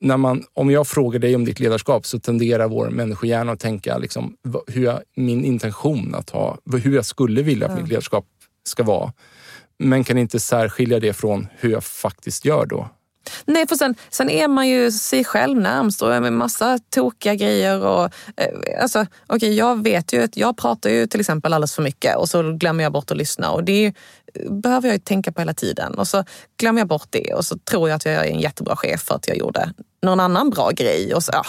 när 0.00 0.16
man, 0.16 0.44
om 0.54 0.70
jag 0.70 0.86
frågar 0.86 1.18
dig 1.18 1.34
om 1.34 1.44
ditt 1.44 1.60
ledarskap 1.60 2.06
så 2.06 2.18
tenderar 2.18 2.68
vår 2.68 2.90
människohjärna 2.90 3.52
att 3.52 3.60
tänka 3.60 3.98
liksom, 3.98 4.36
hur 4.66 4.84
jag, 4.84 5.00
min 5.16 5.44
intention 5.44 6.14
att 6.14 6.30
ha, 6.30 6.58
hur 6.82 6.94
jag 6.94 7.04
skulle 7.04 7.42
vilja 7.42 7.66
att 7.66 7.80
mitt 7.80 7.88
ledarskap 7.88 8.24
ska 8.64 8.82
vara. 8.82 9.12
Men 9.78 10.04
kan 10.04 10.18
inte 10.18 10.40
särskilja 10.40 11.00
det 11.00 11.12
från 11.12 11.48
hur 11.56 11.70
jag 11.70 11.84
faktiskt 11.84 12.44
gör 12.44 12.66
då. 12.66 12.88
Nej, 13.44 13.68
för 13.68 13.76
sen, 13.76 13.94
sen 14.10 14.30
är 14.30 14.48
man 14.48 14.68
ju 14.68 14.92
sig 14.92 15.24
själv 15.24 15.60
närmst 15.60 16.02
och 16.02 16.08
med 16.08 16.32
massa 16.32 16.78
tokiga 16.90 17.34
grejer. 17.34 17.84
Och, 17.84 18.04
eh, 18.36 18.82
alltså, 18.82 19.06
okay, 19.28 19.54
jag 19.54 19.82
vet 19.82 20.12
ju 20.12 20.22
att 20.22 20.36
jag 20.36 20.56
pratar 20.56 20.90
ju 20.90 21.06
till 21.06 21.20
exempel 21.20 21.52
alldeles 21.52 21.74
för 21.74 21.82
mycket 21.82 22.16
och 22.16 22.28
så 22.28 22.52
glömmer 22.52 22.84
jag 22.84 22.92
bort 22.92 23.10
att 23.10 23.16
lyssna. 23.16 23.50
Och 23.50 23.64
det 23.64 23.92
behöver 24.50 24.88
jag 24.88 24.94
ju 24.94 24.98
tänka 24.98 25.32
på 25.32 25.40
hela 25.40 25.54
tiden. 25.54 25.94
Och 25.94 26.08
så 26.08 26.24
glömmer 26.60 26.80
jag 26.80 26.88
bort 26.88 27.08
det 27.10 27.34
och 27.34 27.44
så 27.44 27.58
tror 27.58 27.88
jag 27.88 27.96
att 27.96 28.04
jag 28.04 28.14
är 28.14 28.32
en 28.32 28.40
jättebra 28.40 28.76
chef 28.76 29.00
för 29.02 29.14
att 29.14 29.28
jag 29.28 29.36
gjorde 29.36 29.72
någon 30.02 30.20
annan 30.20 30.50
bra 30.50 30.70
grej. 30.70 31.14
Och 31.14 31.24
så, 31.24 31.32
ja, 31.34 31.44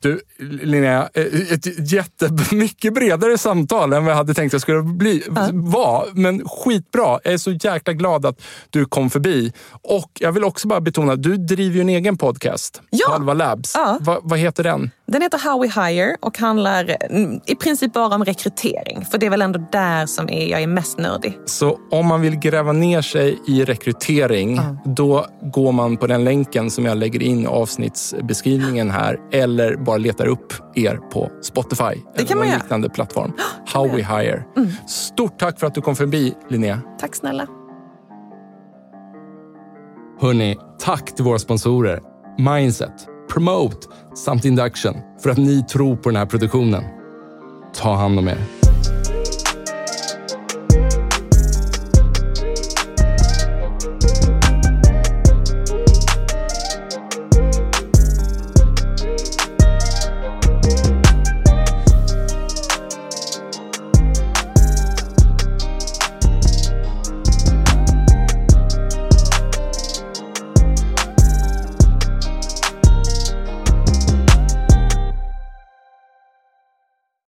du 0.00 0.20
Linnea, 0.38 1.08
eh, 1.14 1.52
ett 1.52 1.92
jättemycket 1.92 2.94
bredare 2.94 3.38
samtal 3.38 3.92
än 3.92 4.04
vad 4.04 4.12
jag 4.12 4.16
hade 4.16 4.34
tänkt 4.34 4.54
att 4.54 4.56
det 4.56 4.60
skulle 4.60 4.82
bli, 4.82 5.22
ja. 5.36 5.48
vara. 5.52 6.06
Men 6.12 6.48
skitbra. 6.48 7.20
Jag 7.24 7.32
är 7.32 7.38
så 7.38 7.50
jäkla 7.50 7.92
glad 7.92 8.26
att 8.26 8.42
du 8.70 8.84
kom 8.84 9.10
förbi. 9.10 9.52
Och 9.82 10.10
jag 10.20 10.32
vill 10.32 10.44
också 10.44 10.68
bara 10.68 10.80
betona, 10.80 11.16
du 11.16 11.36
driver 11.36 11.74
ju 11.74 11.80
en 11.80 11.88
egen 11.88 12.18
podcast. 12.18 12.82
Ja. 12.90 13.10
Halva 13.10 13.34
Labs. 13.34 13.72
Ja. 13.74 13.98
Va, 14.00 14.20
vad 14.22 14.38
heter 14.38 14.64
den? 14.64 14.90
Den 15.06 15.22
heter 15.22 15.38
How 15.38 15.60
We 15.60 15.66
Hire 15.66 16.16
och 16.20 16.38
handlar 16.38 16.96
mm, 17.10 17.40
i 17.46 17.54
princip 17.54 17.92
bara 17.92 18.14
om 18.14 18.24
rekrytering. 18.24 19.04
För 19.10 19.18
det 19.18 19.26
är 19.26 19.30
väl 19.30 19.42
ändå 19.42 19.68
där 19.72 20.06
som 20.06 20.28
är, 20.30 20.46
jag 20.46 20.62
är 20.62 20.66
mest 20.66 20.98
nördig. 20.98 21.38
Så 21.46 21.78
om 21.90 22.06
man 22.06 22.20
vill 22.20 22.36
gräva 22.36 22.72
ner 22.72 23.02
sig 23.02 23.38
i 23.46 23.64
rekrytering, 23.64 24.60
då 24.84 25.26
går 25.42 25.72
man 25.72 25.96
på 25.96 26.06
den 26.06 26.24
länken 26.24 26.70
som 26.70 26.84
jag 26.84 26.98
lägger 26.98 27.22
in 27.22 27.42
i 27.42 27.46
avsnittsbeskrivningen 27.46 28.90
här 28.90 29.18
eller 29.32 29.55
bara 29.78 29.96
letar 29.96 30.26
upp 30.26 30.52
er 30.74 30.96
på 30.96 31.30
Spotify 31.42 32.02
Det 32.14 32.22
eller 32.22 32.34
någon 32.34 32.46
liknande 32.46 32.88
plattform. 32.88 33.32
How 33.74 33.88
We 33.88 34.02
Hire. 34.02 34.44
Stort 34.88 35.38
tack 35.38 35.60
för 35.60 35.66
att 35.66 35.74
du 35.74 35.80
kom 35.80 35.96
förbi, 35.96 36.34
Linnea. 36.48 36.80
Tack 37.00 37.14
snälla. 37.14 37.46
Hörni, 40.20 40.58
tack 40.78 41.14
till 41.14 41.24
våra 41.24 41.38
sponsorer 41.38 42.00
Mindset, 42.38 43.06
Promote 43.30 43.86
samt 44.14 44.44
Induction 44.44 44.94
för 45.22 45.30
att 45.30 45.38
ni 45.38 45.62
tror 45.62 45.96
på 45.96 46.08
den 46.08 46.16
här 46.16 46.26
produktionen. 46.26 46.84
Ta 47.74 47.94
hand 47.94 48.18
om 48.18 48.28
er. 48.28 48.38